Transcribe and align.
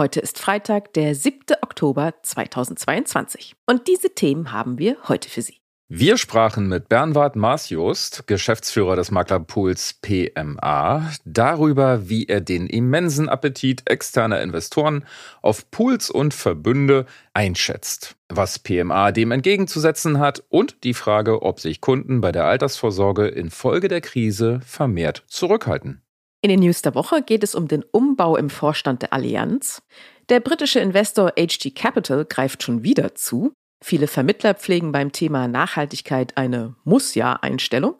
Heute 0.00 0.20
ist 0.20 0.38
Freitag, 0.38 0.94
der 0.94 1.14
7. 1.14 1.40
Oktober 1.60 2.14
2022. 2.22 3.54
Und 3.66 3.86
diese 3.86 4.14
Themen 4.14 4.50
haben 4.50 4.78
wir 4.78 4.96
heute 5.08 5.28
für 5.28 5.42
Sie. 5.42 5.58
Wir 5.88 6.16
sprachen 6.16 6.68
mit 6.68 6.88
Bernward 6.88 7.36
Marsjost, 7.36 8.26
Geschäftsführer 8.26 8.96
des 8.96 9.10
Maklerpools 9.10 9.98
PMA, 10.00 11.12
darüber, 11.26 12.08
wie 12.08 12.24
er 12.24 12.40
den 12.40 12.66
immensen 12.66 13.28
Appetit 13.28 13.90
externer 13.90 14.40
Investoren 14.40 15.04
auf 15.42 15.70
Pools 15.70 16.08
und 16.08 16.32
Verbünde 16.32 17.04
einschätzt, 17.34 18.16
was 18.30 18.58
PMA 18.58 19.12
dem 19.12 19.32
entgegenzusetzen 19.32 20.18
hat 20.18 20.42
und 20.48 20.82
die 20.82 20.94
Frage, 20.94 21.42
ob 21.42 21.60
sich 21.60 21.82
Kunden 21.82 22.22
bei 22.22 22.32
der 22.32 22.46
Altersvorsorge 22.46 23.28
infolge 23.28 23.88
der 23.88 24.00
Krise 24.00 24.60
vermehrt 24.64 25.24
zurückhalten. 25.26 26.00
In 26.42 26.48
den 26.48 26.60
News 26.60 26.80
der 26.80 26.94
Woche 26.94 27.20
geht 27.20 27.44
es 27.44 27.54
um 27.54 27.68
den 27.68 27.82
Umbau 27.82 28.36
im 28.36 28.48
Vorstand 28.48 29.02
der 29.02 29.12
Allianz. 29.12 29.82
Der 30.30 30.40
britische 30.40 30.80
Investor 30.80 31.34
HG 31.38 31.70
Capital 31.72 32.24
greift 32.24 32.62
schon 32.62 32.82
wieder 32.82 33.14
zu. 33.14 33.52
Viele 33.84 34.06
Vermittler 34.06 34.54
pflegen 34.54 34.90
beim 34.90 35.12
Thema 35.12 35.48
Nachhaltigkeit 35.48 36.38
eine 36.38 36.76
Muss-Ja-Einstellung 36.84 37.96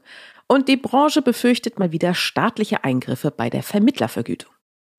und 0.46 0.68
die 0.68 0.78
Branche 0.78 1.20
befürchtet 1.20 1.78
mal 1.78 1.92
wieder 1.92 2.14
staatliche 2.14 2.82
Eingriffe 2.82 3.30
bei 3.30 3.50
der 3.50 3.62
Vermittlervergütung. 3.62 4.50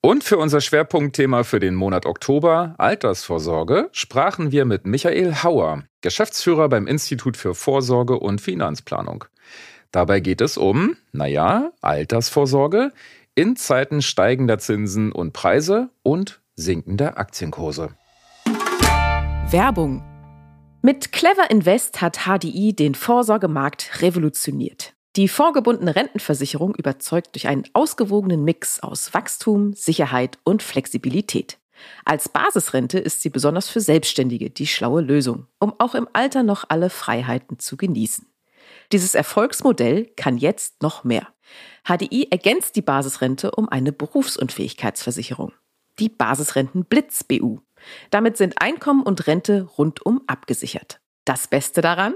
Und 0.03 0.23
für 0.23 0.37
unser 0.37 0.61
Schwerpunktthema 0.61 1.43
für 1.43 1.59
den 1.59 1.75
Monat 1.75 2.05
Oktober, 2.05 2.75
Altersvorsorge, 2.77 3.89
sprachen 3.91 4.51
wir 4.51 4.65
mit 4.65 4.85
Michael 4.85 5.43
Hauer, 5.43 5.83
Geschäftsführer 6.01 6.69
beim 6.69 6.85
Institut 6.85 7.37
für 7.37 7.55
Vorsorge 7.55 8.19
und 8.19 8.39
Finanzplanung. 8.39 9.25
Dabei 9.91 10.21
geht 10.21 10.41
es 10.41 10.57
um, 10.57 10.95
naja, 11.11 11.71
Altersvorsorge 11.81 12.91
in 13.35 13.55
Zeiten 13.55 14.01
steigender 14.01 14.57
Zinsen 14.59 15.11
und 15.11 15.33
Preise 15.33 15.89
und 16.03 16.41
sinkender 16.55 17.17
Aktienkurse. 17.17 17.95
Werbung 19.49 20.03
mit 20.83 21.11
Clever 21.11 21.51
Invest 21.51 22.01
hat 22.01 22.21
HDI 22.25 22.73
den 22.73 22.95
Vorsorgemarkt 22.95 24.01
revolutioniert. 24.01 24.93
Die 25.15 25.27
vorgebundene 25.27 25.95
Rentenversicherung 25.95 26.73
überzeugt 26.73 27.35
durch 27.35 27.47
einen 27.47 27.65
ausgewogenen 27.73 28.43
Mix 28.43 28.79
aus 28.79 29.13
Wachstum, 29.13 29.73
Sicherheit 29.73 30.39
und 30.43 30.63
Flexibilität. 30.63 31.59
Als 32.05 32.29
Basisrente 32.29 32.97
ist 32.97 33.21
sie 33.21 33.29
besonders 33.29 33.69
für 33.69 33.81
Selbstständige 33.81 34.49
die 34.49 34.67
schlaue 34.67 35.01
Lösung, 35.01 35.47
um 35.59 35.73
auch 35.79 35.95
im 35.95 36.07
Alter 36.13 36.43
noch 36.43 36.65
alle 36.69 36.89
Freiheiten 36.89 37.59
zu 37.59 37.77
genießen. 37.77 38.30
Dieses 38.91 39.15
Erfolgsmodell 39.15 40.07
kann 40.17 40.37
jetzt 40.37 40.81
noch 40.81 41.03
mehr. 41.03 41.27
HDI 41.87 42.27
ergänzt 42.29 42.75
die 42.75 42.81
Basisrente 42.81 43.51
um 43.51 43.69
eine 43.69 43.91
Berufsunfähigkeitsversicherung. 43.91 45.53
Die 45.99 46.09
Basisrenten 46.09 46.85
Blitz 46.85 47.23
BU. 47.23 47.59
Damit 48.09 48.37
sind 48.37 48.61
Einkommen 48.61 49.03
und 49.03 49.27
Rente 49.27 49.63
rundum 49.63 50.21
abgesichert. 50.27 50.99
Das 51.25 51.47
Beste 51.47 51.81
daran? 51.81 52.15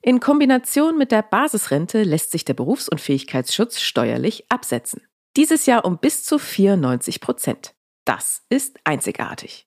In 0.00 0.20
Kombination 0.20 0.96
mit 0.96 1.10
der 1.10 1.22
Basisrente 1.22 2.02
lässt 2.04 2.30
sich 2.30 2.44
der 2.44 2.54
Berufsunfähigkeitsschutz 2.54 3.80
steuerlich 3.80 4.44
absetzen. 4.48 5.02
Dieses 5.36 5.66
Jahr 5.66 5.84
um 5.84 5.98
bis 5.98 6.24
zu 6.24 6.38
94 6.38 7.20
Prozent. 7.20 7.74
Das 8.04 8.44
ist 8.48 8.78
einzigartig. 8.84 9.66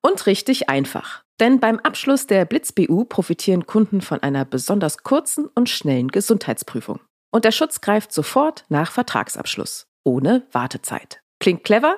Und 0.00 0.26
richtig 0.26 0.68
einfach. 0.68 1.21
Denn 1.40 1.60
beim 1.60 1.78
Abschluss 1.80 2.26
der 2.26 2.44
Blitz-BU 2.44 3.04
profitieren 3.04 3.66
Kunden 3.66 4.00
von 4.00 4.22
einer 4.22 4.44
besonders 4.44 4.98
kurzen 4.98 5.48
und 5.54 5.68
schnellen 5.68 6.08
Gesundheitsprüfung. 6.08 7.00
Und 7.30 7.44
der 7.44 7.52
Schutz 7.52 7.80
greift 7.80 8.12
sofort 8.12 8.64
nach 8.68 8.92
Vertragsabschluss. 8.92 9.86
Ohne 10.04 10.46
Wartezeit. 10.52 11.20
Klingt 11.40 11.64
clever? 11.64 11.96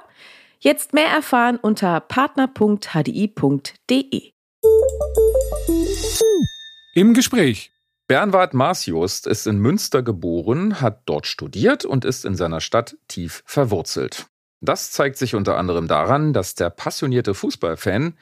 Jetzt 0.60 0.92
mehr 0.94 1.08
erfahren 1.08 1.58
unter 1.58 2.00
partner.hdi.de. 2.00 2.70
Im 6.94 7.12
Gespräch. 7.12 7.70
Bernward 8.06 8.54
Marsjost 8.54 9.26
ist 9.26 9.46
in 9.46 9.58
Münster 9.58 10.02
geboren, 10.02 10.80
hat 10.80 11.02
dort 11.06 11.26
studiert 11.26 11.84
und 11.84 12.04
ist 12.04 12.24
in 12.24 12.36
seiner 12.36 12.60
Stadt 12.60 12.96
tief 13.08 13.42
verwurzelt. 13.46 14.26
Das 14.60 14.92
zeigt 14.92 15.18
sich 15.18 15.34
unter 15.34 15.58
anderem 15.58 15.88
daran, 15.88 16.32
dass 16.32 16.54
der 16.54 16.70
passionierte 16.70 17.34
Fußballfan 17.34 18.14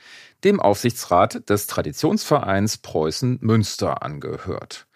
dem 0.44 0.60
Aufsichtsrat 0.60 1.48
des 1.48 1.66
Traditionsvereins 1.66 2.78
Preußen 2.78 3.38
Münster 3.40 4.02
angehört. 4.02 4.86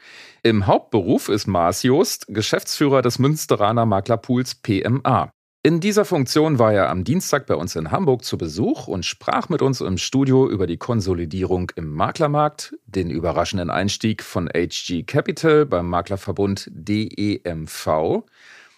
Im 0.42 0.66
Hauptberuf 0.66 1.28
ist 1.28 1.46
Marsjost 1.46 2.26
Geschäftsführer 2.28 3.02
des 3.02 3.18
Münsteraner 3.18 3.86
Maklerpools 3.86 4.56
PMA. 4.56 5.30
In 5.66 5.80
dieser 5.80 6.04
Funktion 6.04 6.60
war 6.60 6.72
er 6.72 6.90
am 6.90 7.02
Dienstag 7.02 7.46
bei 7.46 7.56
uns 7.56 7.74
in 7.74 7.90
Hamburg 7.90 8.24
zu 8.24 8.38
Besuch 8.38 8.86
und 8.86 9.04
sprach 9.04 9.48
mit 9.48 9.62
uns 9.62 9.80
im 9.80 9.98
Studio 9.98 10.48
über 10.48 10.68
die 10.68 10.76
Konsolidierung 10.76 11.72
im 11.74 11.92
Maklermarkt, 11.92 12.76
den 12.86 13.10
überraschenden 13.10 13.70
Einstieg 13.70 14.22
von 14.22 14.48
HG 14.48 15.02
Capital 15.02 15.66
beim 15.66 15.90
Maklerverbund 15.90 16.70
DEMV 16.72 18.22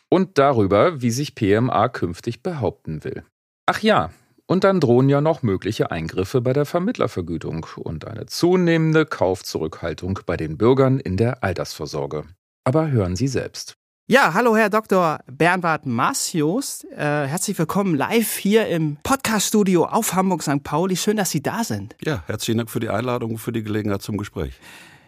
und 0.08 0.38
darüber, 0.38 1.02
wie 1.02 1.10
sich 1.10 1.34
PMA 1.34 1.90
künftig 1.90 2.42
behaupten 2.42 3.04
will. 3.04 3.22
Ach 3.66 3.80
ja, 3.80 4.08
und 4.48 4.64
dann 4.64 4.80
drohen 4.80 5.08
ja 5.08 5.20
noch 5.20 5.42
mögliche 5.42 5.90
Eingriffe 5.90 6.40
bei 6.40 6.52
der 6.52 6.64
Vermittlervergütung 6.64 7.66
und 7.76 8.06
eine 8.06 8.26
zunehmende 8.26 9.04
Kaufzurückhaltung 9.04 10.20
bei 10.26 10.36
den 10.36 10.56
Bürgern 10.56 10.98
in 10.98 11.16
der 11.16 11.44
Altersvorsorge. 11.44 12.24
Aber 12.64 12.90
hören 12.90 13.14
Sie 13.14 13.28
selbst. 13.28 13.74
Ja, 14.06 14.32
hallo 14.32 14.56
Herr 14.56 14.70
Dr. 14.70 15.20
Bernhard 15.30 15.84
Massios. 15.84 16.82
Äh, 16.84 17.26
herzlich 17.26 17.58
willkommen 17.58 17.94
live 17.94 18.36
hier 18.38 18.66
im 18.68 18.96
Podcaststudio 19.02 19.84
auf 19.84 20.14
Hamburg 20.14 20.42
St. 20.42 20.64
Pauli. 20.64 20.96
Schön, 20.96 21.18
dass 21.18 21.30
Sie 21.30 21.42
da 21.42 21.62
sind. 21.62 21.94
Ja, 22.02 22.24
herzlichen 22.26 22.56
Dank 22.56 22.70
für 22.70 22.80
die 22.80 22.88
Einladung 22.88 23.32
und 23.32 23.38
für 23.38 23.52
die 23.52 23.62
Gelegenheit 23.62 24.00
zum 24.00 24.16
Gespräch. 24.16 24.54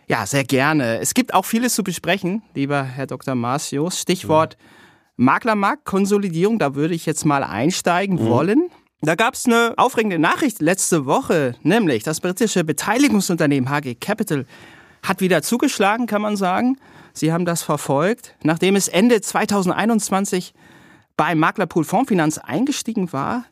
Ja, 0.07 0.27
sehr 0.27 0.45
gerne. 0.45 0.99
Es 0.99 1.15
gibt 1.15 1.33
auch 1.33 1.47
vieles 1.47 1.75
zu 1.75 1.83
besprechen, 1.83 2.43
lieber 2.55 2.83
Herr 2.83 3.07
Dr. 3.07 3.34
Massios. 3.34 3.99
Stichwort 3.99 4.59
mhm. 5.17 5.25
Maklermarkt, 5.25 5.87
Konsolidierung, 5.87 6.59
da 6.59 6.75
würde 6.75 6.95
ich 6.95 7.07
jetzt 7.07 7.25
mal 7.25 7.43
einsteigen 7.43 8.17
mhm. 8.17 8.27
wollen. 8.27 8.71
Da 9.03 9.15
gab 9.15 9.33
es 9.33 9.47
eine 9.47 9.72
aufregende 9.78 10.19
Nachricht 10.19 10.61
letzte 10.61 11.06
Woche, 11.06 11.55
nämlich 11.62 12.03
das 12.03 12.21
britische 12.21 12.65
Beteiligungsunternehmen 12.65 13.71
HG 13.71 13.94
Capital 13.94 14.44
hat 15.03 15.22
wieder 15.22 15.41
zugeschlagen, 15.41 16.06
kann 16.06 16.21
man 16.21 16.37
sagen. 16.37 16.78
Sie 17.15 17.33
haben 17.33 17.47
das 17.47 17.62
verfolgt. 17.62 18.34
Nachdem 18.43 18.77
es 18.77 18.89
Ende 18.89 19.22
2021 19.22 20.53
beim 21.16 21.39
Maklerpool 21.39 21.84
Fondsfinanz 21.84 22.37
eingestiegen 22.37 23.10
war, 23.12 23.44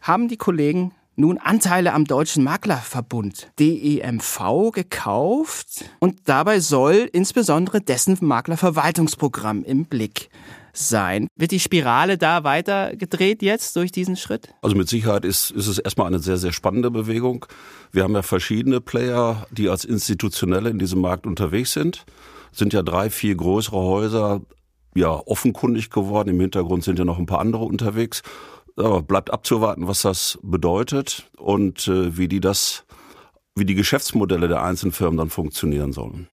haben 0.00 0.26
die 0.26 0.36
Kollegen 0.36 0.92
nun 1.14 1.38
Anteile 1.38 1.92
am 1.92 2.04
Deutschen 2.04 2.42
Maklerverbund 2.42 3.48
DEMV 3.60 4.72
gekauft 4.72 5.84
und 6.00 6.28
dabei 6.28 6.60
soll 6.60 7.08
insbesondere 7.12 7.80
dessen 7.80 8.18
Maklerverwaltungsprogramm 8.20 9.64
im 9.64 9.86
Blick 9.86 10.28
sein. 10.76 11.28
Wird 11.36 11.50
die 11.50 11.60
Spirale 11.60 12.18
da 12.18 12.44
weiter 12.44 12.94
gedreht 12.96 13.42
jetzt 13.42 13.76
durch 13.76 13.92
diesen 13.92 14.16
Schritt? 14.16 14.48
Also 14.62 14.76
mit 14.76 14.88
Sicherheit 14.88 15.24
ist, 15.24 15.50
ist 15.50 15.66
es 15.66 15.78
erstmal 15.78 16.06
eine 16.06 16.18
sehr, 16.18 16.36
sehr 16.36 16.52
spannende 16.52 16.90
Bewegung. 16.90 17.46
Wir 17.92 18.02
haben 18.02 18.14
ja 18.14 18.22
verschiedene 18.22 18.80
Player, 18.80 19.46
die 19.50 19.68
als 19.68 19.84
Institutionelle 19.84 20.70
in 20.70 20.78
diesem 20.78 21.00
Markt 21.00 21.26
unterwegs 21.26 21.72
sind 21.72 22.04
sind 22.56 22.72
ja 22.72 22.82
drei, 22.82 23.10
vier 23.10 23.34
größere 23.34 23.76
Häuser 23.76 24.40
ja 24.94 25.10
offenkundig 25.10 25.90
geworden. 25.90 26.30
Im 26.30 26.40
Hintergrund 26.40 26.84
sind 26.84 26.98
ja 26.98 27.04
noch 27.04 27.18
ein 27.18 27.26
paar 27.26 27.40
andere 27.40 27.64
unterwegs. 27.64 28.22
Aber 28.76 29.02
bleibt 29.02 29.30
abzuwarten, 29.30 29.88
was 29.88 30.02
das 30.02 30.38
bedeutet 30.42 31.30
und 31.38 31.88
äh, 31.88 32.16
wie 32.16 32.28
die 32.28 32.40
das, 32.40 32.84
wie 33.54 33.64
die 33.64 33.74
Geschäftsmodelle 33.74 34.48
der 34.48 34.62
einzelnen 34.62 34.92
Firmen 34.92 35.16
dann 35.16 35.30
funktionieren 35.30 35.92
sollen. 35.92 36.28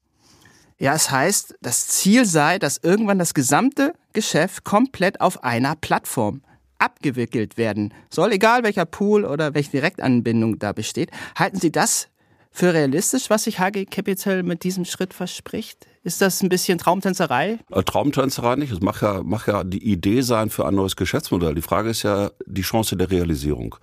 Ja, 0.80 0.94
es 0.94 1.12
heißt, 1.12 1.56
das 1.62 1.88
Ziel 1.88 2.26
sei, 2.26 2.60
dass 2.60 2.78
irgendwann 2.78 3.20
das 3.20 3.34
gesamte 3.34 3.94
Geschäft 4.14 4.64
komplett 4.64 5.22
auf 5.22 5.44
einer 5.44 5.76
Plattform 5.76 6.42
abgewickelt 6.80 7.58
werden 7.58 7.94
soll, 8.10 8.34
egal 8.34 8.64
welcher 8.64 8.86
Pool 8.86 9.24
oder 9.26 9.54
welche 9.54 9.72
Direktanbindung 9.72 10.60
da 10.60 10.74
besteht. 10.74 11.12
Halten 11.38 11.60
Sie 11.60 11.72
das 11.72 12.10
für 12.52 12.74
realistisch, 12.74 13.30
was 13.30 13.46
sich 13.46 13.60
HG 13.60 13.86
Capital 13.86 14.44
mit 14.44 14.64
diesem 14.64 14.86
Schritt 14.86 15.14
verspricht? 15.14 15.88
Ist 16.04 16.22
das 16.22 16.44
ein 16.44 16.50
bisschen 16.50 16.78
Traumtänzerei? 16.78 17.60
Äh, 17.72 17.84
Traumtänzerei 17.84 18.58
nicht. 18.58 18.72
Es 18.72 18.82
mag 18.82 19.02
ja, 19.02 19.24
mag 19.24 19.48
ja 19.48 19.64
die 19.64 19.84
Idee 19.84 20.22
sein 20.22 20.50
für 20.50 20.66
ein 20.68 20.76
neues 20.76 20.96
Geschäftsmodell. 20.96 21.56
Die 21.56 21.62
Frage 21.62 21.90
ist 21.90 22.04
ja 22.04 22.32
die 22.46 22.62
Chance 22.62 22.98
der 22.98 23.10
Realisierung. 23.10 23.76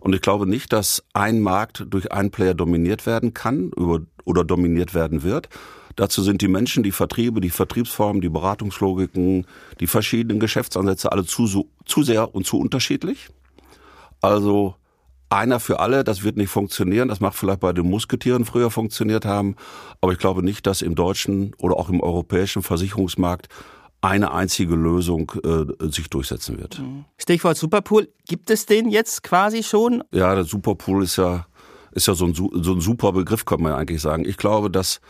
Und 0.00 0.14
ich 0.14 0.20
glaube 0.20 0.46
nicht, 0.46 0.72
dass 0.72 1.02
ein 1.12 1.40
Markt 1.40 1.84
durch 1.88 2.12
einen 2.12 2.30
Player 2.30 2.54
dominiert 2.54 3.06
werden 3.06 3.34
kann 3.34 3.72
oder 3.72 4.44
dominiert 4.44 4.94
werden 4.94 5.22
wird. 5.22 5.48
Dazu 5.96 6.22
sind 6.22 6.42
die 6.42 6.48
Menschen, 6.48 6.82
die 6.82 6.92
Vertriebe, 6.92 7.40
die 7.40 7.50
Vertriebsformen, 7.50 8.20
die 8.20 8.28
Beratungslogiken, 8.28 9.46
die 9.80 9.86
verschiedenen 9.86 10.40
Geschäftsansätze 10.40 11.12
alle 11.12 11.24
zu, 11.24 11.68
zu 11.84 12.02
sehr 12.02 12.34
und 12.34 12.46
zu 12.46 12.58
unterschiedlich. 12.58 13.28
Also 14.20 14.74
einer 15.28 15.60
für 15.60 15.80
alle, 15.80 16.04
das 16.04 16.22
wird 16.22 16.36
nicht 16.36 16.50
funktionieren. 16.50 17.08
Das 17.08 17.20
mag 17.20 17.34
vielleicht 17.34 17.60
bei 17.60 17.72
den 17.72 17.88
Musketieren 17.88 18.44
früher 18.44 18.70
funktioniert 18.70 19.24
haben, 19.24 19.56
aber 20.00 20.12
ich 20.12 20.18
glaube 20.18 20.42
nicht, 20.42 20.66
dass 20.66 20.82
im 20.82 20.94
deutschen 20.94 21.54
oder 21.58 21.76
auch 21.76 21.88
im 21.88 22.00
europäischen 22.00 22.62
Versicherungsmarkt 22.62 23.48
eine 24.00 24.32
einzige 24.32 24.74
Lösung 24.74 25.32
äh, 25.44 25.88
sich 25.90 26.10
durchsetzen 26.10 26.58
wird. 26.58 26.78
Mhm. 26.78 27.06
Stichwort 27.16 27.56
Superpool, 27.56 28.08
gibt 28.28 28.50
es 28.50 28.66
den 28.66 28.90
jetzt 28.90 29.22
quasi 29.22 29.62
schon? 29.62 30.04
Ja, 30.12 30.34
der 30.34 30.44
Superpool 30.44 31.02
ist 31.02 31.16
ja 31.16 31.46
ist 31.94 32.08
ja 32.08 32.14
so 32.14 32.26
ein, 32.26 32.34
so 32.34 32.50
ein 32.50 32.80
super 32.80 33.12
Begriff, 33.12 33.44
kann 33.44 33.62
man 33.62 33.72
ja 33.72 33.78
eigentlich 33.78 34.02
sagen. 34.02 34.24
Ich 34.24 34.36
glaube, 34.36 34.68
dass 34.70 35.00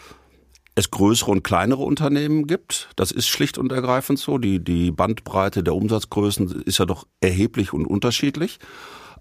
es 0.74 0.90
größere 0.90 1.30
und 1.30 1.44
kleinere 1.44 1.82
Unternehmen 1.82 2.46
gibt. 2.46 2.88
Das 2.96 3.12
ist 3.12 3.28
schlicht 3.28 3.58
und 3.58 3.70
ergreifend 3.72 4.18
so. 4.18 4.38
Die, 4.38 4.62
die 4.62 4.90
Bandbreite 4.90 5.62
der 5.62 5.74
Umsatzgrößen 5.74 6.62
ist 6.62 6.78
ja 6.78 6.86
doch 6.86 7.06
erheblich 7.20 7.72
und 7.72 7.86
unterschiedlich. 7.86 8.58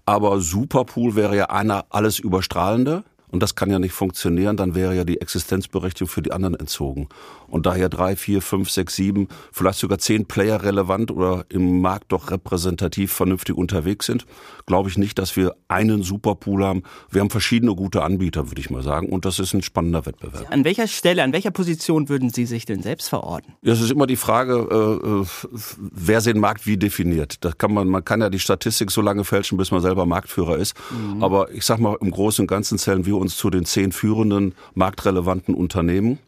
Aber 0.06 0.40
Superpool 0.40 1.14
wäre 1.14 1.36
ja 1.36 1.46
einer 1.46 1.86
alles 1.90 2.18
überstrahlende. 2.18 3.04
Und 3.34 3.42
das 3.42 3.56
kann 3.56 3.68
ja 3.68 3.80
nicht 3.80 3.90
funktionieren, 3.90 4.56
dann 4.56 4.76
wäre 4.76 4.94
ja 4.94 5.02
die 5.02 5.20
Existenzberechtigung 5.20 6.08
für 6.08 6.22
die 6.22 6.30
anderen 6.30 6.54
entzogen. 6.54 7.08
Und 7.48 7.66
daher 7.66 7.88
drei, 7.88 8.14
vier, 8.14 8.40
fünf, 8.40 8.70
sechs, 8.70 8.94
sieben, 8.94 9.26
vielleicht 9.50 9.80
sogar 9.80 9.98
zehn 9.98 10.26
Player 10.26 10.62
relevant 10.62 11.10
oder 11.10 11.44
im 11.48 11.80
Markt 11.80 12.12
doch 12.12 12.30
repräsentativ 12.30 13.12
vernünftig 13.12 13.56
unterwegs 13.56 14.06
sind, 14.06 14.24
glaube 14.66 14.88
ich 14.88 14.98
nicht, 14.98 15.18
dass 15.18 15.34
wir 15.34 15.56
einen 15.66 16.04
Superpool 16.04 16.64
haben. 16.64 16.84
Wir 17.10 17.22
haben 17.22 17.30
verschiedene 17.30 17.74
gute 17.74 18.04
Anbieter, 18.04 18.50
würde 18.50 18.60
ich 18.60 18.70
mal 18.70 18.84
sagen. 18.84 19.08
Und 19.08 19.24
das 19.24 19.40
ist 19.40 19.52
ein 19.52 19.62
spannender 19.62 20.06
Wettbewerb. 20.06 20.46
An 20.52 20.64
welcher 20.64 20.86
Stelle, 20.86 21.24
an 21.24 21.32
welcher 21.32 21.50
Position 21.50 22.08
würden 22.08 22.30
Sie 22.30 22.46
sich 22.46 22.66
denn 22.66 22.82
selbst 22.82 23.08
verorten? 23.08 23.54
Ja, 23.62 23.72
es 23.72 23.80
ist 23.80 23.90
immer 23.90 24.06
die 24.06 24.14
Frage, 24.14 24.54
äh, 25.02 25.08
äh 25.08 25.58
wer 25.78 26.20
den 26.20 26.38
Markt 26.38 26.68
wie 26.68 26.76
definiert. 26.76 27.44
Das 27.44 27.58
kann 27.58 27.74
man, 27.74 27.88
man 27.88 28.04
kann 28.04 28.20
ja 28.20 28.30
die 28.30 28.38
Statistik 28.38 28.92
so 28.92 29.02
lange 29.02 29.24
fälschen, 29.24 29.58
bis 29.58 29.72
man 29.72 29.80
selber 29.80 30.06
Marktführer 30.06 30.56
ist. 30.56 30.76
Mhm. 30.92 31.20
Aber 31.22 31.50
ich 31.50 31.64
sag 31.64 31.80
mal, 31.80 31.96
im 32.00 32.12
Großen 32.12 32.44
und 32.44 32.46
Ganzen 32.46 32.78
zählen 32.78 33.04
wir 33.04 33.23
uns 33.24 33.36
zu 33.36 33.50
den 33.50 33.64
zehn 33.64 33.90
führenden 33.90 34.54
marktrelevanten 34.74 35.54
Unternehmen. 35.54 36.18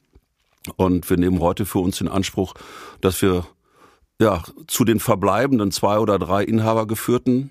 Und 0.76 1.08
wir 1.10 1.16
nehmen 1.16 1.40
heute 1.40 1.64
für 1.66 1.78
uns 1.78 2.00
in 2.00 2.08
Anspruch, 2.08 2.54
dass 3.00 3.22
wir 3.22 3.46
ja, 4.19 4.43
zu 4.66 4.84
den 4.84 4.98
verbleibenden 4.98 5.70
zwei 5.70 5.98
oder 5.98 6.19
drei 6.19 6.43
Inhabergeführten 6.43 7.50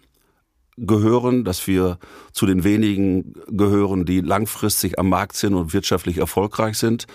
gehören, 0.78 1.46
dass 1.46 1.68
wir 1.68 2.00
zu 2.34 2.46
den 2.46 2.64
wenigen 2.64 3.36
gehören, 3.48 4.06
die 4.06 4.20
langfristig 4.20 5.00
am 5.00 5.10
Markt 5.10 5.38
sind 5.38 5.54
und 5.54 5.74
wirtschaftlich 5.74 6.18
erfolgreich 6.18 6.78
sind. 6.78 7.06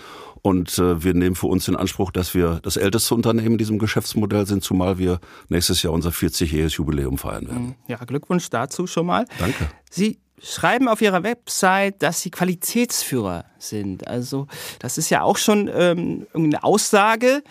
Und 0.41 0.79
äh, 0.79 1.03
wir 1.03 1.13
nehmen 1.13 1.35
für 1.35 1.47
uns 1.47 1.67
in 1.67 1.75
Anspruch, 1.75 2.11
dass 2.11 2.33
wir 2.33 2.59
das 2.63 2.77
älteste 2.77 3.13
Unternehmen 3.13 3.51
in 3.51 3.57
diesem 3.59 3.77
Geschäftsmodell 3.77 4.47
sind, 4.47 4.63
zumal 4.63 4.97
wir 4.97 5.19
nächstes 5.49 5.83
Jahr 5.83 5.93
unser 5.93 6.09
40-jähriges 6.09 6.77
Jubiläum 6.77 7.19
feiern 7.19 7.47
werden. 7.47 7.75
Ja, 7.87 7.97
Glückwunsch 7.97 8.49
dazu 8.49 8.87
schon 8.87 9.05
mal. 9.05 9.25
Danke. 9.37 9.69
Sie 9.91 10.19
schreiben 10.43 10.87
auf 10.87 11.01
ihrer 11.01 11.23
Website, 11.23 12.01
dass 12.01 12.21
sie 12.21 12.31
Qualitätsführer 12.31 13.45
sind. 13.59 14.07
Also 14.07 14.47
das 14.79 14.97
ist 14.97 15.09
ja 15.09 15.21
auch 15.21 15.37
schon 15.37 15.69
ähm, 15.73 16.27
eine 16.33 16.63
Aussage, 16.63 17.43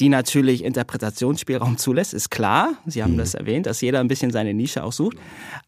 die 0.00 0.08
natürlich 0.08 0.64
Interpretationsspielraum 0.64 1.76
zulässt, 1.76 2.14
ist 2.14 2.30
klar. 2.30 2.72
Sie 2.86 3.02
haben 3.02 3.12
mhm. 3.12 3.18
das 3.18 3.34
erwähnt, 3.34 3.66
dass 3.66 3.82
jeder 3.82 4.00
ein 4.00 4.08
bisschen 4.08 4.30
seine 4.30 4.54
Nische 4.54 4.82
aussucht. 4.82 5.18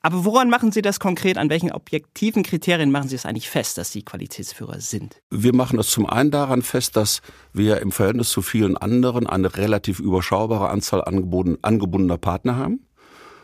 Aber 0.01 0.25
woran 0.25 0.49
machen 0.49 0.73
Sie 0.73 0.81
das 0.81 0.99
konkret? 0.99 1.37
An 1.37 1.51
welchen 1.51 1.71
objektiven 1.71 2.43
Kriterien 2.43 2.91
machen 2.91 3.09
Sie 3.09 3.17
es 3.17 3.27
eigentlich 3.27 3.51
fest, 3.51 3.77
dass 3.77 3.93
Sie 3.93 4.03
Qualitätsführer 4.03 4.81
sind? 4.81 5.21
Wir 5.31 5.55
machen 5.55 5.79
es 5.79 5.91
zum 5.91 6.07
einen 6.07 6.31
daran 6.31 6.63
fest, 6.63 6.97
dass 6.97 7.21
wir 7.53 7.83
im 7.83 7.93
Verhältnis 7.93 8.31
zu 8.31 8.41
vielen 8.41 8.79
anderen 8.79 9.27
eine 9.27 9.55
relativ 9.55 10.01
überschaubare 10.01 10.71
Anzahl 10.71 11.05
angebundener 11.05 12.19
Partner 12.19 12.57
haben. 12.57 12.87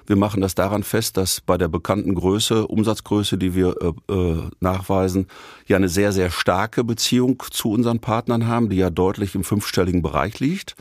Wir 0.08 0.16
machen 0.16 0.40
das 0.40 0.54
daran 0.54 0.84
fest, 0.84 1.18
dass 1.18 1.42
bei 1.42 1.58
der 1.58 1.68
bekannten 1.68 2.14
Größe, 2.14 2.66
Umsatzgröße, 2.66 3.36
die 3.36 3.54
wir 3.54 3.74
äh, 4.08 4.12
äh, 4.12 4.42
nachweisen, 4.58 5.26
ja 5.66 5.76
eine 5.76 5.90
sehr, 5.90 6.12
sehr 6.12 6.30
starke 6.30 6.82
Beziehung 6.82 7.42
zu 7.50 7.70
unseren 7.70 7.98
Partnern 7.98 8.46
haben, 8.46 8.70
die 8.70 8.76
ja 8.76 8.88
deutlich 8.88 9.34
im 9.34 9.44
fünfstelligen 9.44 10.00
Bereich 10.00 10.40
liegt. 10.40 10.76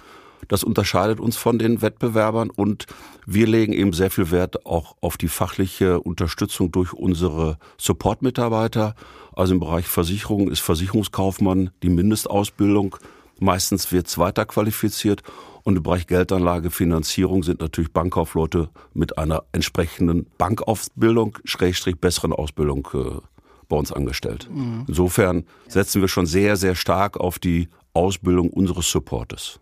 Das 0.48 0.64
unterscheidet 0.64 1.20
uns 1.20 1.36
von 1.36 1.60
den 1.60 1.82
Wettbewerbern 1.82 2.50
und 2.50 2.86
wir 3.26 3.48
legen 3.48 3.74
eben 3.74 3.92
sehr 3.92 4.10
viel 4.12 4.32
Wert 4.32 4.66
auch 4.66 4.96
auf 5.02 5.18
die 5.18 5.28
fachliche 5.28 6.00
Unterstützung 6.00 6.72
durch 6.72 6.94
unsere 6.94 7.58
Support-Mitarbeiter. 7.78 8.96
Also 9.36 9.54
im 9.54 9.60
Bereich 9.60 9.88
Versicherung 9.88 10.50
ist 10.50 10.62
Versicherungskaufmann 10.62 11.72
die 11.84 11.90
Mindestausbildung. 11.90 12.96
Meistens 13.40 13.92
wird 13.92 14.08
es 14.08 14.18
weiter 14.18 14.46
qualifiziert 14.46 15.24
und 15.64 15.76
im 15.76 15.84
Bereich 15.84 16.08
Geldanlage, 16.08 16.72
Finanzierung 16.72 17.44
sind 17.44 17.60
natürlich 17.60 17.92
Bankkaufleute 17.92 18.70
mit 18.94 19.18
einer 19.18 19.44
entsprechenden 19.52 20.26
Bankausbildung, 20.38 21.38
Schrägstrich 21.44 21.98
besseren 22.00 22.32
Ausbildung 22.32 22.88
äh, 22.94 23.20
bei 23.68 23.76
uns 23.76 23.92
angestellt. 23.92 24.50
Mhm. 24.50 24.86
Insofern 24.88 25.44
setzen 25.68 26.02
wir 26.02 26.08
schon 26.08 26.26
sehr, 26.26 26.56
sehr 26.56 26.76
stark 26.76 27.18
auf 27.18 27.38
die 27.38 27.68
Ausbildung 27.94 28.50
unseres 28.50 28.90
Supportes. 28.90 29.60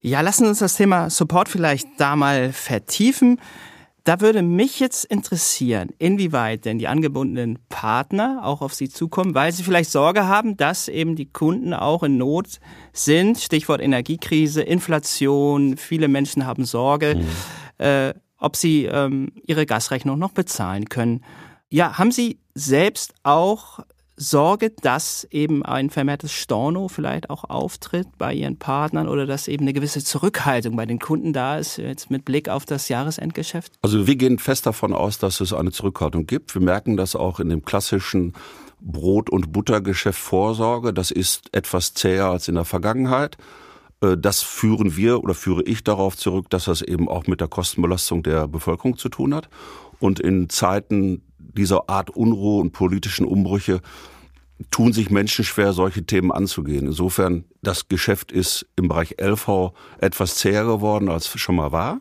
Ja, 0.00 0.20
lassen 0.20 0.46
uns 0.46 0.58
das 0.58 0.76
Thema 0.76 1.10
Support 1.10 1.48
vielleicht 1.48 1.88
da 1.98 2.14
mal 2.14 2.52
vertiefen. 2.52 3.40
Da 4.04 4.20
würde 4.20 4.42
mich 4.42 4.80
jetzt 4.80 5.06
interessieren, 5.06 5.88
inwieweit 5.98 6.66
denn 6.66 6.78
die 6.78 6.88
angebundenen 6.88 7.58
Partner 7.70 8.42
auch 8.44 8.60
auf 8.60 8.74
Sie 8.74 8.90
zukommen, 8.90 9.34
weil 9.34 9.50
sie 9.50 9.62
vielleicht 9.62 9.90
Sorge 9.90 10.26
haben, 10.26 10.58
dass 10.58 10.88
eben 10.88 11.16
die 11.16 11.32
Kunden 11.32 11.72
auch 11.72 12.02
in 12.02 12.18
Not 12.18 12.60
sind. 12.92 13.38
Stichwort 13.38 13.80
Energiekrise, 13.80 14.60
Inflation, 14.60 15.78
viele 15.78 16.08
Menschen 16.08 16.44
haben 16.44 16.66
Sorge, 16.66 17.14
mhm. 17.14 17.84
äh, 17.84 18.12
ob 18.36 18.56
sie 18.56 18.84
ähm, 18.84 19.32
ihre 19.46 19.64
Gasrechnung 19.64 20.18
noch 20.18 20.32
bezahlen 20.32 20.90
können. 20.90 21.24
Ja, 21.70 21.96
haben 21.96 22.12
Sie 22.12 22.38
selbst 22.54 23.14
auch 23.22 23.80
Sorge, 24.16 24.70
dass 24.70 25.26
eben 25.30 25.64
ein 25.64 25.90
vermehrtes 25.90 26.32
Storno 26.32 26.88
vielleicht 26.88 27.30
auch 27.30 27.44
auftritt 27.44 28.06
bei 28.16 28.32
ihren 28.32 28.58
Partnern 28.58 29.08
oder 29.08 29.26
dass 29.26 29.48
eben 29.48 29.64
eine 29.64 29.72
gewisse 29.72 30.04
Zurückhaltung 30.04 30.76
bei 30.76 30.86
den 30.86 31.00
Kunden 31.00 31.32
da 31.32 31.58
ist, 31.58 31.78
jetzt 31.78 32.10
mit 32.10 32.24
Blick 32.24 32.48
auf 32.48 32.64
das 32.64 32.88
Jahresendgeschäft? 32.88 33.72
Also 33.82 34.06
wir 34.06 34.16
gehen 34.16 34.38
fest 34.38 34.66
davon 34.66 34.92
aus, 34.92 35.18
dass 35.18 35.40
es 35.40 35.52
eine 35.52 35.72
Zurückhaltung 35.72 36.26
gibt. 36.26 36.54
Wir 36.54 36.62
merken 36.62 36.96
das 36.96 37.16
auch 37.16 37.40
in 37.40 37.48
dem 37.48 37.64
klassischen 37.64 38.34
Brot- 38.80 39.30
und 39.30 39.52
Buttergeschäft 39.52 40.18
Vorsorge. 40.18 40.92
Das 40.92 41.10
ist 41.10 41.48
etwas 41.52 41.94
zäher 41.94 42.26
als 42.26 42.48
in 42.48 42.54
der 42.54 42.64
Vergangenheit. 42.64 43.36
Äh, 44.00 44.16
das 44.16 44.42
führen 44.42 44.96
wir 44.96 45.24
oder 45.24 45.34
führe 45.34 45.62
ich 45.64 45.82
darauf 45.82 46.16
zurück, 46.16 46.50
dass 46.50 46.66
das 46.66 46.82
eben 46.82 47.08
auch 47.08 47.26
mit 47.26 47.40
der 47.40 47.48
Kostenbelastung 47.48 48.22
der 48.22 48.46
Bevölkerung 48.46 48.96
zu 48.96 49.08
tun 49.08 49.34
hat. 49.34 49.48
Und 50.00 50.20
in 50.20 50.48
Zeiten 50.50 51.22
dieser 51.54 51.88
Art 51.88 52.10
Unruhe 52.10 52.60
und 52.60 52.72
politischen 52.72 53.26
Umbrüche 53.26 53.80
tun 54.70 54.92
sich 54.92 55.10
Menschen 55.10 55.44
schwer, 55.44 55.72
solche 55.72 56.04
Themen 56.04 56.30
anzugehen. 56.30 56.86
Insofern, 56.86 57.44
das 57.62 57.88
Geschäft 57.88 58.32
ist 58.32 58.66
im 58.76 58.88
Bereich 58.88 59.16
LV 59.20 59.72
etwas 59.98 60.36
zäher 60.36 60.64
geworden, 60.64 61.08
als 61.08 61.28
schon 61.28 61.56
mal 61.56 61.72
war. 61.72 62.00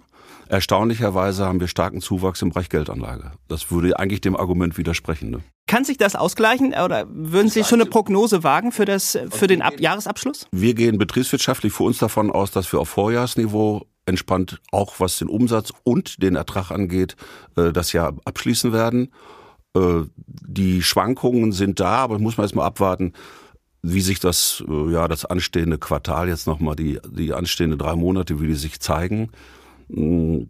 Erstaunlicherweise 0.49 1.45
haben 1.45 1.59
wir 1.59 1.67
starken 1.67 2.01
Zuwachs 2.01 2.41
im 2.41 2.49
Bereich 2.49 2.69
Geldanlage. 2.69 3.31
Das 3.47 3.71
würde 3.71 3.97
eigentlich 3.97 4.21
dem 4.21 4.35
Argument 4.35 4.77
widersprechen. 4.77 5.31
Ne? 5.31 5.39
Kann 5.67 5.85
sich 5.85 5.97
das 5.97 6.15
ausgleichen 6.15 6.73
oder 6.73 7.07
würden 7.09 7.49
Sie 7.49 7.63
schon 7.63 7.81
eine 7.81 7.89
Prognose 7.89 8.43
wagen 8.43 8.71
für, 8.71 8.85
das, 8.85 9.17
für 9.31 9.47
den 9.47 9.61
Ab 9.61 9.79
Jahresabschluss? 9.79 10.47
Wir 10.51 10.75
gehen 10.75 10.97
betriebswirtschaftlich 10.97 11.73
für 11.73 11.83
uns 11.83 11.97
davon 11.97 12.29
aus, 12.29 12.51
dass 12.51 12.71
wir 12.71 12.79
auf 12.79 12.89
Vorjahrsniveau 12.89 13.87
entspannt 14.05 14.59
auch 14.71 14.99
was 14.99 15.17
den 15.17 15.29
Umsatz 15.29 15.71
und 15.83 16.21
den 16.21 16.35
Ertrag 16.35 16.71
angeht, 16.71 17.15
äh, 17.55 17.71
das 17.71 17.93
Jahr 17.93 18.15
abschließen 18.25 18.73
werden. 18.73 19.09
Äh, 19.75 20.03
die 20.25 20.83
Schwankungen 20.83 21.51
sind 21.51 21.79
da, 21.79 21.97
aber 21.97 22.19
muss 22.19 22.37
man 22.37 22.45
erstmal 22.45 22.65
abwarten, 22.65 23.13
wie 23.81 24.01
sich 24.01 24.19
das, 24.19 24.63
äh, 24.67 24.91
ja, 24.91 25.07
das 25.07 25.25
anstehende 25.25 25.77
Quartal 25.77 26.29
jetzt 26.29 26.47
nochmal, 26.47 26.75
die, 26.75 26.99
die 27.11 27.33
anstehenden 27.33 27.77
drei 27.77 27.95
Monate, 27.95 28.39
wie 28.39 28.47
die 28.47 28.55
sich 28.55 28.79
zeigen. 28.79 29.29
Mm, 29.89 30.43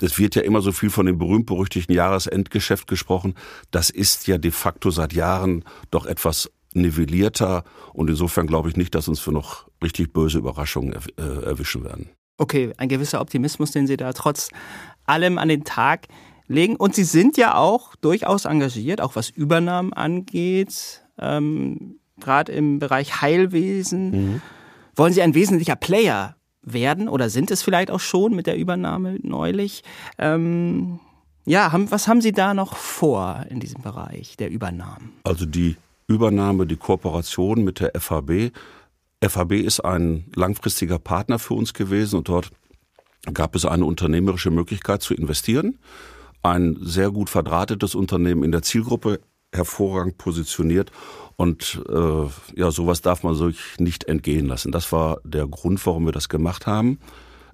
es 0.00 0.18
wird 0.18 0.34
ja 0.34 0.42
immer 0.42 0.62
so 0.62 0.72
viel 0.72 0.90
von 0.90 1.06
dem 1.06 1.18
berühmt-berüchtigten 1.18 1.94
Jahresendgeschäft 1.94 2.88
gesprochen. 2.88 3.34
Das 3.70 3.90
ist 3.90 4.26
ja 4.26 4.38
de 4.38 4.50
facto 4.50 4.90
seit 4.90 5.12
Jahren 5.12 5.64
doch 5.90 6.06
etwas 6.06 6.50
nivellierter 6.74 7.64
und 7.92 8.08
insofern 8.08 8.46
glaube 8.46 8.68
ich 8.68 8.76
nicht, 8.76 8.94
dass 8.94 9.06
uns 9.06 9.20
für 9.20 9.32
noch 9.32 9.68
richtig 9.82 10.12
böse 10.12 10.38
Überraschungen 10.38 10.94
äh, 11.18 11.22
erwischen 11.44 11.84
werden. 11.84 12.08
Okay, 12.38 12.72
ein 12.78 12.88
gewisser 12.88 13.20
Optimismus, 13.20 13.72
den 13.72 13.86
Sie 13.86 13.96
da 13.96 14.12
trotz 14.12 14.48
allem 15.04 15.38
an 15.38 15.48
den 15.48 15.64
Tag 15.64 16.08
legen. 16.52 16.76
Und 16.76 16.94
Sie 16.94 17.04
sind 17.04 17.36
ja 17.36 17.56
auch 17.56 17.96
durchaus 17.96 18.44
engagiert, 18.44 19.00
auch 19.00 19.16
was 19.16 19.30
Übernahmen 19.30 19.92
angeht, 19.92 21.02
ähm, 21.18 21.96
gerade 22.20 22.52
im 22.52 22.78
Bereich 22.78 23.20
Heilwesen. 23.20 24.10
Mhm. 24.10 24.42
Wollen 24.94 25.12
Sie 25.12 25.22
ein 25.22 25.34
wesentlicher 25.34 25.76
Player 25.76 26.36
werden 26.62 27.08
oder 27.08 27.28
sind 27.28 27.50
es 27.50 27.62
vielleicht 27.62 27.90
auch 27.90 28.00
schon 28.00 28.34
mit 28.34 28.46
der 28.46 28.56
Übernahme 28.56 29.18
neulich? 29.22 29.82
Ähm, 30.18 31.00
ja, 31.44 31.72
haben, 31.72 31.90
was 31.90 32.06
haben 32.06 32.20
Sie 32.20 32.32
da 32.32 32.54
noch 32.54 32.76
vor 32.76 33.44
in 33.48 33.58
diesem 33.58 33.82
Bereich 33.82 34.36
der 34.36 34.50
Übernahmen? 34.50 35.12
Also 35.24 35.44
die 35.44 35.76
Übernahme, 36.06 36.66
die 36.66 36.76
Kooperation 36.76 37.64
mit 37.64 37.80
der 37.80 37.92
FHB. 37.98 38.52
FHB 39.24 39.52
ist 39.52 39.80
ein 39.80 40.24
langfristiger 40.34 40.98
Partner 40.98 41.38
für 41.38 41.54
uns 41.54 41.74
gewesen 41.74 42.16
und 42.16 42.28
dort 42.28 42.50
gab 43.32 43.54
es 43.54 43.64
eine 43.64 43.84
unternehmerische 43.84 44.50
Möglichkeit 44.50 45.02
zu 45.02 45.14
investieren. 45.14 45.78
Ein 46.42 46.76
sehr 46.80 47.10
gut 47.10 47.30
verdrahtetes 47.30 47.94
Unternehmen 47.94 48.42
in 48.42 48.52
der 48.52 48.62
Zielgruppe, 48.62 49.20
hervorragend 49.52 50.18
positioniert 50.18 50.90
und 51.36 51.82
äh, 51.88 52.58
ja, 52.58 52.70
sowas 52.70 53.02
darf 53.02 53.22
man 53.22 53.34
sich 53.34 53.58
nicht 53.78 54.04
entgehen 54.04 54.46
lassen. 54.46 54.72
Das 54.72 54.92
war 54.92 55.20
der 55.24 55.46
Grund, 55.46 55.84
warum 55.86 56.06
wir 56.06 56.12
das 56.12 56.28
gemacht 56.28 56.66
haben. 56.66 56.98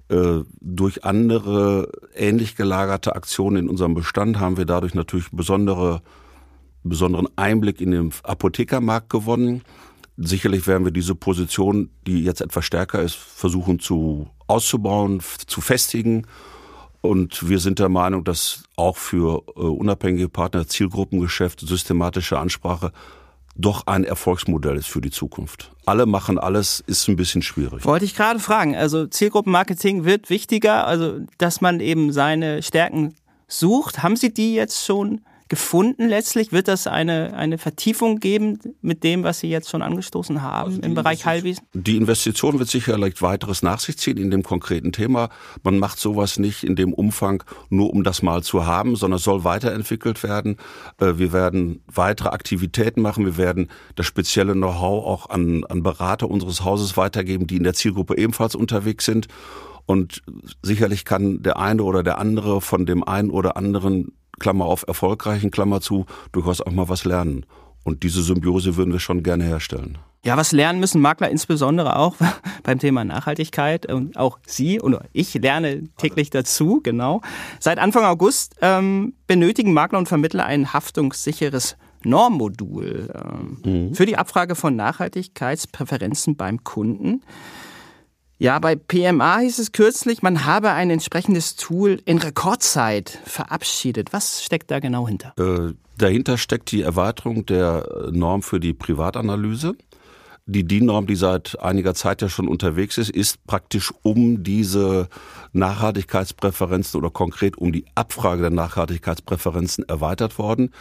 Äh, 0.09 0.43
durch 0.59 1.03
andere 1.03 1.91
ähnlich 2.15 2.55
gelagerte 2.55 3.15
Aktionen 3.15 3.57
in 3.57 3.69
unserem 3.69 3.93
Bestand 3.93 4.39
haben 4.39 4.57
wir 4.57 4.65
dadurch 4.65 4.95
natürlich 4.95 5.29
besondere, 5.31 6.01
besonderen 6.83 7.27
Einblick 7.35 7.79
in 7.81 7.91
den 7.91 8.13
Apothekermarkt 8.23 9.09
gewonnen. 9.09 9.61
Sicherlich 10.17 10.67
werden 10.67 10.83
wir 10.83 10.91
diese 10.91 11.15
Position, 11.15 11.91
die 12.07 12.23
jetzt 12.23 12.41
etwas 12.41 12.65
stärker 12.65 13.01
ist, 13.01 13.15
versuchen 13.15 13.79
zu 13.79 14.29
auszubauen, 14.47 15.21
zu 15.47 15.61
festigen. 15.61 16.25
Und 17.01 17.47
wir 17.47 17.59
sind 17.59 17.79
der 17.79 17.89
Meinung, 17.89 18.23
dass 18.23 18.63
auch 18.75 18.97
für 18.97 19.43
äh, 19.55 19.61
unabhängige 19.61 20.29
Partner 20.29 20.67
Zielgruppengeschäft, 20.67 21.61
systematische 21.61 22.37
Ansprache 22.37 22.91
doch 23.55 23.87
ein 23.87 24.05
Erfolgsmodell 24.05 24.77
ist 24.77 24.87
für 24.87 25.01
die 25.01 25.11
Zukunft. 25.11 25.71
Alle 25.85 26.05
machen 26.05 26.39
alles, 26.39 26.81
ist 26.87 27.07
ein 27.09 27.17
bisschen 27.17 27.41
schwierig. 27.41 27.83
Wollte 27.83 28.05
ich 28.05 28.15
gerade 28.15 28.39
fragen. 28.39 28.75
Also 28.75 29.05
Zielgruppenmarketing 29.05 30.05
wird 30.05 30.29
wichtiger, 30.29 30.87
also 30.87 31.19
dass 31.37 31.59
man 31.59 31.81
eben 31.81 32.13
seine 32.13 32.63
Stärken 32.63 33.15
sucht. 33.47 34.01
Haben 34.01 34.15
Sie 34.15 34.33
die 34.33 34.53
jetzt 34.53 34.85
schon 34.85 35.21
gefunden 35.49 36.07
letztlich? 36.07 36.51
Wird 36.51 36.67
das 36.67 36.87
eine, 36.87 37.33
eine 37.33 37.57
Vertiefung 37.57 38.19
geben 38.19 38.59
mit 38.81 39.03
dem, 39.03 39.23
was 39.23 39.39
Sie 39.39 39.49
jetzt 39.49 39.69
schon 39.69 39.81
angestoßen 39.81 40.41
haben 40.41 40.71
also 40.71 40.81
im 40.81 40.93
Bereich 40.93 41.25
Heilwesen? 41.25 41.65
Die 41.73 41.97
Investition 41.97 42.59
wird 42.59 42.69
sicherlich 42.69 43.21
weiteres 43.21 43.63
nach 43.63 43.79
sich 43.79 43.97
ziehen 43.97 44.17
in 44.17 44.31
dem 44.31 44.43
konkreten 44.43 44.91
Thema. 44.91 45.29
Man 45.63 45.79
macht 45.79 45.99
sowas 45.99 46.39
nicht 46.39 46.63
in 46.63 46.75
dem 46.75 46.93
Umfang 46.93 47.43
nur 47.69 47.91
um 47.91 48.03
das 48.03 48.21
mal 48.21 48.43
zu 48.43 48.65
haben, 48.65 48.95
sondern 48.95 49.17
es 49.17 49.23
soll 49.23 49.43
weiterentwickelt 49.43 50.23
werden. 50.23 50.57
Äh, 50.99 51.17
wir 51.17 51.33
werden 51.33 51.83
weitere 51.87 52.29
Aktivitäten 52.29 53.01
machen. 53.01 53.25
Wir 53.25 53.37
werden 53.37 53.69
das 53.95 54.05
spezielle 54.05 54.53
Know-how 54.53 55.05
auch 55.05 55.29
an, 55.29 55.63
an 55.65 55.83
Berater 55.83 56.29
unseres 56.29 56.63
Hauses 56.63 56.95
weitergeben, 56.95 57.47
die 57.47 57.57
in 57.57 57.63
der 57.63 57.73
Zielgruppe 57.73 58.17
ebenfalls 58.17 58.55
unterwegs 58.55 59.05
sind. 59.05 59.27
Und 59.85 60.21
sicherlich 60.61 61.03
kann 61.03 61.41
der 61.41 61.57
eine 61.57 61.81
oder 61.81 62.03
der 62.03 62.19
andere 62.19 62.61
von 62.61 62.85
dem 62.85 63.03
einen 63.03 63.31
oder 63.31 63.57
anderen 63.57 64.11
Klammer 64.39 64.65
auf 64.65 64.85
erfolgreichen, 64.87 65.51
Klammer 65.51 65.81
zu, 65.81 66.05
durchaus 66.31 66.61
auch 66.61 66.71
mal 66.71 66.89
was 66.89 67.05
lernen. 67.05 67.45
Und 67.83 68.03
diese 68.03 68.21
Symbiose 68.21 68.75
würden 68.75 68.91
wir 68.91 68.99
schon 68.99 69.23
gerne 69.23 69.43
herstellen. 69.43 69.97
Ja, 70.23 70.35
was 70.35 70.51
lernen 70.51 70.79
müssen 70.79 70.99
Makler 70.99 71.29
insbesondere 71.29 71.95
auch 71.95 72.15
beim 72.63 72.77
Thema 72.77 73.05
Nachhaltigkeit. 73.05 73.91
Und 73.91 74.17
auch 74.17 74.39
Sie 74.45 74.79
und 74.79 74.97
ich 75.13 75.33
lerne 75.33 75.83
täglich 75.97 76.29
dazu, 76.29 76.81
genau. 76.83 77.21
Seit 77.59 77.79
Anfang 77.79 78.03
August 78.03 78.55
ähm, 78.61 79.13
benötigen 79.27 79.73
Makler 79.73 79.99
und 79.99 80.07
Vermittler 80.07 80.45
ein 80.45 80.73
haftungssicheres 80.73 81.77
Normmodul 82.03 83.13
ähm, 83.13 83.57
mhm. 83.63 83.95
für 83.95 84.05
die 84.05 84.17
Abfrage 84.17 84.55
von 84.55 84.75
Nachhaltigkeitspräferenzen 84.75 86.35
beim 86.35 86.63
Kunden. 86.63 87.21
Ja, 88.41 88.57
bei 88.59 88.77
PMA 88.77 89.39
hieß 89.39 89.59
es 89.59 89.73
kürzlich, 89.73 90.21
man 90.21 90.45
habe 90.45 90.71
ein 90.71 90.89
entsprechendes 90.89 91.57
Tool 91.57 92.01
in 92.05 92.19
Rekordzeit 92.19 93.19
verabschiedet. 93.25 94.13
Was 94.13 94.45
steckt 94.45 94.71
da 94.71 94.79
genau 94.79 95.09
hinter? 95.09 95.33
Äh, 95.37 95.73
dahinter 95.97 96.37
steckt 96.37 96.71
die 96.71 96.81
Erweiterung 96.81 97.45
der 97.45 98.07
Norm 98.13 98.41
für 98.41 98.61
die 98.61 98.73
Privatanalyse. 98.73 99.75
Die 100.45 100.63
DIN-Norm, 100.63 101.05
die 101.05 101.17
seit 101.17 101.59
einiger 101.59 101.93
Zeit 101.95 102.21
ja 102.21 102.29
schon 102.29 102.47
unterwegs 102.47 102.97
ist, 102.97 103.09
ist 103.09 103.45
praktisch 103.45 103.93
um 104.03 104.41
diese 104.41 105.09
Nachhaltigkeitspräferenzen 105.51 106.97
oder 106.97 107.09
konkret 107.09 107.57
um 107.57 107.73
die 107.73 107.85
Abfrage 107.93 108.43
der 108.43 108.51
Nachhaltigkeitspräferenzen 108.51 109.83
erweitert 109.89 110.39
worden. 110.39 110.71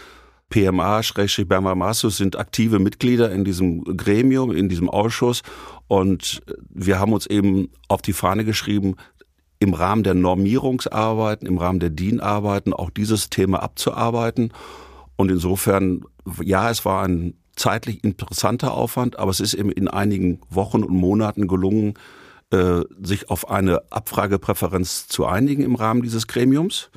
PMA, 0.50 1.02
Berma 1.46 1.74
Massus 1.74 2.16
sind 2.16 2.36
aktive 2.36 2.78
Mitglieder 2.78 3.30
in 3.30 3.44
diesem 3.44 3.84
Gremium, 3.84 4.50
in 4.50 4.68
diesem 4.68 4.88
Ausschuss. 4.88 5.42
Und 5.88 6.42
wir 6.70 6.98
haben 6.98 7.12
uns 7.12 7.26
eben 7.26 7.70
auf 7.88 8.02
die 8.02 8.12
Fahne 8.12 8.44
geschrieben, 8.44 8.96
im 9.60 9.74
Rahmen 9.74 10.04
der 10.04 10.14
Normierungsarbeiten, 10.14 11.46
im 11.46 11.58
Rahmen 11.58 11.80
der 11.80 11.90
DIN-Arbeiten 11.90 12.72
auch 12.72 12.90
dieses 12.90 13.28
Thema 13.28 13.62
abzuarbeiten. 13.62 14.52
Und 15.16 15.30
insofern, 15.30 16.04
ja, 16.42 16.70
es 16.70 16.84
war 16.84 17.02
ein 17.02 17.34
zeitlich 17.56 18.04
interessanter 18.04 18.72
Aufwand, 18.72 19.18
aber 19.18 19.30
es 19.30 19.40
ist 19.40 19.54
eben 19.54 19.72
in 19.72 19.88
einigen 19.88 20.40
Wochen 20.48 20.84
und 20.84 20.94
Monaten 20.94 21.48
gelungen, 21.48 21.94
äh, 22.50 22.82
sich 23.02 23.30
auf 23.30 23.50
eine 23.50 23.82
Abfragepräferenz 23.90 25.08
zu 25.08 25.26
einigen 25.26 25.62
im 25.62 25.74
Rahmen 25.74 26.02
dieses 26.02 26.28
Gremiums. 26.28 26.90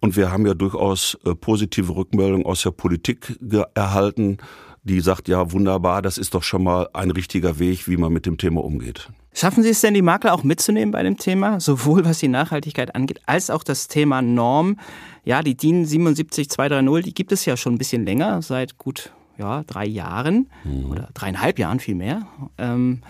Und 0.00 0.16
wir 0.16 0.30
haben 0.32 0.46
ja 0.46 0.54
durchaus 0.54 1.18
äh, 1.24 1.34
positive 1.34 1.94
Rückmeldungen 1.94 2.46
aus 2.46 2.62
der 2.62 2.70
Politik 2.70 3.38
erhalten, 3.74 4.38
die 4.82 5.00
sagt, 5.00 5.28
ja, 5.28 5.52
wunderbar, 5.52 6.00
das 6.00 6.16
ist 6.16 6.34
doch 6.34 6.42
schon 6.42 6.64
mal 6.64 6.88
ein 6.94 7.10
richtiger 7.10 7.58
Weg, 7.58 7.86
wie 7.86 7.98
man 7.98 8.12
mit 8.12 8.24
dem 8.24 8.38
Thema 8.38 8.64
umgeht. 8.64 9.10
Schaffen 9.32 9.62
Sie 9.62 9.68
es 9.68 9.80
denn, 9.80 9.94
die 9.94 10.02
Makler 10.02 10.32
auch 10.34 10.42
mitzunehmen 10.42 10.90
bei 10.90 11.02
dem 11.02 11.16
Thema, 11.16 11.60
sowohl 11.60 12.04
was 12.04 12.18
die 12.18 12.28
Nachhaltigkeit 12.28 12.94
angeht, 12.94 13.20
als 13.26 13.50
auch 13.50 13.62
das 13.62 13.88
Thema 13.88 14.22
Norm? 14.22 14.78
Ja, 15.24 15.42
die 15.42 15.56
DIN 15.56 15.84
77230, 15.84 17.04
die 17.04 17.14
gibt 17.14 17.30
es 17.30 17.44
ja 17.44 17.56
schon 17.56 17.74
ein 17.74 17.78
bisschen 17.78 18.04
länger, 18.04 18.42
seit 18.42 18.78
gut 18.78 19.12
ja, 19.38 19.62
drei 19.64 19.86
Jahren 19.86 20.50
mhm. 20.64 20.90
oder 20.90 21.08
dreieinhalb 21.14 21.58
Jahren 21.58 21.78
vielmehr. 21.78 22.26
Ähm, 22.58 23.02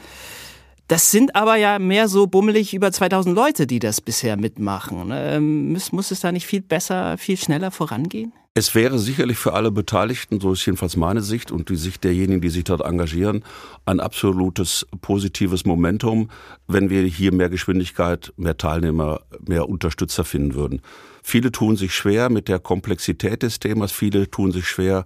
das 0.90 1.12
sind 1.12 1.37
aber 1.37 1.54
ja 1.54 1.78
mehr 1.78 2.09
so 2.09 2.26
bummelig 2.26 2.75
über 2.75 2.90
2000 2.90 3.37
Leute, 3.37 3.68
die 3.68 3.78
das 3.78 4.00
bisher 4.00 4.37
mitmachen. 4.37 5.11
Ähm, 5.12 5.73
muss, 5.73 5.92
muss 5.92 6.11
es 6.11 6.18
da 6.18 6.32
nicht 6.32 6.47
viel 6.47 6.62
besser, 6.62 7.16
viel 7.16 7.37
schneller 7.37 7.70
vorangehen? 7.70 8.32
Es 8.54 8.75
wäre 8.75 8.99
sicherlich 8.99 9.38
für 9.38 9.52
alle 9.52 9.70
Beteiligten, 9.70 10.40
so 10.40 10.52
ist 10.52 10.66
jedenfalls 10.66 10.97
meine 10.97 11.23
Sicht 11.23 11.52
und 11.52 11.68
die 11.68 11.76
Sicht 11.76 12.02
derjenigen, 12.02 12.40
die 12.40 12.49
sich 12.49 12.64
dort 12.64 12.80
engagieren, 12.80 13.44
ein 13.87 14.00
absolutes 14.00 14.85
positives 15.00 15.64
Momentum, 15.64 16.28
wenn 16.66 16.90
wir 16.90 17.02
hier 17.02 17.32
mehr 17.32 17.50
Geschwindigkeit, 17.50 18.32
mehr 18.37 18.56
Teilnehmer, 18.56 19.20
mehr 19.47 19.68
Unterstützer 19.68 20.25
finden 20.25 20.54
würden. 20.54 20.82
Viele 21.23 21.52
tun 21.52 21.76
sich 21.76 21.94
schwer 21.94 22.30
mit 22.30 22.49
der 22.49 22.59
Komplexität 22.59 23.44
des 23.44 23.61
Themas, 23.61 23.92
viele 23.92 24.28
tun 24.28 24.50
sich 24.50 24.66
schwer 24.66 25.04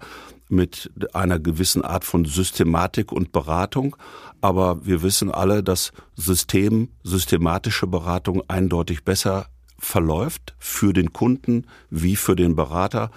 mit 0.49 0.91
einer 1.13 1.39
gewissen 1.39 1.85
Art 1.85 2.05
von 2.05 2.25
Systematik 2.25 3.13
und 3.13 3.33
Beratung. 3.33 3.97
Aber 4.41 4.85
wir 4.85 5.03
wissen 5.03 5.31
alle, 5.31 5.63
dass 5.63 5.93
System, 6.17 6.91
systematische 7.03 7.87
Beratung 7.87 8.43
eindeutig 8.49 9.05
besser 9.05 9.47
verläuft 9.79 10.55
für 10.59 10.93
den 10.93 11.13
Kunden 11.13 11.67
wie 11.91 12.17
für 12.17 12.37
den 12.37 12.57
Berater. 12.57 13.11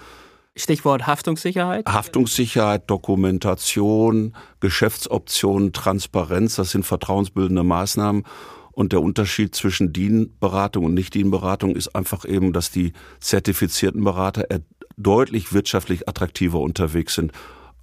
Stichwort 0.56 1.06
Haftungssicherheit? 1.06 1.86
Haftungssicherheit, 1.86 2.90
Dokumentation, 2.90 4.34
Geschäftsoptionen, 4.60 5.72
Transparenz, 5.72 6.56
das 6.56 6.70
sind 6.70 6.84
vertrauensbildende 6.84 7.62
Maßnahmen. 7.62 8.24
Und 8.72 8.92
der 8.92 9.02
Unterschied 9.02 9.54
zwischen 9.56 9.92
DIN-Beratung 9.92 10.84
und 10.84 10.94
Nicht-DIN-Beratung 10.94 11.74
ist 11.74 11.96
einfach 11.96 12.24
eben, 12.24 12.52
dass 12.52 12.70
die 12.70 12.92
zertifizierten 13.18 14.04
Berater 14.04 14.50
deutlich 14.98 15.52
wirtschaftlich 15.52 16.08
attraktiver 16.08 16.60
unterwegs 16.60 17.14
sind 17.14 17.32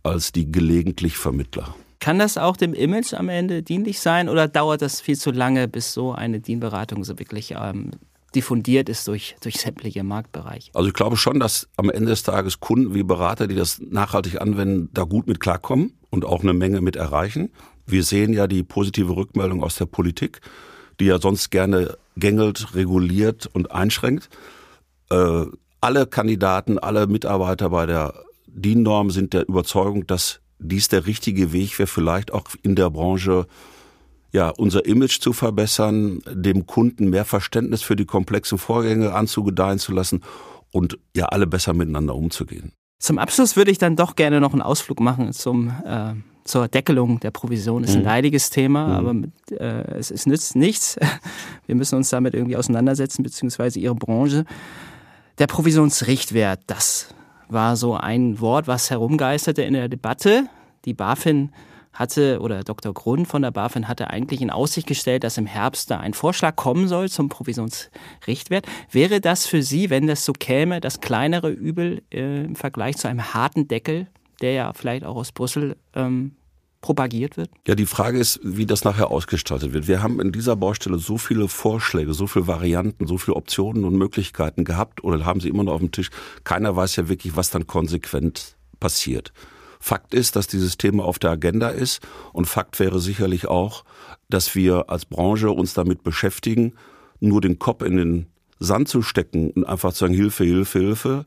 als 0.03 0.31
die 0.31 0.51
gelegentlich 0.51 1.17
Vermittler. 1.17 1.73
Kann 1.99 2.19
das 2.19 2.37
auch 2.37 2.57
dem 2.57 2.73
Image 2.73 3.13
am 3.13 3.29
Ende 3.29 3.63
dienlich 3.63 3.99
sein 3.99 4.29
oder 4.29 4.47
dauert 4.47 4.81
das 4.81 5.01
viel 5.01 5.17
zu 5.17 5.31
lange, 5.31 5.67
bis 5.67 5.93
so 5.93 6.11
eine 6.11 6.39
DIN-Beratung 6.39 7.03
so 7.03 7.17
wirklich 7.17 7.55
ähm, 7.57 7.91
diffundiert 8.35 8.89
ist 8.89 9.07
durch, 9.07 9.35
durch 9.41 9.55
sämtliche 9.55 10.03
Marktbereiche? 10.03 10.69
Also 10.75 10.89
ich 10.89 10.93
glaube 10.93 11.17
schon, 11.17 11.39
dass 11.39 11.67
am 11.77 11.89
Ende 11.89 12.09
des 12.09 12.21
Tages 12.21 12.59
Kunden 12.59 12.93
wie 12.93 13.03
Berater, 13.03 13.47
die 13.47 13.55
das 13.55 13.79
nachhaltig 13.79 14.39
anwenden, 14.39 14.89
da 14.93 15.03
gut 15.03 15.27
mit 15.27 15.39
klarkommen 15.39 15.93
und 16.11 16.25
auch 16.25 16.43
eine 16.43 16.53
Menge 16.53 16.81
mit 16.81 16.95
erreichen. 16.95 17.51
Wir 17.87 18.03
sehen 18.03 18.33
ja 18.33 18.45
die 18.47 18.63
positive 18.63 19.15
Rückmeldung 19.15 19.63
aus 19.63 19.75
der 19.75 19.85
Politik, 19.85 20.41
die 20.99 21.05
ja 21.05 21.19
sonst 21.19 21.49
gerne 21.49 21.97
gängelt, 22.17 22.75
reguliert 22.75 23.47
und 23.47 23.71
einschränkt. 23.71 24.29
Äh, 25.09 25.45
alle 25.85 26.07
Kandidaten, 26.07 26.79
alle 26.79 27.05
Mitarbeiter 27.05 27.69
bei 27.69 27.85
der 27.85 28.15
DIN-Norm 28.47 29.11
sind 29.11 29.33
der 29.33 29.47
Überzeugung, 29.47 30.07
dass 30.07 30.39
dies 30.57 30.87
der 30.87 31.05
richtige 31.05 31.53
Weg 31.53 31.77
wäre, 31.77 31.85
vielleicht 31.85 32.33
auch 32.33 32.45
in 32.63 32.75
der 32.75 32.89
Branche 32.89 33.45
ja, 34.31 34.49
unser 34.49 34.85
Image 34.85 35.19
zu 35.19 35.31
verbessern, 35.31 36.21
dem 36.27 36.65
Kunden 36.65 37.11
mehr 37.11 37.23
Verständnis 37.23 37.83
für 37.83 37.95
die 37.95 38.05
komplexen 38.05 38.57
Vorgänge 38.57 39.13
anzugedeihen 39.13 39.77
zu 39.77 39.91
lassen 39.91 40.23
und 40.71 40.97
ja, 41.15 41.25
alle 41.25 41.45
besser 41.45 41.73
miteinander 41.73 42.15
umzugehen. 42.15 42.71
Zum 42.99 43.19
Abschluss 43.19 43.55
würde 43.55 43.69
ich 43.69 43.77
dann 43.77 43.95
doch 43.95 44.15
gerne 44.15 44.41
noch 44.41 44.53
einen 44.53 44.63
Ausflug 44.63 44.99
machen 44.99 45.33
zum, 45.33 45.71
äh, 45.85 46.13
zur 46.45 46.67
Deckelung 46.67 47.19
der 47.19 47.29
Provision. 47.29 47.83
Ist 47.83 47.93
ein 47.93 47.99
mhm. 47.99 48.05
leidiges 48.05 48.49
Thema, 48.49 48.87
mhm. 48.87 48.93
aber 48.93 49.13
mit, 49.13 49.31
äh, 49.51 49.97
es, 49.97 50.09
es 50.09 50.25
nützt 50.25 50.55
nichts. 50.55 50.97
Wir 51.67 51.75
müssen 51.75 51.95
uns 51.95 52.09
damit 52.09 52.33
irgendwie 52.33 52.57
auseinandersetzen, 52.57 53.21
beziehungsweise 53.21 53.79
Ihre 53.79 53.95
Branche. 53.95 54.45
Der 55.37 55.47
Provisionsrichtwert, 55.47 56.61
das 56.67 57.13
war 57.49 57.75
so 57.75 57.93
ein 57.93 58.39
Wort, 58.39 58.67
was 58.67 58.89
herumgeisterte 58.89 59.63
in 59.63 59.73
der 59.73 59.89
Debatte. 59.89 60.47
Die 60.85 60.93
BaFin 60.93 61.51
hatte 61.91 62.39
oder 62.39 62.63
Dr. 62.63 62.93
Grund 62.93 63.27
von 63.27 63.41
der 63.41 63.51
BaFin 63.51 63.89
hatte 63.89 64.09
eigentlich 64.09 64.41
in 64.41 64.49
Aussicht 64.49 64.87
gestellt, 64.87 65.25
dass 65.25 65.37
im 65.37 65.45
Herbst 65.45 65.91
da 65.91 65.99
ein 65.99 66.13
Vorschlag 66.13 66.55
kommen 66.55 66.87
soll 66.87 67.09
zum 67.09 67.27
Provisionsrichtwert. 67.27 68.65
Wäre 68.91 69.19
das 69.19 69.45
für 69.45 69.61
Sie, 69.61 69.89
wenn 69.89 70.07
das 70.07 70.23
so 70.23 70.31
käme, 70.31 70.79
das 70.79 71.01
kleinere 71.01 71.49
Übel 71.49 72.01
äh, 72.13 72.45
im 72.45 72.55
Vergleich 72.55 72.95
zu 72.95 73.09
einem 73.09 73.33
harten 73.33 73.67
Deckel, 73.67 74.07
der 74.41 74.53
ja 74.53 74.73
vielleicht 74.73 75.03
auch 75.03 75.17
aus 75.17 75.33
Brüssel 75.33 75.75
ähm, 75.95 76.35
propagiert 76.85 77.35
wird? 77.35 77.49
Ja, 77.67 77.73
die 77.73 77.87
Frage 77.87 78.19
ist, 78.19 78.39
wie 78.43 78.67
das 78.67 78.83
nachher 78.83 79.09
ausgestaltet 79.09 79.73
wird. 79.73 79.87
Wir 79.87 80.03
haben 80.03 80.21
in 80.21 80.31
dieser 80.31 80.55
Baustelle 80.55 80.99
so 80.99 81.17
viele 81.17 81.47
Vorschläge, 81.47 82.13
so 82.13 82.27
viele 82.27 82.45
Varianten, 82.45 83.07
so 83.07 83.17
viele 83.17 83.35
Optionen 83.35 83.85
und 83.85 83.95
Möglichkeiten 83.95 84.65
gehabt 84.65 85.03
oder 85.03 85.25
haben 85.25 85.39
sie 85.39 85.49
immer 85.49 85.63
noch 85.63 85.73
auf 85.73 85.79
dem 85.79 85.91
Tisch. 85.91 86.11
Keiner 86.43 86.75
weiß 86.75 86.95
ja 86.97 87.09
wirklich, 87.09 87.35
was 87.35 87.49
dann 87.49 87.65
konsequent 87.65 88.55
passiert. 88.79 89.33
Fakt 89.79 90.13
ist, 90.13 90.35
dass 90.35 90.45
dieses 90.45 90.77
Thema 90.77 91.05
auf 91.05 91.17
der 91.17 91.31
Agenda 91.31 91.69
ist 91.69 92.01
und 92.33 92.45
Fakt 92.45 92.79
wäre 92.79 92.99
sicherlich 92.99 93.47
auch, 93.47 93.83
dass 94.29 94.53
wir 94.53 94.87
als 94.91 95.05
Branche 95.05 95.49
uns 95.49 95.73
damit 95.73 96.03
beschäftigen, 96.03 96.73
nur 97.19 97.41
den 97.41 97.57
Kopf 97.57 97.81
in 97.81 97.97
den 97.97 98.27
Sand 98.59 98.89
zu 98.89 99.01
stecken 99.01 99.49
und 99.49 99.65
einfach 99.65 99.91
zu 99.91 100.01
sagen, 100.01 100.13
Hilfe, 100.13 100.43
Hilfe, 100.43 100.79
Hilfe, 100.79 101.25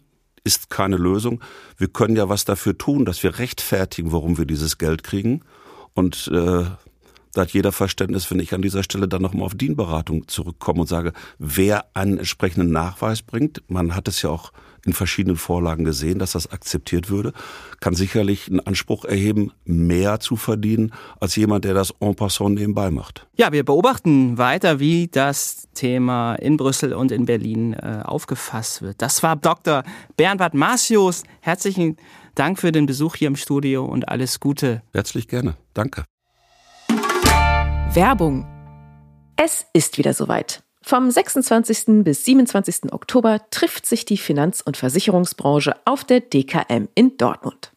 ist 0.49 0.71
keine 0.71 0.97
Lösung. 0.97 1.41
Wir 1.77 1.89
können 1.89 2.17
ja 2.17 2.29
was 2.29 2.45
dafür 2.45 2.77
tun, 2.77 3.05
dass 3.05 3.23
wir 3.23 3.39
rechtfertigen, 3.39 4.13
warum 4.13 4.39
wir 4.39 4.47
dieses 4.47 4.79
Geld 4.79 5.05
kriegen. 5.05 5.43
Und 5.93 6.29
äh, 6.33 6.65
da 7.35 7.43
hat 7.43 7.51
jeder 7.51 7.73
Verständnis, 7.73 8.31
wenn 8.31 8.41
ich 8.41 8.55
an 8.55 8.63
dieser 8.63 8.83
Stelle 8.83 9.07
dann 9.07 9.23
nochmal 9.23 9.45
auf 9.45 9.55
Dienberatung 9.55 10.27
zurückkomme 10.27 10.81
und 10.81 10.87
sage, 10.87 11.13
wer 11.39 11.85
einen 11.95 12.19
entsprechenden 12.19 12.73
Nachweis 12.73 13.21
bringt. 13.23 13.63
Man 13.69 13.95
hat 13.95 14.09
es 14.09 14.23
ja 14.23 14.31
auch 14.31 14.53
in 14.89 14.95
verschiedenen 14.95 15.37
Vorlagen 15.37 15.85
gesehen, 15.85 16.19
dass 16.19 16.33
das 16.33 16.51
akzeptiert 16.51 17.11
würde, 17.11 17.33
kann 17.81 17.95
sicherlich 17.95 18.49
einen 18.49 18.61
Anspruch 18.61 19.05
erheben, 19.05 19.53
mehr 19.65 20.19
zu 20.19 20.37
verdienen 20.37 20.93
als 21.21 21.37
jemand, 21.37 21.65
der 21.65 21.75
das 21.75 21.93
en 22.01 22.15
passant 22.15 22.57
nebenbei 22.57 22.91
macht. 22.91 23.27
Ja, 23.37 23.53
wir 23.53 23.65
beobachten 23.65 24.39
weiter, 24.39 24.81
wie 24.81 25.09
das 25.09 25.69
Thema 25.75 26.35
in 26.35 26.57
Brüssel 26.57 26.93
und 26.93 27.13
in 27.13 27.27
Berlin 27.27 27.75
äh, 27.75 28.03
aufgefasst 28.05 28.83
wird. 28.83 29.01
Das 29.01 29.23
war 29.23 29.37
Dr. 29.37 29.85
Bernhard 30.17 30.55
Marcius. 30.55 31.23
Herzlichen 31.41 31.97
Dank 32.35 32.59
für 32.59 32.73
den 32.73 32.87
Besuch 32.87 33.17
hier 33.17 33.29
im 33.29 33.37
Studio 33.37 33.85
und 33.85 34.09
alles 34.09 34.41
Gute. 34.41 34.83
Herzlich 34.93 35.29
gerne. 35.29 35.57
Danke. 35.75 36.05
Werbung. 37.93 38.47
Es 39.37 39.67
ist 39.73 39.99
wieder 39.99 40.15
soweit. 40.15 40.63
Vom 40.89 41.11
26. 41.11 42.03
bis 42.03 42.25
27. 42.25 42.95
Oktober 42.95 43.43
trifft 43.51 43.85
sich 43.85 44.07
die 44.07 44.17
Finanz- 44.17 44.63
und 44.63 44.79
Versicherungsbranche 44.79 45.75
auf 45.85 46.03
der 46.03 46.21
DKM 46.21 46.89
in 46.95 47.19
Dortmund. 47.19 47.73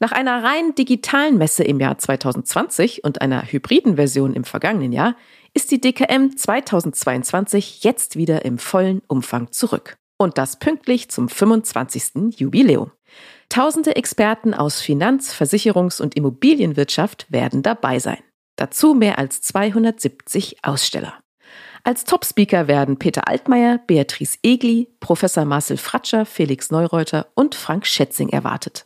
Nach 0.00 0.10
einer 0.10 0.42
rein 0.42 0.74
digitalen 0.74 1.38
Messe 1.38 1.62
im 1.62 1.78
Jahr 1.78 1.98
2020 1.98 3.04
und 3.04 3.20
einer 3.20 3.44
hybriden 3.44 3.94
Version 3.94 4.34
im 4.34 4.42
vergangenen 4.42 4.90
Jahr 4.90 5.14
ist 5.54 5.70
die 5.70 5.80
DKM 5.80 6.36
2022 6.36 7.84
jetzt 7.84 8.16
wieder 8.16 8.44
im 8.44 8.58
vollen 8.58 9.02
Umfang 9.06 9.52
zurück. 9.52 9.96
Und 10.16 10.36
das 10.36 10.58
pünktlich 10.58 11.10
zum 11.10 11.28
25. 11.28 12.40
Jubiläum. 12.40 12.90
Tausende 13.50 13.94
Experten 13.94 14.52
aus 14.52 14.80
Finanz-, 14.80 15.32
Versicherungs- 15.32 16.02
und 16.02 16.16
Immobilienwirtschaft 16.16 17.30
werden 17.30 17.62
dabei 17.62 18.00
sein. 18.00 18.18
Dazu 18.56 18.94
mehr 18.94 19.20
als 19.20 19.42
270 19.42 20.64
Aussteller. 20.64 21.14
Als 21.88 22.04
Top-Speaker 22.04 22.68
werden 22.68 22.98
Peter 22.98 23.26
Altmaier, 23.28 23.80
Beatrice 23.86 24.36
Egli, 24.42 24.88
Professor 25.00 25.46
Marcel 25.46 25.78
Fratscher, 25.78 26.26
Felix 26.26 26.70
Neureuter 26.70 27.28
und 27.34 27.54
Frank 27.54 27.86
Schätzing 27.86 28.28
erwartet. 28.28 28.84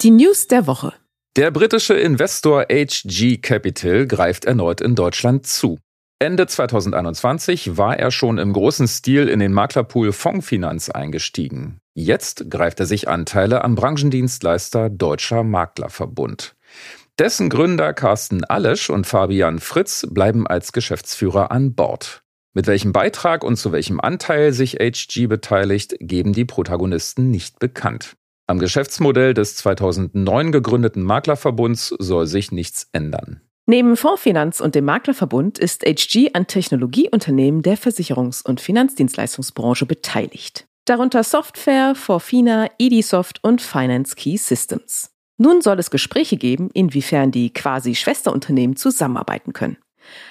Die 0.03 0.11
News 0.11 0.45
der 0.45 0.67
Woche. 0.67 0.93
Der 1.35 1.51
britische 1.51 1.95
Investor 1.95 2.67
HG 2.71 3.39
Capital 3.41 4.07
greift 4.07 4.45
erneut 4.45 4.79
in 4.79 4.95
Deutschland 4.95 5.45
zu. 5.45 5.79
Ende 6.17 6.47
2021 6.47 7.75
war 7.75 7.99
er 7.99 8.11
schon 8.11 8.37
im 8.37 8.53
großen 8.53 8.87
Stil 8.87 9.27
in 9.27 9.39
den 9.39 9.51
Maklerpool 9.51 10.13
Fondsfinanz 10.13 10.89
eingestiegen. 10.89 11.79
Jetzt 11.93 12.49
greift 12.49 12.79
er 12.79 12.85
sich 12.85 13.09
Anteile 13.09 13.65
am 13.65 13.75
Branchendienstleister 13.75 14.89
Deutscher 14.89 15.43
Maklerverbund. 15.43 16.55
Dessen 17.19 17.49
Gründer 17.49 17.91
Carsten 17.91 18.45
Allesch 18.45 18.89
und 18.89 19.05
Fabian 19.05 19.59
Fritz 19.59 20.07
bleiben 20.09 20.47
als 20.47 20.71
Geschäftsführer 20.71 21.51
an 21.51 21.75
Bord. 21.75 22.23
Mit 22.53 22.67
welchem 22.67 22.93
Beitrag 22.93 23.43
und 23.43 23.57
zu 23.57 23.73
welchem 23.73 23.99
Anteil 23.99 24.53
sich 24.53 24.75
HG 24.75 25.27
beteiligt, 25.27 25.97
geben 25.99 26.31
die 26.31 26.45
Protagonisten 26.45 27.29
nicht 27.29 27.59
bekannt. 27.59 28.15
Am 28.47 28.59
Geschäftsmodell 28.59 29.33
des 29.33 29.55
2009 29.55 30.51
gegründeten 30.51 31.01
Maklerverbunds 31.01 31.95
soll 31.97 32.27
sich 32.27 32.51
nichts 32.51 32.87
ändern. 32.91 33.41
Neben 33.65 33.97
Fondsfinanz 33.97 34.59
und 34.59 34.75
dem 34.75 34.85
Maklerverbund 34.85 35.57
ist 35.57 35.83
HG 35.83 36.29
an 36.33 36.45
Technologieunternehmen 36.45 37.63
der 37.63 37.79
Versicherungs- 37.79 38.45
und 38.45 38.61
Finanzdienstleistungsbranche 38.61 39.87
beteiligt. 39.87 40.67
Darunter 40.85 41.23
Software, 41.23 41.95
Forfina, 41.95 42.67
Edisoft 42.77 43.43
und 43.43 43.63
Finance 43.63 44.15
Key 44.15 44.37
Systems. 44.37 45.09
Nun 45.37 45.61
soll 45.61 45.79
es 45.79 45.89
Gespräche 45.89 46.37
geben, 46.37 46.69
inwiefern 46.71 47.31
die 47.31 47.51
quasi 47.51 47.95
Schwesterunternehmen 47.95 48.75
zusammenarbeiten 48.75 49.53
können. 49.53 49.77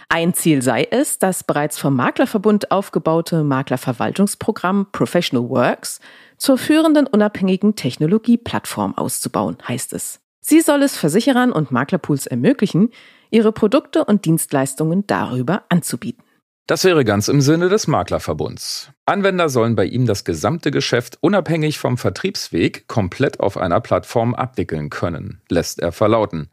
Ein 0.08 0.34
Ziel 0.34 0.62
sei 0.62 0.86
es, 0.88 1.18
das 1.18 1.42
bereits 1.42 1.78
vom 1.78 1.96
Maklerverbund 1.96 2.70
aufgebaute 2.70 3.42
Maklerverwaltungsprogramm 3.42 4.86
Professional 4.92 5.48
Works 5.48 5.98
zur 6.44 6.58
führenden 6.58 7.06
unabhängigen 7.06 7.74
Technologieplattform 7.74 8.98
auszubauen, 8.98 9.56
heißt 9.66 9.94
es. 9.94 10.20
Sie 10.42 10.60
soll 10.60 10.82
es 10.82 10.94
Versicherern 10.94 11.50
und 11.52 11.70
Maklerpools 11.70 12.26
ermöglichen, 12.26 12.90
ihre 13.30 13.50
Produkte 13.50 14.04
und 14.04 14.26
Dienstleistungen 14.26 15.06
darüber 15.06 15.62
anzubieten. 15.70 16.22
Das 16.66 16.84
wäre 16.84 17.02
ganz 17.06 17.28
im 17.28 17.40
Sinne 17.40 17.70
des 17.70 17.86
Maklerverbunds. 17.86 18.90
Anwender 19.06 19.48
sollen 19.48 19.74
bei 19.74 19.86
ihm 19.86 20.04
das 20.04 20.24
gesamte 20.26 20.70
Geschäft 20.70 21.16
unabhängig 21.22 21.78
vom 21.78 21.96
Vertriebsweg 21.96 22.88
komplett 22.88 23.40
auf 23.40 23.56
einer 23.56 23.80
Plattform 23.80 24.34
abwickeln 24.34 24.90
können, 24.90 25.40
lässt 25.48 25.80
er 25.80 25.92
verlauten. 25.92 26.50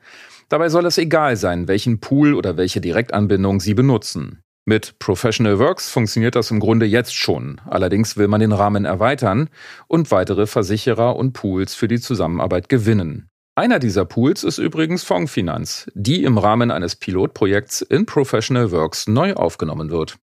Dabei 0.48 0.70
soll 0.70 0.86
es 0.86 0.98
egal 1.00 1.36
sein, 1.36 1.68
welchen 1.68 2.00
Pool 2.00 2.34
oder 2.34 2.56
welche 2.56 2.80
Direktanbindung 2.80 3.60
Sie 3.60 3.74
benutzen. 3.74 4.42
Mit 4.72 5.00
Professional 5.00 5.60
Works 5.60 5.90
funktioniert 5.90 6.34
das 6.34 6.50
im 6.50 6.62
Grunde 6.62 6.86
jetzt 6.86 7.14
schon. 7.14 7.60
Allerdings 7.70 8.16
will 8.16 8.30
man 8.30 8.40
den 8.40 8.54
Rahmen 8.54 8.86
erweitern 8.86 9.50
und 9.90 10.12
weitere 10.12 10.48
Versicherer 10.48 11.18
und 11.18 11.34
Pools 11.34 11.76
für 11.76 11.90
die 11.90 12.00
Zusammenarbeit 12.00 12.70
gewinnen. 12.70 13.28
Einer 13.54 13.80
dieser 13.80 14.06
Pools 14.06 14.46
ist 14.46 14.60
übrigens 14.60 15.04
Fondsfinanz, 15.04 15.92
die 15.94 16.24
im 16.24 16.38
Rahmen 16.38 16.72
eines 16.72 16.96
Pilotprojekts 16.96 17.82
in 17.82 18.06
Professional 18.06 18.72
Works 18.72 19.08
neu 19.08 19.34
aufgenommen 19.34 19.92
wird. 19.92 20.16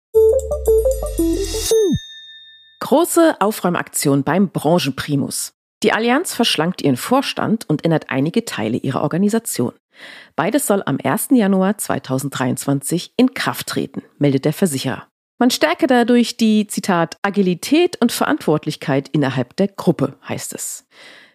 Große 2.80 3.36
Aufräumaktion 3.42 4.24
beim 4.24 4.48
Branchenprimus. 4.48 5.56
Die 5.84 5.92
Allianz 5.92 6.34
verschlankt 6.34 6.82
ihren 6.82 6.96
Vorstand 6.96 7.70
und 7.70 7.84
ändert 7.84 8.06
einige 8.08 8.46
Teile 8.46 8.78
ihrer 8.78 9.02
Organisation. 9.02 9.74
Beides 10.36 10.68
soll 10.68 10.84
am 10.86 10.98
1. 11.04 11.30
Januar 11.32 11.78
2023 11.78 13.14
in 13.18 13.34
Kraft 13.34 13.68
treten, 13.68 14.04
meldet 14.18 14.46
der 14.46 14.54
Versicherer. 14.54 15.08
Man 15.40 15.52
stärke 15.52 15.86
dadurch 15.86 16.38
die, 16.38 16.68
Zitat, 16.68 17.18
Agilität 17.22 18.02
und 18.02 18.12
Verantwortlichkeit 18.12 19.10
innerhalb 19.10 19.56
der 19.56 19.68
Gruppe, 19.68 20.18
heißt 20.28 20.56
es. 20.56 20.88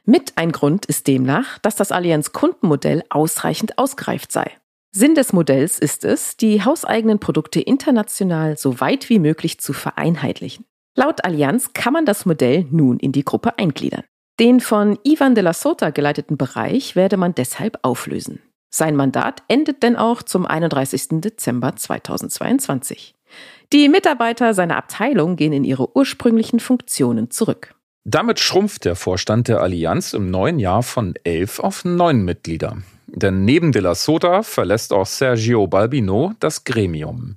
Mit 0.05 0.33
ein 0.37 0.51
Grund 0.51 0.87
ist 0.87 1.07
demnach, 1.07 1.59
dass 1.59 1.77
das 1.77 1.92
Allianz-Kundenmodell 1.92 3.05
ausreichend 3.11 3.79
ausgereift 3.79 4.33
sei. 4.33 4.51
Sinn 4.90 5.14
des 5.14 5.33
Modells 5.33 5.79
ist 5.79 6.05
es, 6.05 6.37
die 6.37 6.64
hauseigenen 6.64 7.20
Produkte 7.20 7.61
international 7.61 8.59
so 8.59 8.81
weit 8.81 9.09
wie 9.09 9.20
möglich 9.20 9.61
zu 9.61 9.72
vereinheitlichen. 9.72 10.66
Laut 10.96 11.25
Allianz 11.25 11.72
kann 11.72 11.92
man 11.92 12.05
das 12.05 12.27
Modell 12.27 12.66
nun 12.70 12.98
in 12.98 13.12
die 13.12 13.25
Gruppe 13.25 13.57
eingliedern. 13.59 14.05
Den 14.40 14.61
von 14.61 14.98
Ivan 15.05 15.35
de 15.35 15.44
la 15.44 15.53
Sota 15.53 15.90
geleiteten 15.90 16.37
Bereich 16.37 16.96
werde 16.96 17.16
man 17.16 17.35
deshalb 17.35 17.79
auflösen. 17.83 18.40
Sein 18.74 18.96
Mandat 18.96 19.42
endet 19.48 19.82
denn 19.82 19.96
auch 19.96 20.22
zum 20.22 20.46
31. 20.46 21.20
Dezember 21.20 21.76
2022. 21.76 23.14
Die 23.72 23.88
Mitarbeiter 23.88 24.54
seiner 24.54 24.78
Abteilung 24.78 25.37
gehen 25.37 25.52
in 25.52 25.64
ihre 25.64 25.94
ursprünglichen 25.94 26.58
Funktionen 26.58 27.30
zurück. 27.30 27.74
Damit 28.04 28.40
schrumpft 28.40 28.87
der 28.87 28.96
Vorstand 28.96 29.48
der 29.48 29.61
Allianz 29.61 30.14
im 30.14 30.30
neuen 30.30 30.58
Jahr 30.58 30.82
von 30.82 31.14
elf 31.22 31.61
auf 31.61 31.85
neun 31.85 32.24
Mitglieder. 32.24 32.78
Denn 33.06 33.44
neben 33.44 33.72
de 33.72 33.82
la 33.82 33.94
Sota 33.94 34.42
verlässt 34.42 34.92
auch 34.94 35.06
Sergio 35.06 35.66
Balbino 35.66 36.32
das 36.40 36.64
Gremium. 36.64 37.37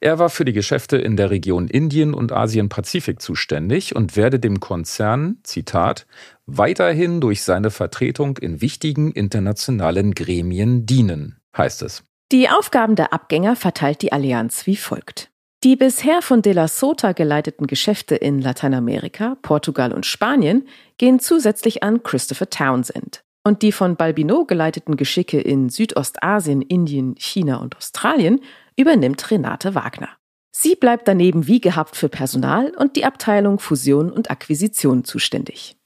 Er 0.00 0.18
war 0.18 0.30
für 0.30 0.44
die 0.44 0.52
Geschäfte 0.52 0.96
in 0.96 1.16
der 1.16 1.30
Region 1.30 1.68
Indien 1.68 2.14
und 2.14 2.32
Asien-Pazifik 2.32 3.20
zuständig 3.20 3.94
und 3.94 4.16
werde 4.16 4.38
dem 4.38 4.60
Konzern, 4.60 5.38
Zitat, 5.42 6.06
weiterhin 6.46 7.20
durch 7.20 7.42
seine 7.42 7.70
Vertretung 7.70 8.38
in 8.38 8.60
wichtigen 8.60 9.12
internationalen 9.12 10.14
Gremien 10.14 10.86
dienen, 10.86 11.40
heißt 11.56 11.82
es. 11.82 12.04
Die 12.32 12.48
Aufgaben 12.48 12.94
der 12.94 13.12
Abgänger 13.12 13.56
verteilt 13.56 14.02
die 14.02 14.12
Allianz 14.12 14.66
wie 14.66 14.76
folgt. 14.76 15.30
Die 15.62 15.76
bisher 15.76 16.22
von 16.22 16.40
De 16.40 16.54
La 16.54 16.68
Sota 16.68 17.12
geleiteten 17.12 17.66
Geschäfte 17.66 18.14
in 18.14 18.40
Lateinamerika, 18.40 19.36
Portugal 19.42 19.92
und 19.92 20.06
Spanien 20.06 20.66
gehen 20.96 21.20
zusätzlich 21.20 21.82
an 21.82 22.02
Christopher 22.02 22.48
Townsend. 22.48 23.22
Und 23.44 23.62
die 23.62 23.72
von 23.72 23.96
Balbino 23.96 24.44
geleiteten 24.44 24.96
Geschicke 24.96 25.40
in 25.40 25.68
Südostasien, 25.68 26.62
Indien, 26.62 27.14
China 27.18 27.56
und 27.56 27.76
Australien 27.76 28.40
übernimmt 28.76 29.30
Renate 29.30 29.74
Wagner. 29.74 30.08
Sie 30.52 30.74
bleibt 30.74 31.06
daneben 31.06 31.46
wie 31.46 31.60
gehabt 31.60 31.96
für 31.96 32.08
Personal 32.08 32.72
und 32.76 32.96
die 32.96 33.04
Abteilung 33.04 33.60
Fusion 33.60 34.10
und 34.10 34.30
Akquisition 34.30 35.04
zuständig. 35.04 35.76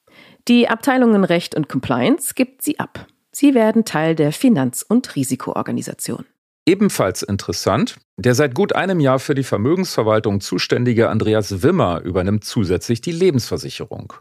Die 0.48 0.68
Abteilungen 0.68 1.24
Recht 1.24 1.54
und 1.54 1.68
Compliance 1.68 2.34
gibt 2.34 2.62
sie 2.62 2.78
ab. 2.78 3.06
Sie 3.30 3.54
werden 3.54 3.84
Teil 3.84 4.14
der 4.14 4.32
Finanz- 4.32 4.84
und 4.86 5.16
Risikoorganisation. 5.16 6.24
Ebenfalls 6.66 7.22
interessant, 7.22 7.96
der 8.16 8.34
seit 8.34 8.54
gut 8.54 8.74
einem 8.74 9.00
Jahr 9.00 9.18
für 9.18 9.34
die 9.34 9.42
Vermögensverwaltung 9.42 10.40
zuständige 10.40 11.10
Andreas 11.10 11.62
Wimmer 11.62 12.00
übernimmt 12.00 12.44
zusätzlich 12.44 13.00
die 13.02 13.12
Lebensversicherung. 13.12 14.14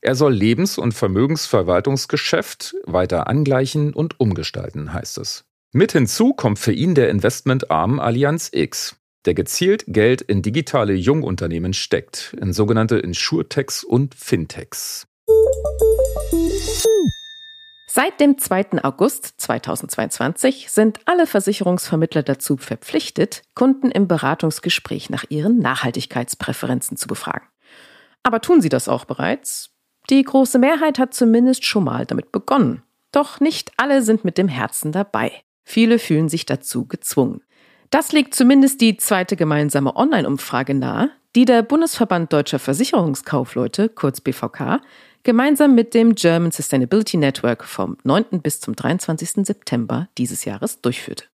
Er 0.00 0.14
soll 0.14 0.32
Lebens- 0.32 0.78
und 0.78 0.92
Vermögensverwaltungsgeschäft 0.92 2.74
weiter 2.84 3.28
angleichen 3.28 3.94
und 3.94 4.18
umgestalten, 4.18 4.92
heißt 4.92 5.18
es. 5.18 5.44
Mit 5.76 5.90
hinzu 5.90 6.34
kommt 6.34 6.60
für 6.60 6.70
ihn 6.70 6.94
der 6.94 7.10
Investmentarm 7.10 7.98
Allianz 7.98 8.48
X, 8.52 8.94
der 9.24 9.34
gezielt 9.34 9.82
Geld 9.88 10.22
in 10.22 10.40
digitale 10.40 10.92
Jungunternehmen 10.92 11.72
steckt, 11.72 12.32
in 12.40 12.52
sogenannte 12.52 12.98
Insurtechs 12.98 13.82
und 13.82 14.14
Fintechs. 14.14 15.08
Seit 17.88 18.20
dem 18.20 18.38
2. 18.38 18.84
August 18.84 19.34
2022 19.38 20.70
sind 20.70 21.00
alle 21.06 21.26
Versicherungsvermittler 21.26 22.22
dazu 22.22 22.56
verpflichtet, 22.56 23.42
Kunden 23.56 23.90
im 23.90 24.06
Beratungsgespräch 24.06 25.10
nach 25.10 25.24
ihren 25.28 25.58
Nachhaltigkeitspräferenzen 25.58 26.96
zu 26.96 27.08
befragen. 27.08 27.48
Aber 28.22 28.40
tun 28.40 28.60
sie 28.60 28.68
das 28.68 28.86
auch 28.88 29.06
bereits? 29.06 29.70
Die 30.08 30.22
große 30.22 30.60
Mehrheit 30.60 31.00
hat 31.00 31.14
zumindest 31.14 31.64
schon 31.64 31.82
mal 31.82 32.06
damit 32.06 32.30
begonnen. 32.30 32.84
Doch 33.10 33.40
nicht 33.40 33.72
alle 33.76 34.02
sind 34.02 34.24
mit 34.24 34.38
dem 34.38 34.46
Herzen 34.46 34.92
dabei. 34.92 35.42
Viele 35.64 35.98
fühlen 35.98 36.28
sich 36.28 36.46
dazu 36.46 36.86
gezwungen. 36.86 37.42
Das 37.90 38.12
legt 38.12 38.34
zumindest 38.34 38.80
die 38.80 38.96
zweite 38.96 39.36
gemeinsame 39.36 39.96
Online-Umfrage 39.96 40.74
nahe, 40.74 41.10
die 41.36 41.44
der 41.44 41.62
Bundesverband 41.62 42.32
Deutscher 42.32 42.58
Versicherungskaufleute, 42.58 43.88
kurz 43.88 44.20
BVK, 44.20 44.80
gemeinsam 45.22 45.74
mit 45.74 45.94
dem 45.94 46.14
German 46.14 46.52
Sustainability 46.52 47.16
Network 47.16 47.64
vom 47.64 47.96
9. 48.04 48.42
bis 48.42 48.60
zum 48.60 48.76
23. 48.76 49.46
September 49.46 50.08
dieses 50.18 50.44
Jahres 50.44 50.80
durchführte. 50.80 51.24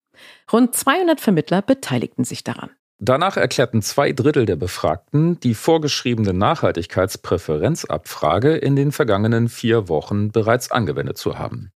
Rund 0.53 0.75
200 0.75 1.21
Vermittler 1.21 1.63
beteiligten 1.63 2.25
sich 2.25 2.45
daran. 2.45 2.71
Danach 3.03 3.39
erklärten 3.39 3.81
zwei 3.81 4.13
Drittel 4.13 4.45
der 4.45 4.57
Befragten, 4.57 5.41
die 5.41 5.55
vorgeschriebene 5.55 6.35
Nachhaltigkeitspräferenzabfrage 6.35 8.57
in 8.57 8.77
den 8.77 8.93
vergangenen 8.93 9.49
vier 9.49 9.89
Wochen 9.89 10.31
bereits 10.31 10.71
angewendet 10.71 11.17
zu 11.17 11.39
haben. 11.39 11.73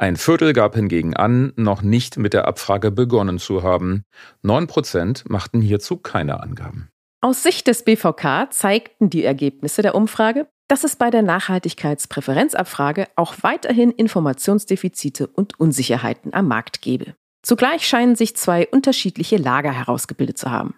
Ein 0.00 0.16
Viertel 0.16 0.52
gab 0.52 0.76
hingegen 0.76 1.16
an, 1.16 1.52
noch 1.56 1.82
nicht 1.82 2.18
mit 2.18 2.32
der 2.32 2.46
Abfrage 2.46 2.92
begonnen 2.92 3.40
zu 3.40 3.64
haben. 3.64 4.04
Neun 4.42 4.68
Prozent 4.68 5.28
machten 5.28 5.60
hierzu 5.60 5.96
keine 5.96 6.40
Angaben. 6.40 6.88
Aus 7.20 7.42
Sicht 7.42 7.66
des 7.66 7.82
BVK 7.82 8.46
zeigten 8.50 9.10
die 9.10 9.24
Ergebnisse 9.24 9.82
der 9.82 9.96
Umfrage, 9.96 10.46
dass 10.68 10.84
es 10.84 10.94
bei 10.94 11.10
der 11.10 11.22
Nachhaltigkeitspräferenzabfrage 11.22 13.08
auch 13.16 13.34
weiterhin 13.42 13.90
Informationsdefizite 13.90 15.26
und 15.26 15.58
Unsicherheiten 15.58 16.32
am 16.32 16.46
Markt 16.46 16.80
gebe. 16.80 17.16
Zugleich 17.42 17.84
scheinen 17.84 18.14
sich 18.14 18.36
zwei 18.36 18.68
unterschiedliche 18.68 19.36
Lager 19.36 19.72
herausgebildet 19.72 20.38
zu 20.38 20.52
haben. 20.52 20.76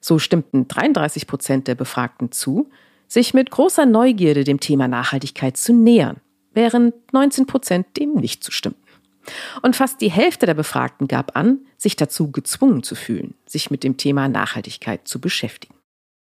So 0.00 0.18
stimmten 0.18 0.66
33 0.66 1.26
Prozent 1.26 1.68
der 1.68 1.74
Befragten 1.74 2.32
zu, 2.32 2.70
sich 3.06 3.34
mit 3.34 3.50
großer 3.50 3.84
Neugierde 3.84 4.44
dem 4.44 4.60
Thema 4.60 4.88
Nachhaltigkeit 4.88 5.58
zu 5.58 5.74
nähern, 5.74 6.22
während 6.56 6.94
19 7.12 7.46
Prozent 7.46 7.96
dem 7.96 8.14
nicht 8.14 8.42
zustimmten. 8.42 8.82
Und 9.62 9.76
fast 9.76 10.00
die 10.00 10.10
Hälfte 10.10 10.46
der 10.46 10.54
Befragten 10.54 11.08
gab 11.08 11.36
an, 11.36 11.60
sich 11.76 11.96
dazu 11.96 12.30
gezwungen 12.30 12.82
zu 12.82 12.94
fühlen, 12.94 13.34
sich 13.46 13.70
mit 13.70 13.84
dem 13.84 13.96
Thema 13.96 14.28
Nachhaltigkeit 14.28 15.06
zu 15.06 15.20
beschäftigen. 15.20 15.74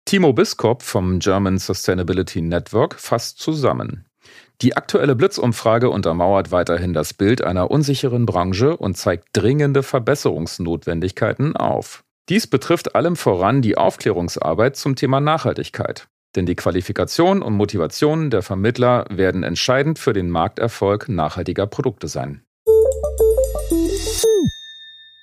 Timo 0.05 0.33
Biskop 0.33 0.83
vom 0.83 1.19
German 1.19 1.57
Sustainability 1.57 2.41
Network 2.41 2.99
fasst 2.99 3.39
zusammen. 3.39 4.05
Die 4.61 4.77
aktuelle 4.77 5.15
Blitzumfrage 5.15 5.89
untermauert 5.89 6.51
weiterhin 6.51 6.93
das 6.93 7.13
Bild 7.13 7.43
einer 7.43 7.71
unsicheren 7.71 8.25
Branche 8.25 8.77
und 8.77 8.95
zeigt 8.97 9.27
dringende 9.33 9.83
Verbesserungsnotwendigkeiten 9.83 11.55
auf. 11.55 12.03
Dies 12.29 12.47
betrifft 12.47 12.95
allem 12.95 13.15
voran 13.15 13.61
die 13.61 13.77
Aufklärungsarbeit 13.77 14.77
zum 14.77 14.95
Thema 14.95 15.19
Nachhaltigkeit. 15.19 16.07
Denn 16.35 16.45
die 16.45 16.55
Qualifikation 16.55 17.41
und 17.41 17.53
Motivation 17.53 18.29
der 18.29 18.41
Vermittler 18.41 19.05
werden 19.09 19.43
entscheidend 19.43 19.99
für 19.99 20.13
den 20.13 20.29
Markterfolg 20.29 21.07
nachhaltiger 21.09 21.67
Produkte 21.67 22.07
sein. 22.07 22.43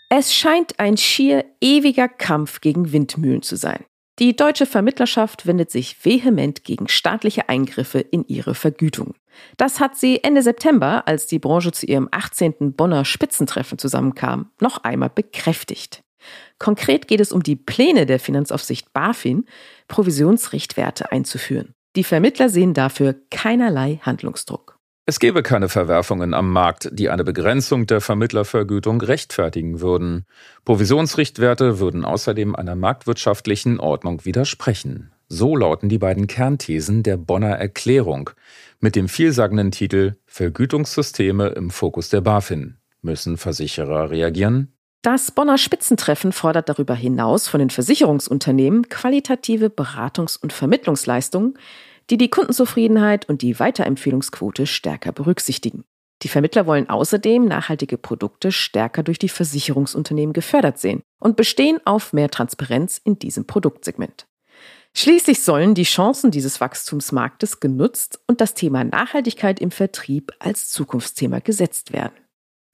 Es 0.09 0.35
scheint 0.35 0.79
ein 0.79 0.97
schier 0.97 1.45
ewiger 1.61 2.09
Kampf 2.09 2.61
gegen 2.61 2.93
Windmühlen 2.93 3.43
zu 3.43 3.57
sein. 3.57 3.85
Die 4.19 4.37
deutsche 4.37 4.67
Vermittlerschaft 4.67 5.47
wendet 5.47 5.71
sich 5.71 6.05
vehement 6.05 6.65
gegen 6.65 6.87
staatliche 6.87 7.49
Eingriffe 7.49 7.99
in 7.99 8.27
ihre 8.27 8.55
Vergütung. 8.55 9.15
Das 9.57 9.81
hat 9.81 9.97
sie 9.97 10.23
Ende 10.23 10.43
September, 10.43 11.09
als 11.09 11.27
die 11.27 11.39
Branche 11.39 11.73
zu 11.73 11.87
ihrem 11.87 12.09
18. 12.11 12.75
Bonner 12.75 13.07
Spitzentreffen 13.07 13.79
zusammenkam, 13.79 14.51
noch 14.61 14.85
einmal 14.85 15.09
bekräftigt. 15.09 16.03
Konkret 16.59 17.09
geht 17.09 17.21
es 17.21 17.33
um 17.33 17.43
die 17.43 17.57
Pläne 17.57 18.07
der 18.07 18.21
Finanzaufsicht 18.21 18.93
BaFin, 18.93 19.47
Provisionsrichtwerte 19.89 21.13
einzuführen. 21.13 21.75
Die 21.97 22.05
Vermittler 22.05 22.49
sehen 22.49 22.75
dafür 22.75 23.15
keinerlei 23.31 24.01
Handlungsdruck. 24.03 24.79
Es 25.05 25.19
gäbe 25.19 25.43
keine 25.43 25.69
Verwerfungen 25.69 26.33
am 26.33 26.53
Markt, 26.53 26.89
die 26.93 27.11
eine 27.11 27.25
Begrenzung 27.25 27.87
der 27.87 28.01
Vermittlervergütung 28.01 29.01
rechtfertigen 29.01 29.81
würden. 29.81 30.27
Provisionsrichtwerte 30.65 31.81
würden 31.81 32.05
außerdem 32.05 32.55
einer 32.55 32.77
marktwirtschaftlichen 32.77 33.81
Ordnung 33.81 34.25
widersprechen. 34.25 35.11
So 35.29 35.57
lauten 35.57 35.89
die 35.89 35.99
beiden 35.99 36.29
Kernthesen 36.29 37.03
der 37.03 37.17
Bonner 37.17 37.57
Erklärung 37.57 38.31
mit 38.79 38.95
dem 38.95 39.09
vielsagenden 39.09 39.73
Titel 39.73 40.15
Vergütungssysteme 40.27 41.49
im 41.49 41.71
Fokus 41.71 42.09
der 42.09 42.21
BaFin. 42.21 42.77
Müssen 43.01 43.39
Versicherer 43.39 44.11
reagieren? 44.11 44.73
Das 45.03 45.33
Bonner 45.33 45.59
Spitzentreffen 45.59 46.31
fordert 46.31 46.69
darüber 46.69 46.95
hinaus 46.95 47.49
von 47.49 47.59
den 47.59 47.71
Versicherungsunternehmen 47.71 48.89
qualitative 48.89 49.67
Beratungs- 49.67 50.41
und 50.41 50.53
Vermittlungsleistungen, 50.53 51.59
die 52.09 52.17
die 52.17 52.31
Kundenzufriedenheit 52.31 53.29
und 53.29 53.43
die 53.43 53.59
Weiterempfehlungsquote 53.59 54.65
stärker 54.69 55.11
berücksichtigen. 55.11 55.83
Die 56.23 56.29
Vermittler 56.29 56.67
wollen 56.67 56.89
außerdem 56.89 57.45
nachhaltige 57.47 57.99
Produkte 57.99 58.53
stärker 58.53 59.03
durch 59.03 59.19
die 59.19 59.29
Versicherungsunternehmen 59.29 60.33
gefördert 60.33 60.79
sehen 60.79 61.03
und 61.19 61.37
bestehen 61.37 61.81
auf 61.85 62.13
mehr 62.13 62.31
Transparenz 62.31 63.01
in 63.03 63.19
diesem 63.19 63.45
Produktsegment. 63.45 64.29
Schließlich 64.95 65.43
sollen 65.43 65.75
die 65.75 65.83
Chancen 65.83 66.31
dieses 66.31 66.61
Wachstumsmarktes 66.61 67.59
genutzt 67.59 68.21
und 68.29 68.41
das 68.41 68.55
Thema 68.55 68.85
Nachhaltigkeit 68.85 69.59
im 69.59 69.73
Vertrieb 69.73 70.31
als 70.39 70.71
Zukunftsthema 70.71 71.41
gesetzt 71.41 71.93
werden. 71.93 72.22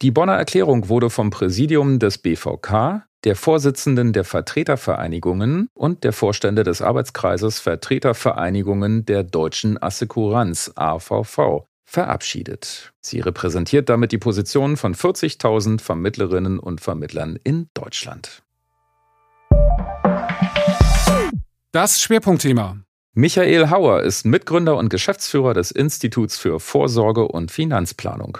Die 0.00 0.12
Bonner 0.12 0.34
Erklärung 0.34 0.88
wurde 0.88 1.10
vom 1.10 1.30
Präsidium 1.30 1.98
des 1.98 2.18
BVK, 2.18 3.02
der 3.24 3.34
Vorsitzenden 3.34 4.12
der 4.12 4.22
Vertretervereinigungen 4.22 5.68
und 5.74 6.04
der 6.04 6.12
Vorstände 6.12 6.62
des 6.62 6.82
Arbeitskreises 6.82 7.58
Vertretervereinigungen 7.58 9.06
der 9.06 9.24
deutschen 9.24 9.76
Assekuranz 9.82 10.70
AVV 10.76 11.66
verabschiedet. 11.84 12.92
Sie 13.00 13.18
repräsentiert 13.18 13.88
damit 13.88 14.12
die 14.12 14.18
Position 14.18 14.76
von 14.76 14.94
40.000 14.94 15.80
Vermittlerinnen 15.80 16.60
und 16.60 16.80
Vermittlern 16.80 17.36
in 17.42 17.66
Deutschland. 17.74 18.44
Das 21.72 22.00
Schwerpunktthema. 22.00 22.76
Michael 23.14 23.70
Hauer 23.70 24.02
ist 24.02 24.26
Mitgründer 24.26 24.76
und 24.76 24.90
Geschäftsführer 24.90 25.54
des 25.54 25.72
Instituts 25.72 26.38
für 26.38 26.60
Vorsorge 26.60 27.26
und 27.26 27.50
Finanzplanung 27.50 28.38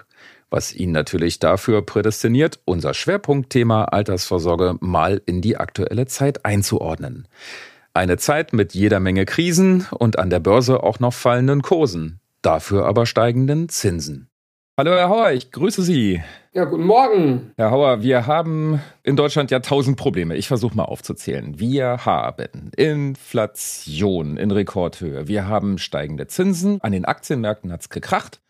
was 0.51 0.75
ihn 0.75 0.93
natürlich 0.93 1.39
dafür 1.39 1.83
prädestiniert, 1.83 2.61
unser 2.65 2.95
Schwerpunktthema 2.95 3.85
Altersvorsorge 3.85 4.77
mal 4.81 5.21
in 5.27 5.41
die 5.41 5.57
aktuelle 5.57 6.07
Zeit 6.07 6.45
einzuordnen. 6.45 7.29
Eine 7.95 8.17
Zeit 8.17 8.53
mit 8.53 8.75
jeder 8.75 9.01
Menge 9.01 9.25
Krisen 9.25 9.87
und 9.91 10.19
an 10.19 10.31
der 10.31 10.41
Börse 10.41 10.83
auch 10.83 11.01
noch 11.01 11.15
fallenden 11.15 11.63
Kursen, 11.63 12.21
dafür 12.43 12.87
aber 12.87 13.07
steigenden 13.07 13.69
Zinsen. 13.69 14.29
Hallo 14.79 14.93
Herr 14.93 15.09
Hauer, 15.09 15.33
ich 15.33 15.51
grüße 15.51 15.83
Sie. 15.83 16.23
Ja, 16.53 16.65
guten 16.65 16.85
Morgen. 16.85 17.51
Herr 17.57 17.73
Hauer, 17.73 18.03
wir 18.03 18.29
haben 18.29 18.81
in 19.03 19.17
Deutschland 19.17 19.51
ja 19.51 19.59
tausend 19.59 19.97
Probleme. 19.97 20.37
Ich 20.37 20.47
versuche 20.47 20.77
mal 20.77 20.85
aufzuzählen. 20.85 21.59
Wir 21.59 22.05
haben 22.07 22.71
Inflation 22.77 24.37
in 24.37 24.53
Rekordhöhe. 24.53 25.27
Wir 25.27 25.49
haben 25.49 25.79
steigende 25.79 26.29
Zinsen. 26.29 26.81
An 26.81 26.93
den 26.93 27.07
Aktienmärkten 27.07 27.73
hat's 27.73 27.89
gekracht. 27.89 28.41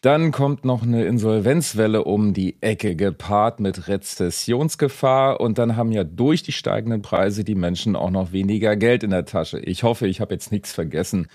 Dann 0.00 0.32
kommt 0.32 0.64
noch 0.64 0.82
eine 0.82 1.04
Insolvenzwelle 1.04 2.04
um 2.04 2.32
die 2.32 2.56
Ecke 2.62 2.96
gepaart 2.96 3.60
mit 3.60 3.86
Rezessionsgefahr 3.86 5.40
und 5.40 5.58
dann 5.58 5.76
haben 5.76 5.92
ja 5.92 6.04
durch 6.04 6.42
die 6.42 6.52
steigenden 6.52 7.02
Preise 7.02 7.44
die 7.44 7.54
Menschen 7.54 7.96
auch 7.96 8.10
noch 8.10 8.32
weniger 8.32 8.76
Geld 8.76 9.02
in 9.02 9.10
der 9.10 9.26
Tasche. 9.26 9.58
Ich 9.58 9.82
hoffe, 9.82 10.06
ich 10.06 10.22
habe 10.22 10.32
jetzt 10.32 10.52
nichts 10.52 10.72
vergessen. 10.72 11.28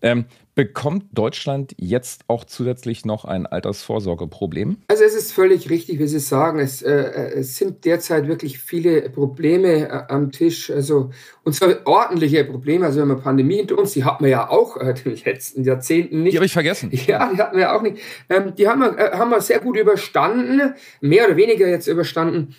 Ähm, 0.00 0.26
bekommt 0.58 1.04
Deutschland 1.12 1.72
jetzt 1.78 2.22
auch 2.26 2.44
zusätzlich 2.44 3.04
noch 3.04 3.24
ein 3.24 3.46
Altersvorsorgeproblem? 3.46 4.78
Also 4.88 5.04
es 5.04 5.14
ist 5.14 5.32
völlig 5.32 5.70
richtig, 5.70 6.00
wie 6.00 6.08
Sie 6.08 6.18
sagen. 6.18 6.58
Es, 6.58 6.82
äh, 6.82 6.90
es 6.90 7.58
sind 7.58 7.84
derzeit 7.84 8.26
wirklich 8.26 8.58
viele 8.58 9.08
Probleme 9.08 9.88
äh, 9.88 10.02
am 10.08 10.32
Tisch. 10.32 10.68
Also 10.68 11.10
und 11.44 11.52
zwar 11.52 11.76
ordentliche 11.84 12.44
Probleme. 12.44 12.86
Also 12.86 13.00
wenn 13.00 13.06
man 13.06 13.20
Pandemie 13.20 13.58
hinter 13.58 13.78
uns, 13.78 13.92
die 13.92 14.02
hatten 14.02 14.24
wir 14.24 14.32
ja 14.32 14.50
auch 14.50 14.76
äh, 14.78 14.96
in 15.04 15.14
den 15.14 15.24
letzten 15.24 15.62
Jahrzehnten 15.62 16.24
nicht. 16.24 16.32
Die 16.32 16.38
habe 16.38 16.46
ich 16.46 16.52
vergessen. 16.52 16.90
Ja, 17.06 17.32
die 17.32 17.38
hatten 17.40 17.56
wir 17.56 17.72
auch 17.72 17.82
nicht. 17.82 17.98
Ähm, 18.28 18.52
die 18.56 18.66
haben 18.66 18.80
wir, 18.80 18.98
äh, 18.98 19.16
haben 19.16 19.30
wir 19.30 19.40
sehr 19.40 19.60
gut 19.60 19.76
überstanden, 19.76 20.74
mehr 21.00 21.26
oder 21.26 21.36
weniger 21.36 21.68
jetzt 21.68 21.86
überstanden. 21.86 22.56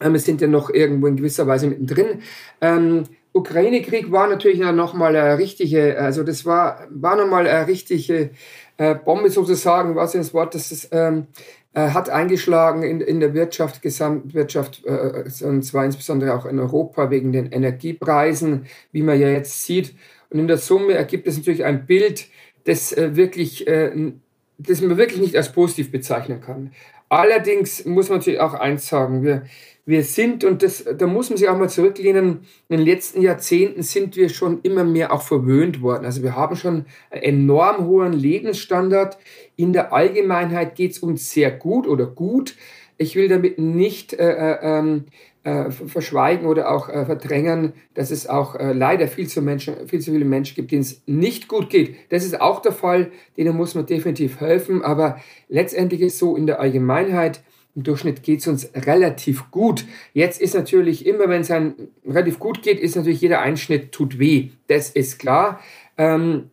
Ähm, 0.00 0.12
wir 0.12 0.20
sind 0.20 0.40
ja 0.40 0.48
noch 0.48 0.70
irgendwo 0.70 1.06
in 1.06 1.14
gewisser 1.14 1.46
Weise 1.46 1.68
mittendrin. 1.68 2.20
Ähm, 2.60 3.04
Ukraine-Krieg 3.38 4.10
war 4.12 4.28
natürlich 4.28 4.60
nochmal 4.60 5.16
eine 5.16 5.38
richtige, 5.38 5.98
also 5.98 6.22
das 6.22 6.44
war, 6.44 6.86
war 6.90 7.16
nochmal 7.16 7.46
eine 7.46 7.66
richtige 7.66 8.30
äh, 8.76 8.94
Bombe 8.94 9.30
sozusagen, 9.30 9.96
was 9.96 10.12
das 10.12 10.34
Wort, 10.34 10.54
das 10.54 10.70
ist, 10.72 10.88
ähm, 10.92 11.26
äh, 11.74 11.90
hat 11.90 12.10
eingeschlagen 12.10 12.82
in, 12.82 13.00
in 13.00 13.20
der 13.20 13.34
Wirtschaft, 13.34 13.82
Gesamtwirtschaft, 13.82 14.84
äh, 14.84 15.24
und 15.44 15.62
zwar 15.62 15.84
insbesondere 15.84 16.34
auch 16.34 16.46
in 16.46 16.58
Europa 16.58 17.10
wegen 17.10 17.32
den 17.32 17.52
Energiepreisen, 17.52 18.66
wie 18.92 19.02
man 19.02 19.20
ja 19.20 19.28
jetzt 19.28 19.64
sieht. 19.64 19.94
Und 20.30 20.38
in 20.40 20.48
der 20.48 20.58
Summe 20.58 20.94
ergibt 20.94 21.26
es 21.26 21.36
natürlich 21.36 21.64
ein 21.64 21.86
Bild, 21.86 22.26
das 22.64 22.92
äh, 22.92 23.16
wirklich, 23.16 23.66
äh, 23.66 24.12
das 24.58 24.80
man 24.80 24.96
wirklich 24.96 25.20
nicht 25.20 25.36
als 25.36 25.52
positiv 25.52 25.90
bezeichnen 25.90 26.40
kann. 26.40 26.72
Allerdings 27.08 27.84
muss 27.84 28.08
man 28.08 28.18
natürlich 28.18 28.40
auch 28.40 28.54
eins 28.54 28.88
sagen, 28.88 29.22
wir, 29.22 29.44
wir 29.88 30.04
sind, 30.04 30.44
und 30.44 30.62
das, 30.62 30.84
da 30.84 31.06
muss 31.06 31.30
man 31.30 31.38
sich 31.38 31.48
auch 31.48 31.56
mal 31.56 31.70
zurücklehnen, 31.70 32.40
in 32.68 32.76
den 32.76 32.86
letzten 32.86 33.22
Jahrzehnten 33.22 33.82
sind 33.82 34.16
wir 34.16 34.28
schon 34.28 34.60
immer 34.60 34.84
mehr 34.84 35.14
auch 35.14 35.22
verwöhnt 35.22 35.80
worden. 35.80 36.04
Also 36.04 36.22
wir 36.22 36.36
haben 36.36 36.56
schon 36.56 36.84
einen 37.10 37.22
enorm 37.22 37.86
hohen 37.86 38.12
Lebensstandard. 38.12 39.16
In 39.56 39.72
der 39.72 39.94
Allgemeinheit 39.94 40.74
geht 40.74 40.90
es 40.90 40.98
uns 40.98 41.30
sehr 41.30 41.50
gut 41.50 41.88
oder 41.88 42.04
gut. 42.04 42.54
Ich 42.98 43.16
will 43.16 43.28
damit 43.28 43.58
nicht 43.58 44.12
äh, 44.12 44.30
äh, 44.30 44.58
ähm, 44.60 45.06
äh, 45.44 45.70
verschweigen 45.70 46.46
oder 46.46 46.70
auch 46.70 46.90
äh, 46.90 47.06
verdrängen, 47.06 47.72
dass 47.94 48.10
es 48.10 48.26
auch 48.28 48.56
äh, 48.56 48.74
leider 48.74 49.08
viel 49.08 49.26
zu, 49.26 49.40
Menschen, 49.40 49.88
viel 49.88 50.00
zu 50.00 50.12
viele 50.12 50.26
Menschen 50.26 50.54
gibt, 50.54 50.70
denen 50.70 50.82
es 50.82 51.00
nicht 51.06 51.48
gut 51.48 51.70
geht. 51.70 51.96
Das 52.10 52.26
ist 52.26 52.42
auch 52.42 52.60
der 52.60 52.72
Fall, 52.72 53.10
denen 53.38 53.56
muss 53.56 53.74
man 53.74 53.86
definitiv 53.86 54.38
helfen. 54.38 54.84
Aber 54.84 55.18
letztendlich 55.48 56.02
ist 56.02 56.18
so 56.18 56.36
in 56.36 56.46
der 56.46 56.60
Allgemeinheit, 56.60 57.40
im 57.78 57.84
Durchschnitt 57.84 58.24
geht 58.24 58.40
es 58.40 58.48
uns 58.48 58.68
relativ 58.74 59.52
gut. 59.52 59.84
Jetzt 60.12 60.40
ist 60.40 60.56
natürlich 60.56 61.06
immer, 61.06 61.28
wenn 61.28 61.42
es 61.42 61.50
einem 61.52 61.74
relativ 62.04 62.40
gut 62.40 62.62
geht, 62.62 62.80
ist 62.80 62.96
natürlich 62.96 63.20
jeder 63.20 63.40
Einschnitt 63.40 63.92
tut 63.92 64.18
weh. 64.18 64.48
Das 64.66 64.90
ist 64.90 65.20
klar. 65.20 65.60
Ähm, 65.96 66.50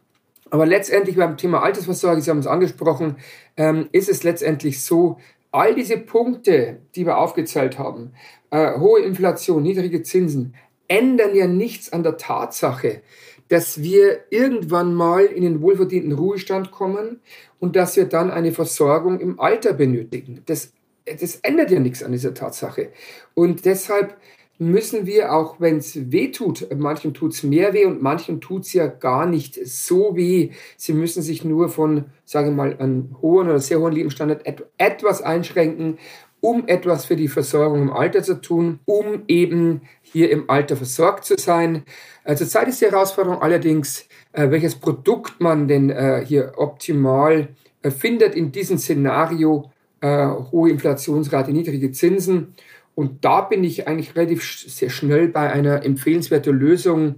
aber 0.51 0.67
letztendlich 0.67 1.15
beim 1.15 1.35
Thema 1.35 1.63
Altersvorsorge, 1.63 2.21
Sie 2.21 2.29
haben 2.29 2.37
es 2.37 2.45
angesprochen, 2.45 3.15
ähm, 3.57 3.89
ist 3.91 4.07
es 4.07 4.21
letztendlich 4.21 4.83
so, 4.83 5.17
all 5.51 5.73
diese 5.73 5.97
Punkte, 5.97 6.77
die 6.95 7.07
wir 7.07 7.17
aufgezählt 7.17 7.79
haben, 7.79 8.11
äh, 8.51 8.77
hohe 8.77 9.01
Inflation, 9.01 9.63
niedrige 9.63 10.03
Zinsen, 10.03 10.53
ändern 10.87 11.33
ja 11.33 11.47
nichts 11.47 11.91
an 11.91 12.03
der 12.03 12.17
Tatsache, 12.17 13.01
dass 13.47 13.81
wir 13.81 14.19
irgendwann 14.29 14.93
mal 14.93 15.25
in 15.25 15.41
den 15.41 15.61
wohlverdienten 15.61 16.11
Ruhestand 16.11 16.69
kommen 16.69 17.19
und 17.59 17.75
dass 17.75 17.95
wir 17.95 18.05
dann 18.05 18.29
eine 18.29 18.51
Versorgung 18.51 19.19
im 19.19 19.39
Alter 19.39 19.73
benötigen. 19.73 20.43
Das 20.45 20.71
das 21.05 21.35
ändert 21.37 21.71
ja 21.71 21.79
nichts 21.79 22.03
an 22.03 22.11
dieser 22.11 22.33
Tatsache. 22.33 22.89
Und 23.33 23.65
deshalb 23.65 24.17
müssen 24.57 25.05
wir, 25.05 25.33
auch 25.33 25.59
wenn 25.59 25.77
es 25.77 26.11
weh 26.11 26.31
tut, 26.31 26.67
manchem 26.73 27.13
tut 27.13 27.33
es 27.33 27.43
mehr 27.43 27.73
weh 27.73 27.85
und 27.85 28.01
manchem 28.01 28.39
tut 28.39 28.63
es 28.63 28.73
ja 28.73 28.87
gar 28.87 29.25
nicht 29.25 29.59
so 29.65 30.15
weh. 30.15 30.51
Sie 30.77 30.93
müssen 30.93 31.21
sich 31.21 31.43
nur 31.43 31.69
von, 31.69 32.05
sage 32.23 32.49
ich 32.49 32.55
mal, 32.55 32.77
einem 32.77 33.15
hohen 33.21 33.49
oder 33.49 33.59
sehr 33.59 33.79
hohen 33.79 33.93
Lebensstandard 33.93 34.47
et 34.47 34.63
etwas 34.77 35.21
einschränken, 35.21 35.97
um 36.39 36.67
etwas 36.67 37.05
für 37.05 37.15
die 37.15 37.27
Versorgung 37.27 37.81
im 37.81 37.91
Alter 37.91 38.23
zu 38.23 38.39
tun, 38.39 38.79
um 38.85 39.23
eben 39.27 39.81
hier 40.01 40.29
im 40.29 40.49
Alter 40.49 40.77
versorgt 40.77 41.25
zu 41.25 41.35
sein. 41.37 41.83
Äh, 42.23 42.35
zurzeit 42.35 42.67
ist 42.67 42.81
die 42.81 42.85
Herausforderung 42.85 43.41
allerdings, 43.41 44.07
äh, 44.31 44.49
welches 44.51 44.75
Produkt 44.75 45.41
man 45.41 45.67
denn 45.67 45.89
äh, 45.89 46.23
hier 46.25 46.53
optimal 46.57 47.49
findet 47.83 48.33
in 48.33 48.51
diesem 48.51 48.79
Szenario, 48.79 49.71
äh, 50.05 50.27
hohe 50.51 50.69
Inflationsrate, 50.69 51.51
niedrige 51.51 51.91
Zinsen. 51.91 52.53
Und 52.93 53.25
da 53.25 53.41
bin 53.41 53.63
ich 53.63 53.87
eigentlich 53.87 54.15
relativ 54.15 54.43
sehr 54.43 54.89
schnell 54.89 55.27
bei 55.27 55.51
einer 55.51 55.83
empfehlenswerten 55.83 56.57
Lösung 56.57 57.15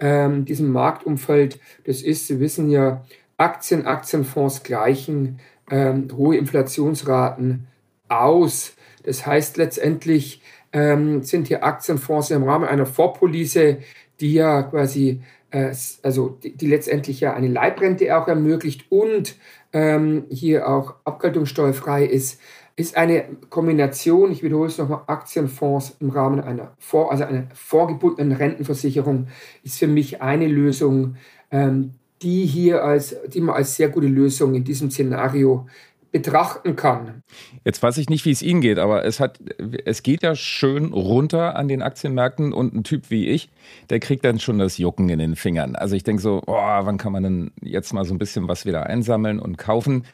ähm, 0.00 0.44
diesem 0.46 0.72
Marktumfeld. 0.72 1.60
Das 1.84 2.02
ist, 2.02 2.26
Sie 2.26 2.40
wissen 2.40 2.70
ja, 2.70 3.04
Aktien, 3.36 3.86
Aktienfonds 3.86 4.62
gleichen 4.62 5.38
ähm, 5.70 6.08
hohe 6.16 6.36
Inflationsraten 6.36 7.66
aus. 8.08 8.74
Das 9.04 9.26
heißt 9.26 9.56
letztendlich 9.56 10.42
ähm, 10.72 11.22
sind 11.22 11.48
hier 11.48 11.64
Aktienfonds 11.64 12.30
im 12.30 12.44
Rahmen 12.44 12.66
einer 12.66 12.86
Vorpolice, 12.86 13.78
die 14.20 14.34
ja 14.34 14.62
quasi, 14.62 15.20
äh, 15.50 15.74
also 16.02 16.38
die, 16.42 16.56
die, 16.56 16.66
letztendlich 16.66 17.20
ja 17.20 17.34
eine 17.34 17.48
Leibrente 17.48 18.16
auch 18.16 18.28
ermöglicht 18.28 18.86
und 18.90 19.36
ähm, 19.72 20.24
hier 20.30 20.68
auch 20.68 20.94
abgeltungssteuerfrei 21.04 22.04
ist, 22.04 22.40
ist 22.76 22.96
eine 22.96 23.24
Kombination, 23.50 24.32
ich 24.32 24.42
wiederhole 24.42 24.68
es 24.68 24.78
nochmal, 24.78 25.02
Aktienfonds 25.06 25.96
im 26.00 26.10
Rahmen 26.10 26.40
einer, 26.40 26.72
vor, 26.78 27.10
also 27.12 27.24
einer 27.24 27.44
vorgebundenen 27.54 28.32
Rentenversicherung 28.32 29.28
ist 29.62 29.78
für 29.78 29.86
mich 29.86 30.22
eine 30.22 30.48
Lösung, 30.48 31.16
ähm, 31.50 31.92
die 32.22 32.46
hier 32.46 32.84
als, 32.84 33.16
die 33.28 33.40
man 33.40 33.56
als 33.56 33.76
sehr 33.76 33.88
gute 33.88 34.06
Lösung 34.06 34.54
in 34.54 34.64
diesem 34.64 34.90
Szenario 34.90 35.66
betrachten 36.12 36.76
kann. 36.76 37.22
Jetzt 37.64 37.82
weiß 37.82 37.98
ich 37.98 38.08
nicht, 38.08 38.24
wie 38.24 38.30
es 38.30 38.42
Ihnen 38.42 38.60
geht, 38.60 38.78
aber 38.78 39.04
es 39.04 39.20
hat, 39.20 39.38
es 39.84 40.02
geht 40.02 40.22
ja 40.22 40.34
schön 40.34 40.92
runter 40.92 41.56
an 41.56 41.68
den 41.68 41.82
Aktienmärkten 41.82 42.52
und 42.52 42.74
ein 42.74 42.84
Typ 42.84 43.10
wie 43.10 43.28
ich, 43.28 43.50
der 43.90 44.00
kriegt 44.00 44.24
dann 44.24 44.40
schon 44.40 44.58
das 44.58 44.78
Jucken 44.78 45.08
in 45.08 45.18
den 45.18 45.36
Fingern. 45.36 45.76
Also 45.76 45.94
ich 45.94 46.02
denke 46.02 46.22
so, 46.22 46.42
oh, 46.46 46.54
wann 46.54 46.98
kann 46.98 47.12
man 47.12 47.22
denn 47.22 47.50
jetzt 47.62 47.92
mal 47.92 48.04
so 48.04 48.14
ein 48.14 48.18
bisschen 48.18 48.48
was 48.48 48.66
wieder 48.66 48.86
einsammeln 48.86 49.38
und 49.38 49.56
kaufen? 49.56 50.04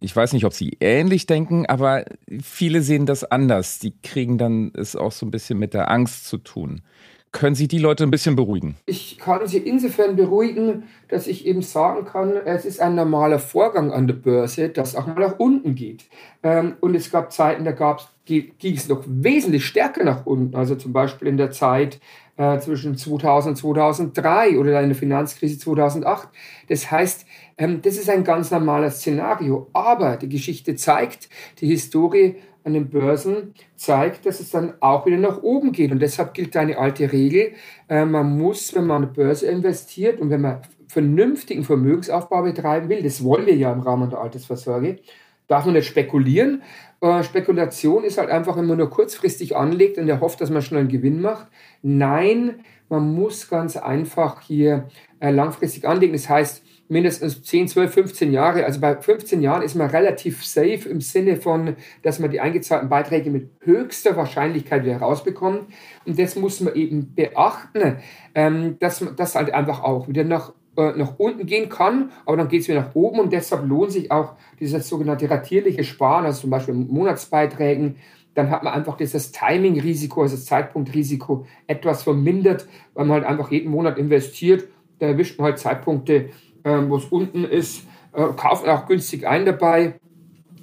Ich 0.00 0.14
weiß 0.14 0.32
nicht, 0.32 0.44
ob 0.44 0.52
Sie 0.52 0.76
ähnlich 0.80 1.26
denken, 1.26 1.66
aber 1.66 2.04
viele 2.40 2.82
sehen 2.82 3.06
das 3.06 3.24
anders. 3.24 3.80
Die 3.80 3.94
kriegen 4.02 4.38
dann 4.38 4.70
es 4.74 4.94
auch 4.94 5.12
so 5.12 5.26
ein 5.26 5.32
bisschen 5.32 5.58
mit 5.58 5.74
der 5.74 5.90
Angst 5.90 6.28
zu 6.28 6.38
tun. 6.38 6.82
Können 7.30 7.54
Sie 7.54 7.68
die 7.68 7.78
Leute 7.78 8.04
ein 8.04 8.10
bisschen 8.10 8.36
beruhigen? 8.36 8.76
Ich 8.86 9.18
kann 9.18 9.46
sie 9.46 9.58
insofern 9.58 10.16
beruhigen, 10.16 10.84
dass 11.08 11.26
ich 11.26 11.46
eben 11.46 11.60
sagen 11.60 12.06
kann, 12.06 12.32
es 12.36 12.64
ist 12.64 12.80
ein 12.80 12.94
normaler 12.94 13.38
Vorgang 13.38 13.92
an 13.92 14.06
der 14.06 14.14
Börse, 14.14 14.70
dass 14.70 14.96
auch 14.96 15.06
mal 15.06 15.14
nach 15.14 15.38
unten 15.38 15.74
geht. 15.74 16.06
Ähm, 16.42 16.76
und 16.80 16.94
es 16.94 17.10
gab 17.10 17.30
Zeiten, 17.32 17.64
da 17.64 17.96
ging 18.24 18.74
es 18.74 18.88
noch 18.88 19.04
wesentlich 19.06 19.66
stärker 19.66 20.04
nach 20.04 20.24
unten. 20.24 20.56
Also 20.56 20.74
zum 20.74 20.94
Beispiel 20.94 21.28
in 21.28 21.36
der 21.36 21.50
Zeit 21.50 22.00
äh, 22.38 22.58
zwischen 22.60 22.96
2000 22.96 23.50
und 23.50 23.56
2003 23.56 24.58
oder 24.58 24.80
in 24.80 24.88
der 24.88 24.96
Finanzkrise 24.96 25.58
2008. 25.58 26.28
Das 26.68 26.90
heißt, 26.90 27.26
ähm, 27.58 27.82
das 27.82 27.98
ist 27.98 28.08
ein 28.08 28.24
ganz 28.24 28.50
normales 28.50 29.00
Szenario. 29.00 29.68
Aber 29.74 30.16
die 30.16 30.30
Geschichte 30.30 30.76
zeigt, 30.76 31.28
die 31.60 31.66
Historie 31.66 32.36
an 32.68 32.74
den 32.74 32.90
Börsen 32.90 33.54
zeigt, 33.76 34.26
dass 34.26 34.40
es 34.40 34.50
dann 34.50 34.74
auch 34.80 35.06
wieder 35.06 35.16
nach 35.16 35.42
oben 35.42 35.72
geht. 35.72 35.90
Und 35.90 36.00
deshalb 36.00 36.34
gilt 36.34 36.56
eine 36.56 36.78
alte 36.78 37.12
Regel, 37.12 37.52
äh, 37.88 38.04
man 38.04 38.38
muss, 38.38 38.74
wenn 38.74 38.86
man 38.86 39.02
an 39.02 39.14
der 39.14 39.22
Börse 39.22 39.46
investiert 39.46 40.20
und 40.20 40.30
wenn 40.30 40.42
man 40.42 40.62
vernünftigen 40.86 41.64
Vermögensaufbau 41.64 42.42
betreiben 42.42 42.88
will, 42.88 43.02
das 43.02 43.22
wollen 43.22 43.46
wir 43.46 43.56
ja 43.56 43.72
im 43.72 43.80
Rahmen 43.80 44.10
der 44.10 44.20
Altersvorsorge, 44.20 44.98
darf 45.48 45.64
man 45.64 45.74
nicht 45.74 45.86
spekulieren. 45.86 46.62
Äh, 47.00 47.22
Spekulation 47.22 48.04
ist 48.04 48.18
halt 48.18 48.30
einfach, 48.30 48.56
wenn 48.56 48.66
man 48.66 48.78
nur 48.78 48.90
kurzfristig 48.90 49.56
anlegt 49.56 49.98
und 49.98 50.08
er 50.08 50.20
hofft, 50.20 50.40
dass 50.40 50.50
man 50.50 50.62
schnell 50.62 50.80
einen 50.80 50.88
Gewinn 50.88 51.20
macht. 51.20 51.48
Nein, 51.82 52.60
man 52.88 53.14
muss 53.14 53.48
ganz 53.48 53.76
einfach 53.76 54.40
hier 54.42 54.88
äh, 55.20 55.30
langfristig 55.30 55.86
anlegen. 55.86 56.12
Das 56.12 56.28
heißt, 56.28 56.62
mindestens 56.88 57.42
10, 57.42 57.68
12, 57.68 57.92
15 57.92 58.32
Jahre. 58.32 58.64
Also 58.64 58.80
bei 58.80 58.96
15 58.96 59.42
Jahren 59.42 59.62
ist 59.62 59.74
man 59.74 59.90
relativ 59.90 60.44
safe 60.44 60.88
im 60.88 61.00
Sinne 61.00 61.36
von, 61.36 61.76
dass 62.02 62.18
man 62.18 62.30
die 62.30 62.40
eingezahlten 62.40 62.88
Beiträge 62.88 63.30
mit 63.30 63.50
höchster 63.60 64.16
Wahrscheinlichkeit 64.16 64.84
wieder 64.84 64.98
rausbekommt. 64.98 65.66
Und 66.06 66.18
das 66.18 66.36
muss 66.36 66.60
man 66.60 66.74
eben 66.74 67.14
beachten, 67.14 67.96
ähm, 68.34 68.76
dass 68.80 69.04
das 69.16 69.34
halt 69.34 69.52
einfach 69.52 69.82
auch 69.82 70.08
wieder 70.08 70.24
nach 70.24 70.52
äh, 70.78 70.92
nach 70.96 71.18
unten 71.18 71.44
gehen 71.44 71.68
kann, 71.68 72.12
aber 72.24 72.36
dann 72.36 72.46
geht 72.46 72.62
es 72.62 72.68
wieder 72.68 72.80
nach 72.80 72.94
oben 72.94 73.18
und 73.18 73.32
deshalb 73.32 73.66
lohnt 73.66 73.90
sich 73.90 74.12
auch 74.12 74.34
dieses 74.60 74.88
sogenannte 74.88 75.28
ratierliche 75.28 75.82
Sparen, 75.82 76.24
also 76.24 76.42
zum 76.42 76.50
Beispiel 76.50 76.74
Monatsbeiträgen. 76.74 77.96
Dann 78.34 78.50
hat 78.50 78.62
man 78.62 78.72
einfach 78.72 78.96
dieses 78.96 79.32
Timing-Risiko, 79.32 80.22
also 80.22 80.36
das 80.36 80.44
Zeitpunktrisiko 80.44 81.46
etwas 81.66 82.04
vermindert, 82.04 82.68
weil 82.94 83.06
man 83.06 83.16
halt 83.16 83.24
einfach 83.24 83.50
jeden 83.50 83.72
Monat 83.72 83.98
investiert. 83.98 84.68
Da 85.00 85.06
erwischt 85.06 85.36
man 85.38 85.46
halt 85.46 85.58
Zeitpunkte, 85.58 86.28
wo 86.64 86.96
es 86.96 87.04
unten 87.06 87.44
ist, 87.44 87.84
äh, 88.12 88.24
kauft 88.36 88.66
man 88.66 88.76
auch 88.76 88.86
günstig 88.86 89.26
ein 89.26 89.44
dabei 89.46 89.94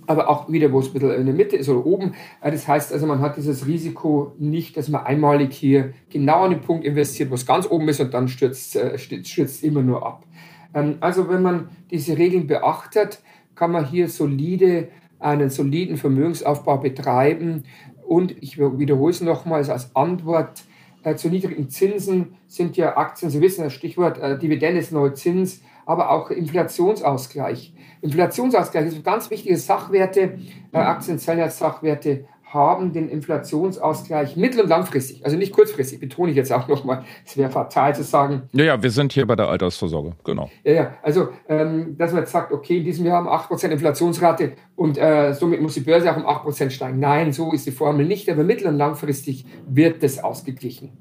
aber 0.08 0.30
auch 0.30 0.52
wieder, 0.52 0.72
wo 0.72 0.80
es 0.80 0.88
ein 0.88 0.94
bisschen 0.94 1.12
in 1.12 1.26
der 1.26 1.36
Mitte 1.36 1.56
ist 1.56 1.70
oder 1.70 1.86
oben. 1.86 2.14
Äh, 2.42 2.52
das 2.52 2.68
heißt 2.68 2.94
also, 2.94 3.06
man 3.06 3.22
hat 3.22 3.38
dieses 3.38 3.66
Risiko 3.66 4.34
nicht, 4.38 4.78
dass 4.78 4.90
man 4.90 5.06
einmalig 5.06 5.54
hier 5.54 5.94
genau 6.10 6.44
an 6.44 6.52
den 6.52 6.62
Punkt 6.62 6.86
investiert, 6.86 7.30
wo 7.32 7.36
es 7.36 7.46
ganz 7.46 7.70
oben 7.70 7.88
ist 7.90 8.00
und 8.00 8.14
dann 8.14 8.28
stürzt 8.28 8.76
es 8.76 9.64
äh, 9.64 9.68
immer 9.68 9.82
nur 9.82 10.06
ab. 10.06 10.26
Ähm, 10.74 10.98
also 11.00 11.30
wenn 11.30 11.42
man 11.42 11.70
diese 11.92 12.18
Regeln 12.18 12.48
beachtet, 12.48 13.22
kann 13.56 13.72
man 13.72 13.86
hier 13.86 14.10
solide, 14.10 14.90
einen 15.20 15.50
soliden 15.50 15.98
Vermögensaufbau 15.98 16.78
betreiben. 16.78 17.64
Und 18.06 18.36
ich 18.44 18.60
wiederhole 18.60 19.12
es 19.12 19.22
nochmals 19.22 19.70
als 19.70 19.96
Antwort, 19.96 20.64
äh, 21.04 21.16
zu 21.16 21.30
niedrigen 21.30 21.70
Zinsen 21.70 22.36
sind 22.48 22.78
ja 22.78 22.98
Aktien, 22.98 23.32
Sie 23.32 23.42
wissen 23.42 23.64
das 23.64 23.74
Stichwort, 23.74 24.20
Dividende 24.42 24.80
ist 24.80 24.92
Neuzins, 24.92 25.62
aber 25.86 26.12
auch 26.12 26.30
Inflationsausgleich. 26.30 27.74
Inflationsausgleich 28.02 28.88
ist 28.88 29.04
ganz 29.04 29.30
wichtige 29.30 29.58
Sachwerte, 29.58 30.40
äh, 30.72 30.78
Aktien 30.78 31.20
zählen 31.20 31.42
als 31.42 31.58
Sachwerte, 31.58 32.26
haben 32.56 32.94
den 32.94 33.10
Inflationsausgleich 33.10 34.38
mittel- 34.38 34.62
und 34.62 34.70
langfristig, 34.70 35.26
also 35.26 35.36
nicht 35.36 35.52
kurzfristig, 35.52 36.00
betone 36.00 36.32
ich 36.32 36.38
jetzt 36.38 36.54
auch 36.54 36.68
nochmal, 36.68 37.04
es 37.26 37.36
wäre 37.36 37.50
fatal 37.50 37.94
zu 37.94 38.04
sagen. 38.04 38.44
Ja, 38.54 38.64
ja, 38.64 38.84
wir 38.84 38.92
sind 38.92 39.12
hier 39.12 39.28
bei 39.28 39.36
der 39.36 39.50
Altersvorsorge, 39.50 40.14
genau. 40.24 40.50
Ja, 40.64 40.72
ja, 40.72 40.94
also, 41.04 41.30
ähm, 41.50 41.98
dass 41.98 42.14
man 42.14 42.22
jetzt 42.22 42.32
sagt, 42.32 42.54
okay, 42.54 42.78
in 42.78 42.86
diesem 42.86 43.06
Jahr 43.06 43.18
haben 43.18 43.26
wir 43.26 43.34
8% 43.34 43.70
Inflationsrate 43.70 44.54
und 44.76 44.98
äh, 44.98 45.34
somit 45.34 45.62
muss 45.62 45.74
die 45.74 45.82
Börse 45.82 46.10
auch 46.10 46.18
um 46.18 46.26
8% 46.26 46.70
steigen. 46.70 47.00
Nein, 47.00 47.34
so 47.34 47.52
ist 47.52 47.66
die 47.66 47.72
Formel 47.72 48.06
nicht, 48.06 48.30
aber 48.30 48.44
mittel- 48.44 48.68
und 48.68 48.78
langfristig 48.78 49.46
wird 49.68 50.02
das 50.02 50.24
ausgeglichen. 50.24 50.98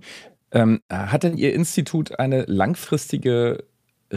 Ähm, 0.50 0.80
hat 0.90 1.22
denn 1.22 1.36
Ihr 1.36 1.54
Institut 1.54 2.18
eine 2.18 2.44
langfristige 2.46 3.64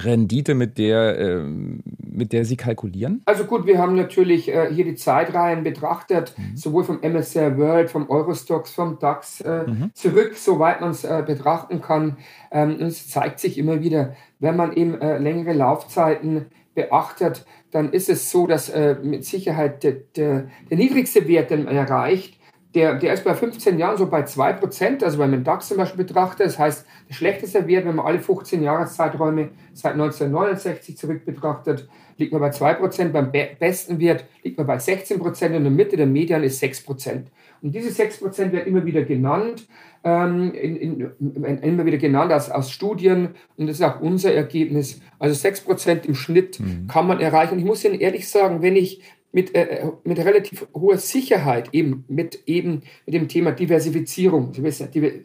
Rendite, 0.04 0.56
mit 0.56 0.78
der, 0.78 1.20
äh, 1.20 1.44
mit 1.44 2.34
der 2.34 2.46
Sie 2.46 2.58
kalkulieren? 2.58 3.22
Also 3.26 3.46
gut, 3.46 3.66
wir 3.66 3.78
haben 3.78 3.96
natürlich 3.96 4.50
äh, 4.50 4.74
hier 4.74 4.86
die 4.86 4.96
Zeitreihen 4.96 5.64
betrachtet, 5.64 6.34
mhm. 6.38 6.56
sowohl 6.56 6.84
vom 6.84 7.00
MSCI 7.02 7.58
World, 7.58 7.90
vom 7.90 8.10
Eurostox, 8.10 8.72
vom 8.72 9.00
DAX 9.00 9.42
äh, 9.42 9.64
mhm. 9.68 9.92
zurück, 9.94 10.36
soweit 10.36 10.82
man 10.82 10.92
es 10.92 11.04
äh, 11.04 11.24
betrachten 11.26 11.82
kann. 11.82 12.18
Ähm, 12.52 12.76
und 12.76 12.82
es 12.84 13.10
zeigt 13.10 13.40
sich 13.40 13.58
immer 13.58 13.82
wieder, 13.82 14.16
wenn 14.40 14.56
man 14.56 14.74
eben 14.74 15.00
äh, 15.02 15.18
längere 15.18 15.54
Laufzeiten 15.54 16.46
beachtet, 16.76 17.46
dann 17.72 17.92
ist 17.92 18.08
es 18.08 18.32
so, 18.32 18.48
dass 18.48 18.70
äh, 18.70 18.96
mit 19.02 19.26
Sicherheit 19.26 19.84
der, 19.84 19.94
der, 20.16 20.48
der 20.70 20.78
niedrigste 20.78 21.28
Wert, 21.28 21.50
den 21.50 21.66
man 21.66 21.76
erreicht, 21.76 22.37
der, 22.78 22.94
der 22.94 23.14
ist 23.14 23.24
bei 23.24 23.34
15 23.34 23.80
Jahren 23.80 23.98
so 23.98 24.06
bei 24.06 24.22
2%, 24.24 25.04
also 25.04 25.18
wenn 25.18 25.32
man 25.32 25.44
DAX 25.44 25.70
zum 25.70 25.78
Beispiel 25.78 26.06
betrachtet, 26.06 26.46
das 26.46 26.60
heißt, 26.60 26.86
der 27.10 27.14
schlechteste 27.16 27.68
Wert, 27.68 27.88
wenn 27.88 27.96
man 27.96 28.06
alle 28.06 28.20
15 28.20 28.62
Jahreszeiträume 28.62 29.50
seit 29.74 29.94
1969 29.94 30.96
zurück 30.96 31.26
betrachtet, 31.26 31.90
liegt 32.18 32.34
man 32.34 32.42
bei 32.42 32.52
2%, 32.52 33.10
beim 33.10 33.32
besten 33.32 34.00
Wert 34.00 34.26
liegt 34.44 34.60
man 34.60 34.68
bei 34.68 34.78
16% 34.78 35.20
und 35.20 35.42
in 35.42 35.64
der 35.64 35.72
Mitte 35.72 35.98
der 35.98 36.06
Median 36.06 36.44
ist 36.44 36.62
6%. 36.62 37.24
Und 37.64 37.74
diese 37.74 37.90
6% 37.90 38.52
werden 38.52 38.68
immer 38.68 38.86
wieder 38.86 39.02
genannt, 39.02 39.68
ähm, 40.04 40.54
in, 40.54 40.76
in, 40.78 41.64
immer 41.64 41.84
wieder 41.84 41.98
genannt 41.98 42.32
aus, 42.32 42.52
aus 42.52 42.70
Studien 42.70 43.30
und 43.56 43.66
das 43.66 43.78
ist 43.78 43.82
auch 43.82 44.02
unser 44.02 44.32
Ergebnis. 44.36 45.02
Also 45.18 45.48
6% 45.48 46.06
im 46.06 46.14
Schnitt 46.14 46.60
mhm. 46.60 46.88
kann 46.88 47.08
man 47.08 47.20
erreichen. 47.20 47.54
Und 47.54 47.60
ich 47.60 47.66
muss 47.66 47.84
Ihnen 47.84 48.00
ehrlich 48.00 48.30
sagen, 48.30 48.62
wenn 48.62 48.76
ich 48.76 49.02
mit, 49.38 49.54
äh, 49.54 49.86
mit 50.04 50.18
relativ 50.18 50.68
hoher 50.74 50.98
Sicherheit 50.98 51.70
eben 51.72 52.06
mit 52.08 52.42
eben 52.48 52.82
mit 53.06 53.14
dem 53.14 53.28
Thema 53.28 53.52
Diversifizierung. 53.52 54.52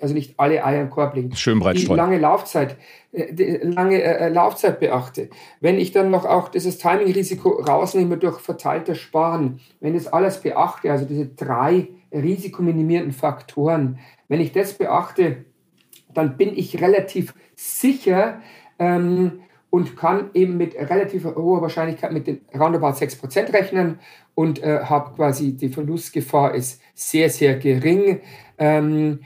Also 0.03 0.13
nicht 0.13 0.35
alle 0.37 0.63
Eier 0.63 0.83
im 0.83 0.91
Korb 0.91 1.15
legen. 1.15 1.35
Schön 1.35 1.61
breit 1.61 1.79
die 1.79 1.87
lange 1.87 2.19
Laufzeit, 2.19 2.77
äh, 3.13 3.33
die 3.33 3.57
lange 3.63 4.03
äh, 4.03 4.29
Laufzeit 4.29 4.81
beachte. 4.81 5.31
Wenn 5.63 5.79
ich 5.79 5.93
dann 5.93 6.11
noch 6.11 6.27
auch 6.27 6.51
dieses 6.51 6.77
Timing-Risiko 6.77 7.63
rausnehme 7.63 8.19
durch 8.19 8.39
verteilter 8.41 8.95
Sparen, 8.95 9.61
wenn 9.81 9.95
ich 9.95 10.05
das 10.05 10.13
alles 10.13 10.43
beachte, 10.43 10.93
also 10.93 11.07
diese 11.07 11.29
drei 11.29 11.89
risikominimierenden 12.13 13.15
Faktoren, 13.15 13.99
wenn 14.29 14.43
ich 14.43 14.53
das 14.53 14.75
beachte, 14.75 15.47
dann 16.13 16.37
bin 16.37 16.55
ich 16.55 16.83
relativ 16.83 17.33
sicher, 17.57 18.43
ähm, 18.79 19.41
und 19.73 19.97
kann 19.97 20.29
eben 20.35 20.59
mit 20.59 20.75
relativ 20.75 21.25
hoher 21.25 21.63
Wahrscheinlichkeit 21.63 22.13
mit 22.13 22.27
den 22.27 22.43
roundabout 22.55 22.89
6% 22.91 23.55
rechnen 23.55 24.01
und 24.35 24.63
äh, 24.63 24.81
habe 24.81 25.15
quasi 25.17 25.57
die 25.57 25.71
Verlustgefahr 25.71 26.55
ist 26.55 26.83
sehr, 26.93 27.31
sehr 27.31 27.59
gering. 27.59 28.21
Ähm, 28.59 29.21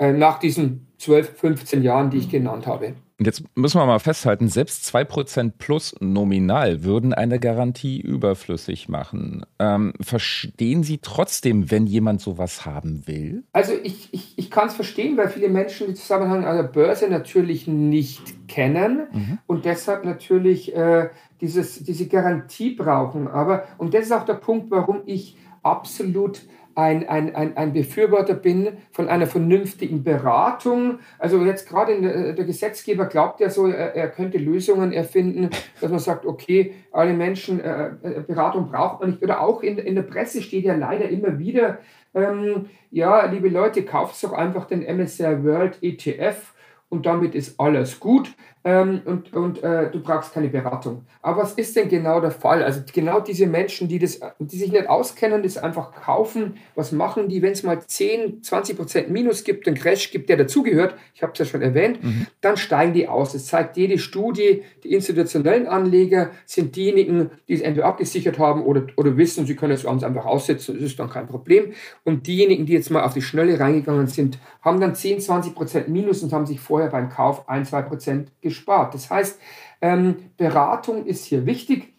äh, 0.00 0.12
nach 0.12 0.40
diesen 0.40 0.88
12, 1.02 1.36
15 1.36 1.82
Jahren, 1.82 2.10
die 2.10 2.18
ich 2.18 2.30
genannt 2.30 2.66
habe. 2.66 2.94
Und 3.18 3.26
jetzt 3.26 3.44
müssen 3.56 3.78
wir 3.78 3.86
mal 3.86 3.98
festhalten, 3.98 4.48
selbst 4.48 4.84
2% 4.94 5.52
plus 5.58 5.94
nominal 6.00 6.84
würden 6.84 7.12
eine 7.12 7.38
Garantie 7.38 8.00
überflüssig 8.00 8.88
machen. 8.88 9.44
Ähm, 9.58 9.94
verstehen 10.00 10.82
Sie 10.82 10.98
trotzdem, 10.98 11.70
wenn 11.70 11.86
jemand 11.86 12.20
sowas 12.20 12.66
haben 12.66 13.06
will? 13.06 13.44
Also 13.52 13.72
ich, 13.82 14.12
ich, 14.12 14.36
ich 14.36 14.50
kann 14.50 14.68
es 14.68 14.74
verstehen, 14.74 15.16
weil 15.16 15.28
viele 15.28 15.48
Menschen 15.48 15.88
die 15.88 15.94
Zusammenhang 15.94 16.44
an 16.44 16.56
der 16.56 16.64
Börse 16.64 17.08
natürlich 17.08 17.66
nicht 17.66 18.48
kennen 18.48 19.08
mhm. 19.12 19.38
und 19.46 19.64
deshalb 19.64 20.04
natürlich 20.04 20.74
äh, 20.74 21.10
dieses, 21.40 21.82
diese 21.82 22.06
Garantie 22.06 22.74
brauchen. 22.74 23.28
Aber, 23.28 23.64
und 23.78 23.94
das 23.94 24.06
ist 24.06 24.12
auch 24.12 24.24
der 24.24 24.34
Punkt, 24.34 24.70
warum 24.70 25.02
ich 25.06 25.36
absolut 25.62 26.42
ein, 26.74 27.08
ein, 27.08 27.34
ein, 27.34 27.56
ein 27.56 27.72
Befürworter 27.72 28.34
bin 28.34 28.68
von 28.90 29.08
einer 29.08 29.26
vernünftigen 29.26 30.02
Beratung. 30.02 30.98
Also 31.18 31.44
jetzt 31.44 31.68
gerade 31.68 32.00
der, 32.00 32.32
der, 32.32 32.44
Gesetzgeber 32.44 33.06
glaubt 33.06 33.40
ja 33.40 33.50
so, 33.50 33.66
er, 33.66 33.94
er, 33.94 34.08
könnte 34.08 34.38
Lösungen 34.38 34.92
erfinden, 34.92 35.50
dass 35.80 35.90
man 35.90 35.98
sagt, 35.98 36.26
okay, 36.26 36.74
alle 36.92 37.12
Menschen, 37.12 37.60
äh, 37.60 37.90
äh 38.02 38.20
Beratung 38.26 38.70
braucht 38.70 39.00
man 39.00 39.10
nicht. 39.10 39.22
Oder 39.22 39.40
auch 39.40 39.62
in, 39.62 39.78
in 39.78 39.94
der 39.94 40.02
Presse 40.02 40.42
steht 40.42 40.64
ja 40.64 40.74
leider 40.74 41.08
immer 41.08 41.38
wieder, 41.38 41.78
ähm, 42.14 42.66
ja, 42.90 43.26
liebe 43.26 43.48
Leute, 43.48 43.84
kauft 43.84 44.22
doch 44.22 44.32
einfach 44.32 44.66
den 44.66 44.82
MSCI 44.82 45.44
World 45.44 45.78
ETF 45.82 46.52
und 46.88 47.06
damit 47.06 47.34
ist 47.34 47.58
alles 47.58 48.00
gut 48.00 48.34
ähm, 48.64 49.02
und, 49.04 49.32
und 49.32 49.62
äh, 49.62 49.90
du 49.90 50.00
brauchst 50.00 50.32
keine 50.32 50.48
Beratung. 50.48 51.04
Aber 51.20 51.42
was 51.42 51.54
ist 51.54 51.74
denn 51.74 51.88
genau 51.88 52.20
der 52.20 52.30
Fall? 52.30 52.62
Also 52.62 52.82
genau 52.92 53.18
diese 53.18 53.46
Menschen, 53.46 53.88
die, 53.88 53.98
das, 53.98 54.20
die 54.38 54.56
sich 54.56 54.70
nicht 54.70 54.88
auskennen, 54.88 55.42
das 55.42 55.58
einfach 55.58 55.92
kaufen, 55.92 56.58
was 56.76 56.92
machen 56.92 57.28
die, 57.28 57.42
wenn 57.42 57.52
es 57.52 57.64
mal 57.64 57.80
10, 57.80 58.42
20 58.42 58.76
Prozent 58.76 59.10
Minus 59.10 59.42
gibt, 59.42 59.66
einen 59.66 59.76
Crash 59.76 60.12
gibt, 60.12 60.28
der 60.28 60.36
dazugehört, 60.36 60.94
ich 61.14 61.22
habe 61.22 61.32
es 61.32 61.40
ja 61.40 61.44
schon 61.44 61.60
erwähnt, 61.60 62.04
mhm. 62.04 62.26
dann 62.40 62.56
steigen 62.56 62.92
die 62.92 63.08
aus. 63.08 63.32
Das 63.32 63.46
zeigt 63.46 63.76
jede 63.76 63.98
Studie, 63.98 64.62
die 64.84 64.92
institutionellen 64.92 65.66
Anleger 65.66 66.30
sind 66.46 66.76
diejenigen, 66.76 67.30
die 67.48 67.54
es 67.54 67.62
entweder 67.62 67.86
abgesichert 67.86 68.38
haben 68.38 68.62
oder, 68.62 68.86
oder 68.96 69.16
wissen, 69.16 69.44
sie 69.44 69.56
können 69.56 69.72
es 69.72 69.84
abends 69.86 70.04
einfach 70.04 70.24
aussetzen, 70.24 70.74
das 70.74 70.84
ist 70.84 70.98
dann 71.00 71.10
kein 71.10 71.26
Problem. 71.26 71.72
Und 72.04 72.28
diejenigen, 72.28 72.66
die 72.66 72.74
jetzt 72.74 72.90
mal 72.90 73.02
auf 73.02 73.14
die 73.14 73.22
Schnelle 73.22 73.58
reingegangen 73.58 74.06
sind, 74.06 74.38
haben 74.60 74.80
dann 74.80 74.94
10, 74.94 75.20
20 75.20 75.54
Prozent 75.54 75.88
Minus 75.88 76.22
und 76.22 76.32
haben 76.32 76.46
sich 76.46 76.60
vorher 76.60 76.90
beim 76.90 77.08
Kauf 77.08 77.48
1, 77.48 77.70
2 77.70 77.82
Prozent 77.82 78.30
gespart. 78.52 78.94
Das 78.94 79.10
heißt, 79.10 79.40
ähm, 79.80 80.30
Beratung 80.36 81.06
ist 81.06 81.24
hier 81.24 81.46
wichtig 81.46 81.92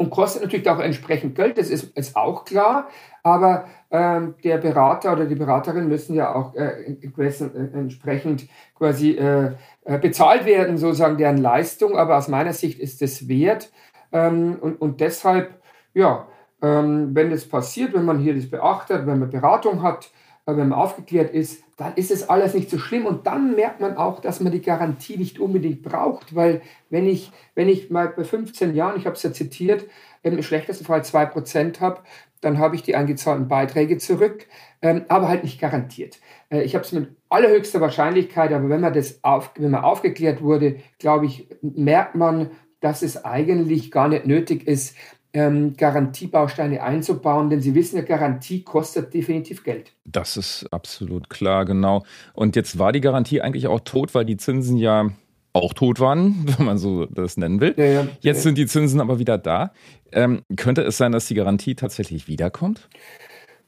und 0.00 0.08
kostet 0.08 0.42
natürlich 0.42 0.68
auch 0.70 0.78
entsprechend 0.78 1.34
Geld, 1.34 1.58
das 1.58 1.68
ist, 1.68 1.96
ist 1.96 2.16
auch 2.16 2.46
klar. 2.46 2.88
Aber 3.22 3.66
ähm, 3.90 4.34
der 4.42 4.56
Berater 4.56 5.12
oder 5.12 5.26
die 5.26 5.34
Beraterin 5.34 5.88
müssen 5.88 6.14
ja 6.14 6.34
auch 6.34 6.54
äh, 6.54 6.94
äh, 6.94 7.74
entsprechend 7.74 8.48
quasi 8.74 9.10
äh, 9.10 9.52
äh, 9.84 9.98
bezahlt 9.98 10.46
werden, 10.46 10.78
sozusagen 10.78 11.18
deren 11.18 11.36
Leistung. 11.36 11.98
Aber 11.98 12.16
aus 12.16 12.28
meiner 12.28 12.54
Sicht 12.54 12.80
ist 12.80 13.02
es 13.02 13.28
wert. 13.28 13.70
Ähm, 14.10 14.56
und, 14.60 14.80
und 14.80 15.00
deshalb, 15.00 15.60
ja, 15.92 16.26
ähm, 16.62 17.10
wenn 17.14 17.30
das 17.30 17.46
passiert, 17.46 17.92
wenn 17.92 18.06
man 18.06 18.20
hier 18.20 18.34
das 18.34 18.48
beachtet, 18.48 19.06
wenn 19.06 19.18
man 19.18 19.28
Beratung 19.28 19.82
hat, 19.82 20.10
wenn 20.46 20.68
man 20.68 20.72
aufgeklärt 20.72 21.32
ist, 21.32 21.62
dann 21.76 21.94
ist 21.94 22.10
es 22.10 22.28
alles 22.28 22.54
nicht 22.54 22.70
so 22.70 22.78
schlimm 22.78 23.06
und 23.06 23.26
dann 23.26 23.54
merkt 23.54 23.80
man 23.80 23.96
auch, 23.96 24.20
dass 24.20 24.40
man 24.40 24.52
die 24.52 24.62
Garantie 24.62 25.16
nicht 25.16 25.38
unbedingt 25.38 25.82
braucht, 25.82 26.34
weil 26.34 26.60
wenn 26.90 27.06
ich, 27.06 27.32
wenn 27.54 27.68
ich 27.68 27.90
mal 27.90 28.08
bei 28.08 28.24
15 28.24 28.74
Jahren, 28.74 28.98
ich 28.98 29.06
habe 29.06 29.16
es 29.16 29.22
ja 29.22 29.32
zitiert, 29.32 29.86
im 30.22 30.42
schlechtesten 30.42 30.84
Fall 30.84 31.00
2% 31.00 31.80
habe, 31.80 32.02
dann 32.40 32.58
habe 32.58 32.74
ich 32.74 32.82
die 32.82 32.96
eingezahlten 32.96 33.48
Beiträge 33.48 33.98
zurück, 33.98 34.46
ähm, 34.82 35.04
aber 35.08 35.28
halt 35.28 35.44
nicht 35.44 35.60
garantiert. 35.60 36.18
Äh, 36.50 36.62
ich 36.62 36.74
habe 36.74 36.84
es 36.84 36.92
mit 36.92 37.16
allerhöchster 37.28 37.80
Wahrscheinlichkeit, 37.80 38.52
aber 38.52 38.68
wenn 38.68 38.80
man 38.80 38.92
das 38.92 39.22
auf, 39.22 39.52
wenn 39.56 39.70
man 39.70 39.84
aufgeklärt 39.84 40.42
wurde, 40.42 40.76
glaube 40.98 41.26
ich, 41.26 41.48
merkt 41.62 42.14
man, 42.14 42.50
dass 42.80 43.02
es 43.02 43.24
eigentlich 43.24 43.90
gar 43.90 44.08
nicht 44.08 44.26
nötig 44.26 44.66
ist, 44.66 44.96
ähm, 45.32 45.76
Garantiebausteine 45.76 46.82
einzubauen, 46.82 47.50
denn 47.50 47.60
Sie 47.60 47.74
wissen 47.74 47.96
ja, 47.96 48.02
Garantie 48.02 48.62
kostet 48.62 49.14
definitiv 49.14 49.62
Geld. 49.64 49.92
Das 50.04 50.36
ist 50.36 50.66
absolut 50.72 51.30
klar, 51.30 51.64
genau. 51.64 52.04
Und 52.32 52.56
jetzt 52.56 52.78
war 52.78 52.92
die 52.92 53.00
Garantie 53.00 53.40
eigentlich 53.40 53.68
auch 53.68 53.80
tot, 53.80 54.14
weil 54.14 54.24
die 54.24 54.36
Zinsen 54.36 54.76
ja 54.76 55.10
auch 55.52 55.74
tot 55.74 56.00
waren, 56.00 56.44
wenn 56.58 56.66
man 56.66 56.78
so 56.78 57.06
das 57.06 57.36
nennen 57.36 57.60
will. 57.60 57.74
Ja, 57.76 57.84
ja. 57.84 58.08
Jetzt 58.20 58.42
sind 58.42 58.58
die 58.58 58.66
Zinsen 58.66 59.00
aber 59.00 59.18
wieder 59.18 59.38
da. 59.38 59.72
Ähm, 60.12 60.42
könnte 60.56 60.82
es 60.82 60.96
sein, 60.96 61.12
dass 61.12 61.26
die 61.26 61.34
Garantie 61.34 61.74
tatsächlich 61.74 62.26
wiederkommt? 62.26 62.88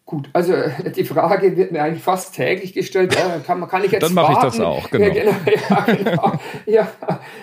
Gut, 0.05 0.28
also 0.32 0.53
äh, 0.53 0.90
die 0.90 1.05
Frage 1.05 1.57
wird 1.57 1.70
mir 1.70 1.82
eigentlich 1.82 2.03
fast 2.03 2.34
täglich 2.34 2.72
gestellt. 2.72 3.16
Äh, 3.16 3.40
kann, 3.46 3.66
kann 3.68 3.84
ich 3.84 3.92
jetzt 3.92 4.03
Dann 4.03 4.14
mache 4.14 4.32
ich 4.32 4.38
das 4.38 4.61
auch, 4.61 4.90
genau. 4.90 5.07
Ja, 5.07 5.12
genau, 5.12 5.32
ja, 5.68 5.94
genau. 5.94 6.32
ja, 6.66 6.88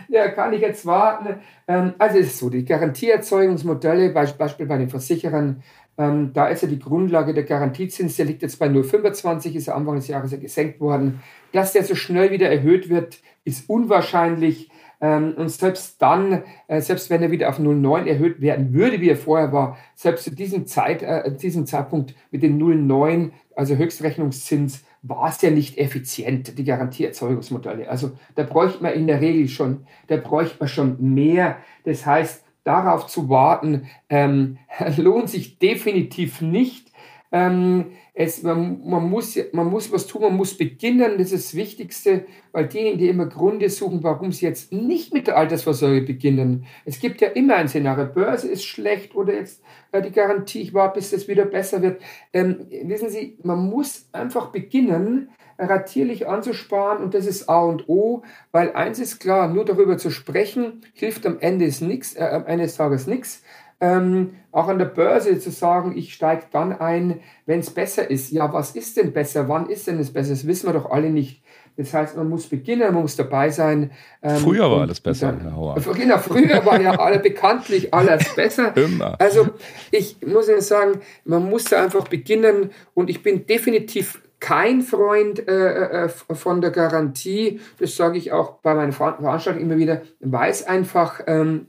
ja, 0.09 0.27
kann 0.29 0.51
ich 0.53 0.61
jetzt 0.61 0.85
warten? 0.85 1.39
Ähm, 1.67 1.93
also 1.97 2.17
es 2.17 2.27
ist 2.27 2.39
so, 2.39 2.49
die 2.49 2.65
Garantieerzeugungsmodelle, 2.65 4.09
Beispiel 4.09 4.65
bei 4.65 4.77
den 4.77 4.89
Versicherern, 4.89 5.63
ähm, 5.97 6.31
da 6.33 6.47
ist 6.47 6.61
ja 6.61 6.67
die 6.67 6.79
Grundlage 6.79 7.33
der 7.33 7.43
Garantiezins, 7.43 8.17
der 8.17 8.25
liegt 8.25 8.41
jetzt 8.41 8.59
bei 8.59 8.67
0,25, 8.67 9.55
ist 9.55 9.67
ja 9.67 9.75
Anfang 9.75 9.95
des 9.95 10.07
Jahres 10.07 10.31
ja 10.31 10.37
gesenkt 10.37 10.79
worden. 10.79 11.21
Dass 11.53 11.73
der 11.73 11.83
so 11.83 11.95
schnell 11.95 12.31
wieder 12.31 12.49
erhöht 12.49 12.89
wird, 12.89 13.19
ist 13.43 13.69
unwahrscheinlich. 13.69 14.69
Ähm, 15.01 15.33
und 15.37 15.49
selbst 15.49 16.01
dann, 16.01 16.43
äh, 16.67 16.81
selbst 16.81 17.09
wenn 17.09 17.21
er 17.21 17.31
wieder 17.31 17.49
auf 17.49 17.59
0,9 17.59 18.05
erhöht 18.05 18.41
werden 18.41 18.73
würde, 18.73 18.99
wie 18.99 19.09
er 19.09 19.17
vorher 19.17 19.53
war, 19.53 19.77
selbst 19.95 20.25
zu 20.25 20.31
diesem, 20.31 20.67
Zeit, 20.67 21.01
äh, 21.01 21.35
diesem 21.35 21.65
Zeitpunkt 21.65 22.15
mit 22.31 22.43
den 22.43 22.57
0,9, 22.57 23.31
also 23.55 23.75
Höchstrechnungszins, 23.75 24.83
war 25.01 25.29
es 25.29 25.41
ja 25.41 25.49
nicht 25.49 25.77
effizient, 25.77 26.57
die 26.57 26.65
Garantieerzeugungsmodelle. 26.65 27.89
Also 27.89 28.11
da 28.35 28.43
bräuchte 28.43 28.83
man 28.83 28.93
in 28.93 29.07
der 29.07 29.21
Regel 29.21 29.47
schon, 29.47 29.85
da 30.07 30.17
bräuchte 30.17 30.57
man 30.59 30.67
schon 30.67 30.97
mehr. 31.13 31.57
Das 31.85 32.05
heißt, 32.05 32.43
darauf 32.65 33.07
zu 33.07 33.29
warten, 33.29 33.87
ähm, 34.09 34.57
lohnt 34.97 35.29
sich 35.29 35.59
definitiv 35.59 36.41
nicht. 36.41 36.88
Ähm, 37.31 37.91
es, 38.15 38.41
man, 38.41 38.81
man, 38.83 39.07
muss, 39.07 39.37
man 39.51 39.67
muss 39.67 39.91
was 39.91 40.07
tun, 40.07 40.23
man 40.23 40.35
muss 40.35 40.57
beginnen, 40.57 41.17
das 41.19 41.31
ist 41.31 41.49
das 41.49 41.55
Wichtigste, 41.55 42.25
weil 42.51 42.67
diejenigen, 42.67 42.97
die 42.97 43.07
immer 43.07 43.27
Gründe 43.27 43.69
suchen, 43.69 44.03
warum 44.03 44.31
sie 44.31 44.45
jetzt 44.45 44.73
nicht 44.73 45.13
mit 45.13 45.27
der 45.27 45.37
Altersvorsorge 45.37 46.01
beginnen. 46.01 46.65
Es 46.85 46.99
gibt 46.99 47.21
ja 47.21 47.27
immer 47.29 47.55
ein 47.55 47.67
Szenario, 47.67 48.07
Börse 48.07 48.47
ist 48.47 48.65
schlecht 48.65 49.15
oder 49.15 49.33
jetzt 49.33 49.61
äh, 49.91 50.01
die 50.01 50.11
Garantie, 50.11 50.61
ich 50.61 50.73
warte, 50.73 50.99
bis 50.99 51.11
das 51.11 51.27
wieder 51.27 51.45
besser 51.45 51.83
wird. 51.83 52.01
Ähm, 52.33 52.67
wissen 52.83 53.09
Sie, 53.09 53.37
man 53.43 53.69
muss 53.69 54.09
einfach 54.11 54.47
beginnen, 54.47 55.29
ratierlich 55.59 56.27
anzusparen 56.27 57.03
und 57.03 57.13
das 57.13 57.27
ist 57.27 57.47
A 57.47 57.59
und 57.61 57.89
O, 57.89 58.23
weil 58.51 58.71
eins 58.73 58.97
ist 58.97 59.19
klar, 59.19 59.49
nur 59.49 59.65
darüber 59.65 59.97
zu 59.97 60.09
sprechen, 60.09 60.81
hilft 60.93 61.27
am 61.27 61.37
Ende 61.39 61.65
ist 61.65 61.81
nix, 61.81 62.15
äh, 62.15 62.23
am 62.23 62.45
Ende 62.47 62.63
des 62.63 62.75
Tages 62.75 63.07
nichts 63.07 63.43
ähm, 63.81 64.35
auch 64.51 64.67
an 64.67 64.79
der 64.79 64.85
Börse 64.85 65.39
zu 65.39 65.51
sagen, 65.51 65.95
ich 65.95 66.13
steige 66.13 66.43
dann 66.51 66.73
ein, 66.73 67.19
wenn 67.45 67.59
es 67.59 67.69
besser 67.69 68.09
ist. 68.09 68.31
Ja, 68.31 68.51
was 68.51 68.71
ist 68.71 68.97
denn 68.97 69.13
besser? 69.13 69.47
Wann 69.47 69.69
ist 69.69 69.87
denn 69.87 69.99
es 69.99 70.11
besser? 70.11 70.31
Das 70.31 70.47
wissen 70.47 70.67
wir 70.67 70.73
doch 70.73 70.89
alle 70.89 71.09
nicht. 71.09 71.43
Das 71.77 71.93
heißt, 71.93 72.17
man 72.17 72.27
muss 72.27 72.47
beginnen, 72.47 72.93
man 72.93 73.03
muss 73.03 73.15
dabei 73.15 73.51
sein. 73.51 73.91
Ähm, 74.21 74.37
früher 74.37 74.69
war 74.69 74.81
alles 74.81 74.99
besser, 74.99 75.27
dann, 75.27 75.41
Herr 75.41 75.55
Hauer. 75.55 75.75
Genau, 75.93 76.17
früher 76.17 76.65
war 76.65 76.81
ja 76.81 76.99
alle 76.99 77.19
bekanntlich 77.29 77.93
alles 77.93 78.35
besser. 78.35 78.75
Immer. 78.75 79.15
Also 79.17 79.47
ich 79.91 80.17
muss 80.25 80.49
Ihnen 80.49 80.59
sagen, 80.59 80.99
man 81.23 81.49
muss 81.49 81.65
da 81.65 81.81
einfach 81.81 82.07
beginnen 82.09 82.71
und 82.95 83.09
ich 83.09 83.23
bin 83.23 83.45
definitiv 83.45 84.21
kein 84.41 84.81
Freund 84.81 85.47
äh, 85.47 86.05
äh, 86.05 86.09
von 86.09 86.59
der 86.59 86.71
Garantie. 86.71 87.61
Das 87.79 87.95
sage 87.95 88.17
ich 88.17 88.33
auch 88.33 88.55
bei 88.61 88.73
meinen 88.73 88.91
Veranstaltungen 88.91 89.65
immer 89.65 89.77
wieder, 89.77 90.01
weil 90.19 90.51
es 90.51 90.65
einfach 90.65 91.21
ähm, 91.27 91.67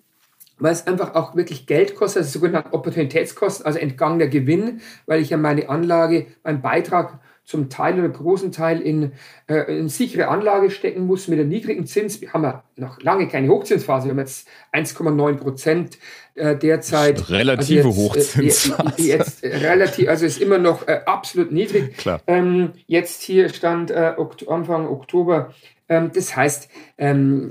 weil 0.60 0.72
es 0.72 0.86
einfach 0.86 1.14
auch 1.14 1.34
wirklich 1.34 1.66
Geld 1.66 1.96
kostet, 1.96 2.22
also 2.22 2.38
sogenannte 2.38 2.72
Opportunitätskosten, 2.72 3.66
also 3.66 3.78
entgangener 3.78 4.28
Gewinn, 4.28 4.80
weil 5.06 5.20
ich 5.20 5.30
ja 5.30 5.36
meine 5.36 5.68
Anlage, 5.68 6.26
meinen 6.44 6.62
Beitrag 6.62 7.18
zum 7.50 7.68
Teil 7.68 7.98
oder 7.98 8.08
großen 8.08 8.52
Teil 8.52 8.80
in, 8.80 9.12
äh, 9.48 9.76
in 9.76 9.88
sichere 9.88 10.28
Anlage 10.28 10.70
stecken 10.70 11.06
muss 11.06 11.26
mit 11.26 11.40
einem 11.40 11.48
niedrigen 11.48 11.84
Zins. 11.84 12.20
Wir 12.20 12.32
haben 12.32 12.44
ja 12.44 12.62
noch 12.76 13.02
lange 13.02 13.26
keine 13.26 13.48
Hochzinsphase, 13.48 14.06
wir 14.06 14.12
haben 14.12 14.20
jetzt 14.20 14.46
1,9 14.72 15.34
Prozent 15.34 15.98
äh, 16.36 16.54
derzeit. 16.54 17.28
Relative 17.28 17.88
also 17.88 17.90
jetzt, 17.90 18.36
Hochzinsphase. 18.36 19.02
Äh, 19.02 19.02
jetzt, 19.02 19.42
jetzt 19.42 19.62
relativ, 19.62 20.08
also 20.08 20.26
ist 20.26 20.40
immer 20.40 20.58
noch 20.58 20.86
äh, 20.86 21.00
absolut 21.06 21.50
niedrig. 21.50 21.96
Klar. 21.96 22.20
Ähm, 22.28 22.70
jetzt 22.86 23.22
hier 23.22 23.48
stand 23.48 23.90
äh, 23.90 24.14
Anfang 24.46 24.86
Oktober. 24.86 25.52
Ähm, 25.88 26.12
das 26.14 26.36
heißt, 26.36 26.68
ähm, 26.98 27.50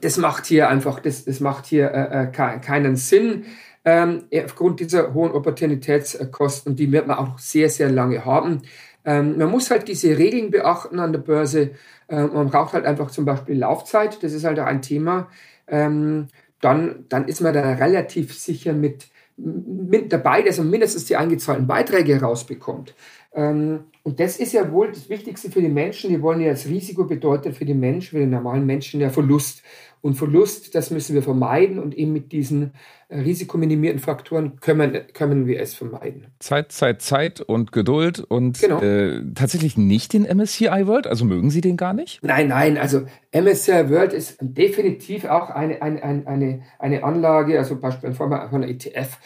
das 0.00 0.16
macht 0.16 0.46
hier 0.46 0.68
einfach, 0.68 1.00
das, 1.00 1.24
das 1.24 1.40
macht 1.40 1.66
hier 1.66 1.90
äh, 1.90 2.24
äh 2.24 2.58
keinen 2.60 2.96
Sinn. 2.96 3.44
Ähm, 3.84 4.24
aufgrund 4.44 4.80
dieser 4.80 5.14
hohen 5.14 5.32
Opportunitätskosten, 5.32 6.76
die 6.76 6.92
wird 6.92 7.06
man 7.06 7.18
auch 7.18 7.38
sehr, 7.38 7.70
sehr 7.70 7.88
lange 7.90 8.24
haben. 8.24 8.62
Ähm, 9.04 9.38
man 9.38 9.50
muss 9.50 9.70
halt 9.70 9.88
diese 9.88 10.18
Regeln 10.18 10.50
beachten 10.50 10.98
an 10.98 11.12
der 11.12 11.20
Börse. 11.20 11.70
Ähm, 12.08 12.30
man 12.34 12.50
braucht 12.50 12.74
halt 12.74 12.84
einfach 12.84 13.10
zum 13.10 13.24
Beispiel 13.24 13.56
Laufzeit, 13.56 14.22
das 14.22 14.32
ist 14.32 14.44
halt 14.44 14.60
auch 14.60 14.66
ein 14.66 14.82
Thema. 14.82 15.28
Ähm, 15.66 16.26
dann, 16.60 17.06
dann 17.08 17.26
ist 17.28 17.40
man 17.40 17.54
da 17.54 17.62
relativ 17.62 18.34
sicher 18.36 18.72
mit, 18.72 19.08
mit 19.36 20.12
dabei, 20.12 20.42
dass 20.42 20.58
man 20.58 20.70
mindestens 20.70 21.04
die 21.04 21.16
eingezahlten 21.16 21.66
Beiträge 21.66 22.16
herausbekommt. 22.16 22.94
Ähm, 23.32 23.84
und 24.02 24.20
das 24.20 24.38
ist 24.38 24.52
ja 24.52 24.70
wohl 24.72 24.88
das 24.88 25.08
Wichtigste 25.08 25.50
für 25.50 25.60
die 25.60 25.68
Menschen. 25.68 26.10
Die 26.10 26.20
wollen 26.20 26.40
ja 26.40 26.50
das 26.50 26.66
Risiko 26.66 27.04
bedeutet 27.04 27.56
für 27.56 27.64
die 27.64 27.74
Menschen, 27.74 28.10
für 28.10 28.18
den 28.18 28.30
normalen 28.30 28.66
Menschen 28.66 29.00
ja 29.00 29.10
Verlust. 29.10 29.62
Und 30.00 30.14
Verlust, 30.14 30.74
das 30.74 30.90
müssen 30.90 31.14
wir 31.14 31.22
vermeiden 31.22 31.78
und 31.78 31.94
eben 31.94 32.12
mit 32.12 32.32
diesen 32.32 32.72
äh, 33.08 33.20
risikominimierten 33.20 34.00
Faktoren 34.00 34.60
können, 34.60 35.00
können 35.12 35.46
wir 35.46 35.60
es 35.60 35.74
vermeiden. 35.74 36.26
Zeit, 36.38 36.72
Zeit, 36.72 37.02
Zeit 37.02 37.40
und 37.40 37.72
Geduld 37.72 38.20
und 38.20 38.60
genau. 38.60 38.80
äh, 38.80 39.22
tatsächlich 39.34 39.76
nicht 39.76 40.12
den 40.12 40.22
MSCI 40.24 40.86
World, 40.86 41.06
also 41.06 41.24
mögen 41.24 41.50
Sie 41.50 41.60
den 41.60 41.76
gar 41.76 41.94
nicht? 41.94 42.22
Nein, 42.22 42.48
nein, 42.48 42.78
also 42.78 43.02
MSCI 43.32 43.90
World 43.90 44.12
ist 44.12 44.38
definitiv 44.40 45.24
auch 45.24 45.50
eine, 45.50 45.82
eine, 45.82 46.02
eine, 46.26 46.62
eine 46.78 47.04
Anlage, 47.04 47.58
also 47.58 47.76
beispielsweise 47.76 48.16
von 48.16 48.62
einer 48.62 48.68
ETF, 48.68 49.18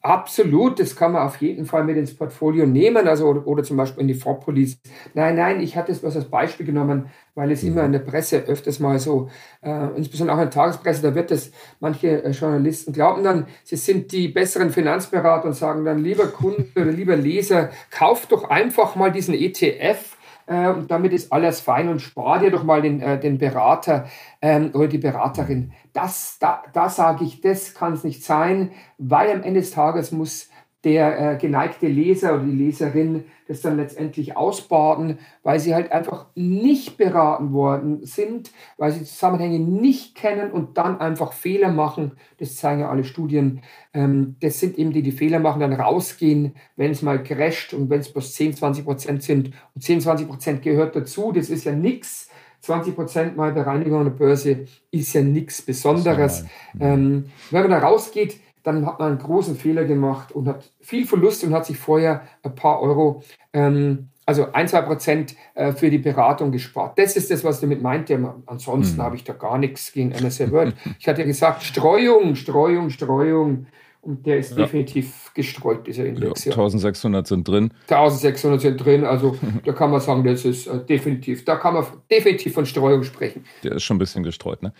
Absolut, 0.00 0.78
das 0.78 0.94
kann 0.94 1.12
man 1.12 1.26
auf 1.26 1.40
jeden 1.42 1.66
Fall 1.66 1.82
mit 1.82 1.96
ins 1.96 2.14
Portfolio 2.14 2.66
nehmen, 2.66 3.08
also 3.08 3.26
oder, 3.26 3.46
oder 3.48 3.62
zum 3.64 3.76
Beispiel 3.76 4.02
in 4.02 4.08
die 4.08 4.14
Vorpolice. 4.14 4.78
Nein, 5.12 5.34
nein, 5.34 5.60
ich 5.60 5.76
hatte 5.76 5.90
es 5.90 5.98
bloß 5.98 6.14
als 6.14 6.30
Beispiel 6.30 6.64
genommen, 6.64 7.10
weil 7.38 7.52
es 7.52 7.62
mhm. 7.62 7.68
immer 7.68 7.84
in 7.84 7.92
der 7.92 8.00
Presse 8.00 8.38
öfters 8.48 8.80
mal 8.80 8.98
so, 8.98 9.30
äh, 9.62 9.96
insbesondere 9.96 10.36
auch 10.36 10.40
in 10.40 10.46
der 10.46 10.54
Tagespresse, 10.54 11.02
da 11.02 11.14
wird 11.14 11.30
das, 11.30 11.52
manche 11.78 12.24
äh, 12.24 12.30
Journalisten 12.30 12.92
glauben 12.92 13.22
dann, 13.22 13.46
sie 13.62 13.76
sind 13.76 14.10
die 14.10 14.26
besseren 14.26 14.70
Finanzberater 14.70 15.46
und 15.46 15.54
sagen 15.54 15.84
dann, 15.84 16.02
lieber 16.02 16.26
Kunde 16.26 16.66
oder 16.74 16.90
lieber 16.90 17.14
Leser, 17.16 17.70
kauft 17.92 18.32
doch 18.32 18.50
einfach 18.50 18.96
mal 18.96 19.12
diesen 19.12 19.34
ETF 19.34 20.16
äh, 20.46 20.66
und 20.66 20.90
damit 20.90 21.12
ist 21.12 21.32
alles 21.32 21.60
fein 21.60 21.88
und 21.88 22.00
spar 22.00 22.40
dir 22.40 22.50
doch 22.50 22.64
mal 22.64 22.82
den, 22.82 23.00
äh, 23.00 23.20
den 23.20 23.38
Berater 23.38 24.08
ähm, 24.42 24.72
oder 24.74 24.88
die 24.88 24.98
Beraterin. 24.98 25.70
Das, 25.92 26.38
da, 26.40 26.64
da 26.72 26.88
sage 26.88 27.24
ich, 27.24 27.40
das 27.40 27.72
kann 27.72 27.92
es 27.92 28.02
nicht 28.02 28.24
sein, 28.24 28.72
weil 28.98 29.30
am 29.30 29.44
Ende 29.44 29.60
des 29.60 29.70
Tages 29.70 30.10
muss 30.10 30.48
der 30.84 31.32
äh, 31.32 31.36
geneigte 31.36 31.88
Leser 31.88 32.34
oder 32.34 32.44
die 32.44 32.52
Leserin 32.52 33.24
das 33.48 33.62
dann 33.62 33.78
letztendlich 33.78 34.36
ausbaden, 34.36 35.18
weil 35.42 35.58
sie 35.58 35.74
halt 35.74 35.90
einfach 35.90 36.26
nicht 36.34 36.98
beraten 36.98 37.52
worden 37.52 38.04
sind, 38.04 38.52
weil 38.76 38.92
sie 38.92 39.04
Zusammenhänge 39.04 39.58
nicht 39.58 40.14
kennen 40.14 40.52
und 40.52 40.76
dann 40.76 41.00
einfach 41.00 41.32
Fehler 41.32 41.72
machen. 41.72 42.12
Das 42.38 42.56
zeigen 42.56 42.80
ja 42.80 42.90
alle 42.90 43.04
Studien. 43.04 43.62
Ähm, 43.94 44.36
das 44.40 44.60
sind 44.60 44.78
eben 44.78 44.92
die, 44.92 45.02
die 45.02 45.12
Fehler 45.12 45.40
machen, 45.40 45.60
dann 45.60 45.72
rausgehen, 45.72 46.54
wenn 46.76 46.92
es 46.92 47.02
mal 47.02 47.22
crasht 47.22 47.72
und 47.72 47.88
wenn 47.88 48.00
es 48.00 48.12
bloß 48.12 48.34
10, 48.34 48.54
20 48.54 48.84
Prozent 48.84 49.22
sind. 49.22 49.52
Und 49.74 49.82
10, 49.82 50.02
20 50.02 50.28
Prozent 50.28 50.62
gehört 50.62 50.94
dazu. 50.94 51.32
Das 51.32 51.48
ist 51.48 51.64
ja 51.64 51.72
nichts. 51.72 52.28
20 52.60 52.94
Prozent 52.96 53.36
mal 53.36 53.52
Bereinigung 53.52 54.00
an 54.00 54.04
der 54.06 54.12
Börse 54.12 54.66
ist 54.90 55.12
ja 55.14 55.22
nichts 55.22 55.62
Besonderes. 55.62 56.44
Ähm, 56.80 57.26
wenn 57.50 57.62
man 57.62 57.70
da 57.70 57.78
rausgeht, 57.78 58.40
dann 58.62 58.86
hat 58.86 58.98
man 58.98 59.10
einen 59.10 59.18
großen 59.18 59.56
Fehler 59.56 59.84
gemacht 59.84 60.32
und 60.32 60.48
hat 60.48 60.70
viel 60.80 61.06
Verlust 61.06 61.44
und 61.44 61.52
hat 61.52 61.66
sich 61.66 61.78
vorher 61.78 62.22
ein 62.42 62.54
paar 62.54 62.80
Euro, 62.80 63.22
ähm, 63.52 64.08
also 64.26 64.52
ein, 64.52 64.68
zwei 64.68 64.82
Prozent 64.82 65.36
äh, 65.54 65.72
für 65.72 65.90
die 65.90 65.98
Beratung 65.98 66.52
gespart. 66.52 66.98
Das 66.98 67.16
ist 67.16 67.30
das, 67.30 67.44
was 67.44 67.60
damit 67.60 67.82
meinte. 67.82 68.34
Ansonsten 68.46 68.98
mhm. 68.98 69.02
habe 69.02 69.16
ich 69.16 69.24
da 69.24 69.32
gar 69.32 69.58
nichts 69.58 69.92
gegen 69.92 70.10
MSA 70.10 70.50
Word. 70.50 70.74
Ich 70.98 71.08
hatte 71.08 71.22
ja 71.22 71.26
gesagt, 71.26 71.62
Streuung, 71.62 72.34
Streuung, 72.34 72.90
Streuung. 72.90 73.66
Und 74.00 74.26
der 74.26 74.38
ist 74.38 74.52
ja. 74.52 74.58
definitiv 74.58 75.32
gestreut, 75.34 75.86
dieser 75.86 76.06
Index. 76.06 76.44
Ja, 76.44 76.52
1600 76.52 77.26
sind 77.26 77.46
drin. 77.48 77.72
1600 77.88 78.60
sind 78.60 78.76
drin, 78.76 79.04
also 79.04 79.36
da 79.64 79.72
kann 79.72 79.90
man 79.90 80.00
sagen, 80.00 80.24
das 80.24 80.44
ist 80.44 80.66
äh, 80.66 80.84
definitiv, 80.84 81.44
da 81.44 81.56
kann 81.56 81.74
man 81.74 81.84
definitiv 82.10 82.54
von 82.54 82.64
Streuung 82.64 83.02
sprechen. 83.02 83.44
Der 83.64 83.72
ist 83.72 83.82
schon 83.82 83.96
ein 83.96 83.98
bisschen 83.98 84.22
gestreut, 84.22 84.62
ne? 84.62 84.72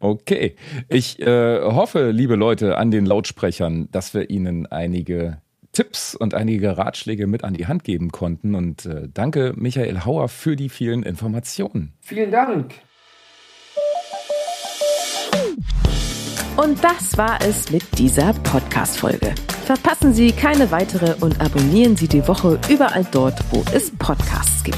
Okay. 0.00 0.54
Ich 0.88 1.20
äh, 1.20 1.60
hoffe, 1.62 2.10
liebe 2.10 2.36
Leute 2.36 2.76
an 2.76 2.90
den 2.90 3.06
Lautsprechern, 3.06 3.88
dass 3.90 4.12
wir 4.12 4.30
Ihnen 4.30 4.66
einige 4.66 5.40
Tipps 5.72 6.14
und 6.14 6.34
einige 6.34 6.76
Ratschläge 6.76 7.26
mit 7.26 7.44
an 7.44 7.54
die 7.54 7.66
Hand 7.66 7.84
geben 7.84 8.10
konnten. 8.10 8.54
Und 8.54 8.86
äh, 8.86 9.08
danke, 9.12 9.54
Michael 9.56 10.04
Hauer, 10.04 10.28
für 10.28 10.56
die 10.56 10.68
vielen 10.68 11.02
Informationen. 11.02 11.94
Vielen 12.00 12.30
Dank. 12.30 12.74
Und 16.58 16.82
das 16.82 17.16
war 17.16 17.38
es 17.40 17.70
mit 17.70 17.84
dieser 18.00 18.32
Podcast-Folge. 18.32 19.32
Verpassen 19.64 20.12
Sie 20.12 20.32
keine 20.32 20.72
weitere 20.72 21.14
und 21.20 21.40
abonnieren 21.40 21.96
Sie 21.96 22.08
die 22.08 22.26
Woche 22.26 22.58
überall 22.68 23.06
dort, 23.12 23.38
wo 23.52 23.62
es 23.72 23.92
Podcasts 23.96 24.64
gibt. 24.64 24.76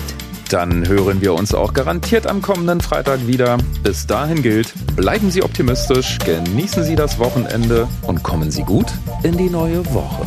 Dann 0.50 0.86
hören 0.86 1.22
wir 1.22 1.32
uns 1.32 1.54
auch 1.54 1.72
garantiert 1.72 2.26
am 2.26 2.42
kommenden 2.42 2.82
Freitag 2.82 3.26
wieder. 3.26 3.56
Bis 3.82 4.06
dahin 4.06 4.42
gilt, 4.42 4.74
bleiben 4.94 5.30
Sie 5.30 5.42
optimistisch, 5.42 6.18
genießen 6.18 6.84
Sie 6.84 6.96
das 6.96 7.18
Wochenende 7.18 7.88
und 8.06 8.22
kommen 8.22 8.50
Sie 8.50 8.62
gut 8.62 8.92
in 9.22 9.38
die 9.38 9.48
neue 9.48 9.82
Woche. 9.94 10.26